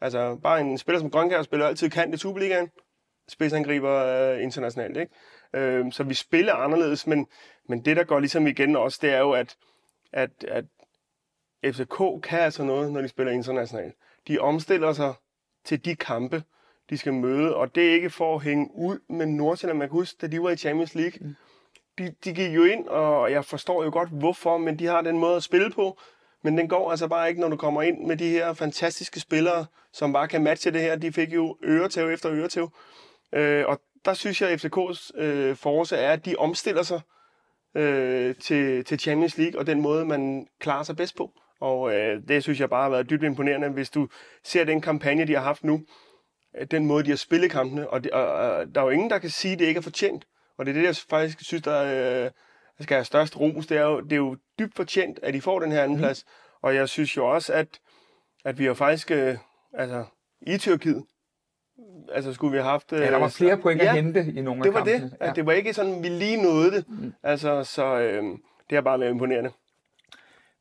Altså 0.00 0.38
bare 0.42 0.60
en 0.60 0.78
spiller 0.78 1.00
som 1.00 1.10
Grønkær 1.10 1.42
spiller 1.42 1.66
altid 1.66 1.90
kant 1.90 2.14
i 2.14 2.18
Superligaen, 2.18 2.70
spidsangriber 3.28 4.04
øh, 4.04 4.42
internationalt. 4.42 4.96
Ikke? 4.96 5.12
Øh, 5.54 5.92
så 5.92 6.04
vi 6.04 6.14
spiller 6.14 6.54
anderledes, 6.54 7.06
men, 7.06 7.26
men 7.68 7.84
det, 7.84 7.96
der 7.96 8.04
går 8.04 8.18
ligesom 8.18 8.46
igen 8.46 8.76
også, 8.76 8.98
det 9.02 9.10
er 9.10 9.18
jo, 9.18 9.32
at, 9.32 9.56
at, 10.12 10.30
at 10.48 10.64
FCK 11.64 12.22
kan 12.22 12.40
altså 12.40 12.64
noget, 12.64 12.92
når 12.92 13.00
de 13.00 13.08
spiller 13.08 13.32
internationalt. 13.32 13.94
De 14.28 14.38
omstiller 14.38 14.92
sig 14.92 15.14
til 15.64 15.84
de 15.84 15.96
kampe, 15.96 16.42
de 16.90 16.98
skal 16.98 17.14
møde, 17.14 17.56
og 17.56 17.74
det 17.74 17.88
er 17.88 17.94
ikke 17.94 18.10
for 18.10 18.34
at 18.34 18.42
hænge 18.42 18.70
ud 18.74 18.98
med 19.08 19.26
Nordsjælland. 19.26 19.78
Man 19.78 19.88
kan 19.88 19.92
huske, 19.92 20.18
da 20.20 20.26
de 20.26 20.42
var 20.42 20.50
i 20.50 20.56
Champions 20.56 20.94
League, 20.94 21.18
mm 21.20 21.34
de, 21.98 22.14
de 22.24 22.32
gik 22.32 22.54
jo 22.54 22.64
ind, 22.64 22.88
og 22.88 23.32
jeg 23.32 23.44
forstår 23.44 23.84
jo 23.84 23.90
godt, 23.92 24.08
hvorfor, 24.08 24.58
men 24.58 24.78
de 24.78 24.86
har 24.86 25.00
den 25.00 25.18
måde 25.18 25.36
at 25.36 25.42
spille 25.42 25.70
på, 25.70 25.98
men 26.44 26.58
den 26.58 26.68
går 26.68 26.90
altså 26.90 27.08
bare 27.08 27.28
ikke, 27.28 27.40
når 27.40 27.48
du 27.48 27.56
kommer 27.56 27.82
ind 27.82 28.06
med 28.06 28.16
de 28.16 28.28
her 28.28 28.52
fantastiske 28.52 29.20
spillere, 29.20 29.66
som 29.92 30.12
bare 30.12 30.28
kan 30.28 30.42
matche 30.42 30.70
det 30.70 30.80
her. 30.80 30.96
De 30.96 31.12
fik 31.12 31.34
jo 31.34 31.56
øretæv 31.64 32.08
efter 32.08 32.32
øretæv. 32.32 32.70
Øh, 33.32 33.64
og 33.66 33.80
der 34.04 34.14
synes 34.14 34.40
jeg, 34.42 34.50
at 34.50 34.64
FCK's 34.64 35.20
øh, 35.20 35.56
force 35.56 35.96
er, 35.96 36.12
at 36.12 36.24
de 36.26 36.36
omstiller 36.38 36.82
sig 36.82 37.00
øh, 37.74 38.34
til, 38.34 38.84
til 38.84 38.98
Champions 38.98 39.38
League, 39.38 39.60
og 39.60 39.66
den 39.66 39.80
måde, 39.80 40.04
man 40.04 40.46
klarer 40.60 40.82
sig 40.82 40.96
bedst 40.96 41.16
på. 41.16 41.30
Og 41.60 41.94
øh, 41.94 42.22
det 42.28 42.42
synes 42.42 42.60
jeg 42.60 42.70
bare 42.70 42.82
har 42.82 42.90
været 42.90 43.10
dybt 43.10 43.22
imponerende, 43.22 43.68
hvis 43.68 43.90
du 43.90 44.08
ser 44.44 44.64
den 44.64 44.80
kampagne, 44.80 45.26
de 45.26 45.34
har 45.34 45.42
haft 45.42 45.64
nu, 45.64 45.82
øh, 46.58 46.66
den 46.70 46.86
måde, 46.86 47.04
de 47.04 47.10
har 47.10 47.16
spillet 47.16 47.50
kampene, 47.50 47.90
og, 47.90 48.04
de, 48.04 48.10
og, 48.12 48.26
og 48.26 48.66
der 48.74 48.80
er 48.80 48.84
jo 48.84 48.90
ingen, 48.90 49.10
der 49.10 49.18
kan 49.18 49.30
sige, 49.30 49.52
at 49.52 49.58
det 49.58 49.66
ikke 49.66 49.78
er 49.78 49.82
fortjent. 49.82 50.26
Og 50.58 50.66
det 50.66 50.76
er 50.76 50.80
det, 50.80 50.86
jeg 50.86 50.96
faktisk 51.10 51.44
synes, 51.44 51.62
der 51.62 52.24
øh, 52.24 52.30
skal 52.80 52.94
have 52.94 53.04
størst 53.04 53.40
ros. 53.40 53.66
Det 53.66 53.78
er, 53.78 53.82
jo, 53.82 54.00
det 54.00 54.12
er 54.12 54.16
jo 54.16 54.36
dybt 54.58 54.76
fortjent, 54.76 55.18
at 55.22 55.34
de 55.34 55.40
får 55.40 55.60
den 55.60 55.72
her 55.72 55.82
anden 55.82 55.96
mm. 55.96 56.02
plads. 56.02 56.24
Og 56.62 56.74
jeg 56.74 56.88
synes 56.88 57.16
jo 57.16 57.26
også, 57.26 57.52
at, 57.52 57.68
at 58.44 58.58
vi 58.58 58.64
har 58.64 58.74
faktisk, 58.74 59.10
øh, 59.10 59.36
altså 59.74 60.04
i 60.40 60.58
Tyrkiet, 60.58 61.04
altså 62.12 62.32
skulle 62.32 62.52
vi 62.52 62.58
have 62.58 62.70
haft... 62.70 62.92
Ja, 62.92 63.10
der 63.10 63.16
var 63.16 63.28
flere 63.28 63.58
point 63.58 63.82
ja, 63.82 63.88
at 63.88 63.94
hente 63.94 64.32
i 64.36 64.40
nogle 64.40 64.62
det 64.62 64.68
af 64.68 64.74
kampene. 64.74 65.00
det. 65.00 65.16
Ja. 65.20 65.32
Det 65.32 65.46
var 65.46 65.52
ikke 65.52 65.72
sådan, 65.72 66.02
vi 66.02 66.08
lige 66.08 66.42
nåede 66.42 66.70
det. 66.70 66.84
Mm. 66.88 67.12
Altså, 67.22 67.64
så 67.64 67.98
øh, 67.98 68.22
det 68.70 68.76
har 68.76 68.80
bare 68.80 69.00
været 69.00 69.10
imponerende. 69.10 69.50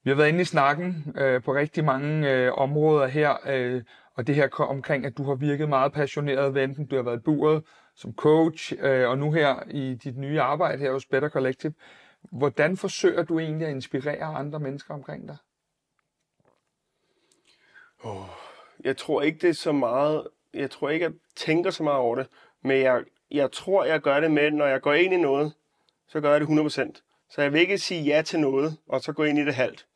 Vi 0.03 0.09
har 0.09 0.15
været 0.15 0.29
inde 0.29 0.41
i 0.41 0.45
snakken 0.45 1.15
øh, 1.17 1.43
på 1.43 1.53
rigtig 1.55 1.85
mange 1.85 2.31
øh, 2.31 2.51
områder 2.53 3.07
her, 3.07 3.33
øh, 3.47 3.83
og 4.15 4.27
det 4.27 4.35
her 4.35 4.61
omkring, 4.61 5.05
at 5.05 5.17
du 5.17 5.23
har 5.23 5.35
virket 5.35 5.69
meget 5.69 5.93
passioneret, 5.93 6.53
ved 6.53 6.63
enten 6.63 6.87
du 6.87 6.95
har 6.95 7.03
været 7.03 7.23
buret 7.23 7.63
som 7.95 8.13
coach, 8.13 8.73
øh, 8.79 9.09
og 9.09 9.17
nu 9.17 9.31
her 9.31 9.63
i 9.69 9.93
dit 9.93 10.17
nye 10.17 10.41
arbejde 10.41 10.77
her 10.77 10.91
hos 10.91 11.05
Better 11.05 11.29
Collective. 11.29 11.73
Hvordan 12.21 12.77
forsøger 12.77 13.23
du 13.23 13.39
egentlig 13.39 13.67
at 13.67 13.73
inspirere 13.73 14.25
andre 14.25 14.59
mennesker 14.59 14.93
omkring 14.93 15.27
dig? 15.27 15.37
Oh, 18.03 18.25
jeg 18.83 18.97
tror 18.97 19.21
ikke, 19.21 19.39
det 19.41 19.49
er 19.49 19.53
så 19.53 19.71
meget 19.71 20.27
jeg 20.55 20.71
tror 20.71 20.89
ikke, 20.89 21.03
jeg 21.05 21.13
tænker 21.35 21.71
så 21.71 21.83
meget 21.83 21.99
over 21.99 22.15
det, 22.15 22.27
men 22.61 22.81
jeg, 22.81 23.03
jeg 23.31 23.51
tror, 23.51 23.83
jeg 23.83 24.01
gør 24.01 24.19
det 24.19 24.31
med, 24.31 24.51
når 24.51 24.65
jeg 24.65 24.81
går 24.81 24.93
ind 24.93 25.13
i 25.13 25.17
noget, 25.17 25.53
så 26.07 26.21
gør 26.21 26.31
jeg 26.31 26.41
det 26.41 26.47
100%. 26.47 27.01
Så 27.29 27.41
jeg 27.41 27.53
vil 27.53 27.61
ikke 27.61 27.77
sige 27.77 28.01
ja 28.01 28.21
til 28.21 28.39
noget, 28.39 28.77
og 28.87 29.01
så 29.01 29.13
gå 29.13 29.23
ind 29.23 29.39
i 29.39 29.45
det 29.45 29.55
halvt. 29.55 29.87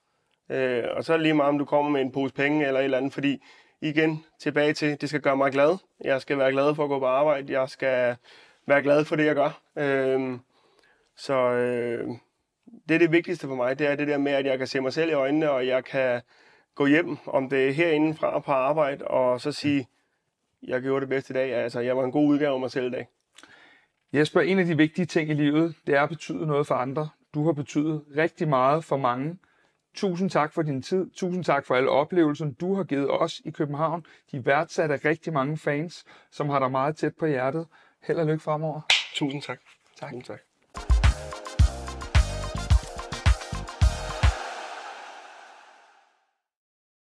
Øh, 0.50 0.84
og 0.96 1.04
så 1.04 1.14
er 1.14 1.18
det 1.18 1.24
lige 1.24 1.34
meget, 1.34 1.50
om 1.50 1.58
du 1.58 1.66
kommer 1.66 1.92
med 1.92 2.02
en 2.02 2.12
pose 2.12 2.34
penge 2.34 2.68
eller 2.68 2.80
et 2.80 2.84
eller 2.84 2.98
andet, 2.98 3.14
fordi 3.14 3.44
igen, 3.82 4.26
tilbage 4.40 4.74
til, 4.74 5.02
det 5.02 5.10
skal 5.10 5.22
gøre 5.22 5.38
mig 5.38 5.52
glad. 5.52 5.78
Jeg 6.02 6.22
skal 6.22 6.38
være 6.38 6.52
glad 6.52 6.76
for 6.76 6.84
at 6.84 6.90
gå 6.90 7.00
på 7.00 7.06
arbejde. 7.06 7.54
Jeg 7.60 7.70
skal 7.70 8.16
være 8.68 8.82
glad 8.82 9.06
for 9.06 9.16
det, 9.16 9.26
jeg 9.26 9.36
gør. 9.36 9.62
Øhm, 9.78 10.40
så 11.18 11.34
øh, 11.34 12.08
det 12.90 12.96
er 12.96 13.00
det 13.00 13.12
vigtigste 13.12 13.48
for 13.48 13.56
mig, 13.56 13.80
det 13.80 13.88
er 13.88 13.96
det 13.96 14.08
der 14.08 14.18
med, 14.18 14.32
at 14.32 14.46
jeg 14.46 14.58
kan 14.58 14.68
se 14.68 14.82
mig 14.82 14.94
selv 14.94 15.10
i 15.10 15.14
øjnene, 15.14 15.52
og 15.52 15.68
jeg 15.68 15.86
kan 15.86 16.22
gå 16.76 16.86
hjem, 16.86 17.18
om 17.26 17.50
det 17.50 17.68
er 17.68 17.72
herinde 17.72 18.14
fra 18.14 18.40
på 18.40 18.52
arbejde, 18.52 19.08
og 19.08 19.42
så 19.42 19.52
sige, 19.52 19.88
jeg 20.64 20.82
gjorde 20.82 21.02
det 21.02 21.10
bedste 21.10 21.32
i 21.32 21.34
dag. 21.34 21.54
Altså, 21.54 21.80
jeg 21.80 21.98
var 21.98 22.04
en 22.04 22.12
god 22.12 22.28
udgave 22.28 22.54
af 22.54 22.60
mig 22.60 22.72
selv 22.72 22.88
i 22.88 22.90
dag. 22.90 23.08
Jesper, 24.14 24.42
en 24.42 24.60
af 24.60 24.66
de 24.66 24.78
vigtige 24.78 25.06
ting 25.06 25.30
i 25.30 25.34
livet, 25.34 25.76
det 25.88 25.96
er 25.96 26.02
at 26.02 26.10
betyde 26.10 26.48
noget 26.48 26.68
for 26.68 26.76
andre. 26.76 27.10
Du 27.34 27.46
har 27.46 27.54
betydet 27.54 28.04
rigtig 28.18 28.48
meget 28.48 28.84
for 28.84 28.98
mange. 28.98 29.38
Tusind 29.96 30.30
tak 30.30 30.54
for 30.54 30.62
din 30.62 30.82
tid. 30.82 31.10
Tusind 31.16 31.44
tak 31.44 31.66
for 31.66 31.76
alle 31.76 31.90
oplevelser, 31.90 32.52
du 32.60 32.76
har 32.76 32.84
givet 32.84 33.22
os 33.22 33.42
i 33.46 33.52
København. 33.52 34.06
De 34.32 34.46
værdsat 34.46 34.92
af 34.92 35.06
rigtig 35.06 35.34
mange 35.34 35.58
fans, 35.58 36.06
som 36.32 36.50
har 36.50 36.60
dig 36.60 36.72
meget 36.72 36.98
tæt 36.98 37.16
på 37.20 37.26
hjertet. 37.26 37.68
Held 38.04 38.20
og 38.20 38.26
lykke 38.26 38.44
fremover. 38.44 38.82
Tusind 39.14 39.42
tak. 39.42 39.60
Tak. 40.00 40.10
Tusind 40.10 40.24
tak. 40.24 40.49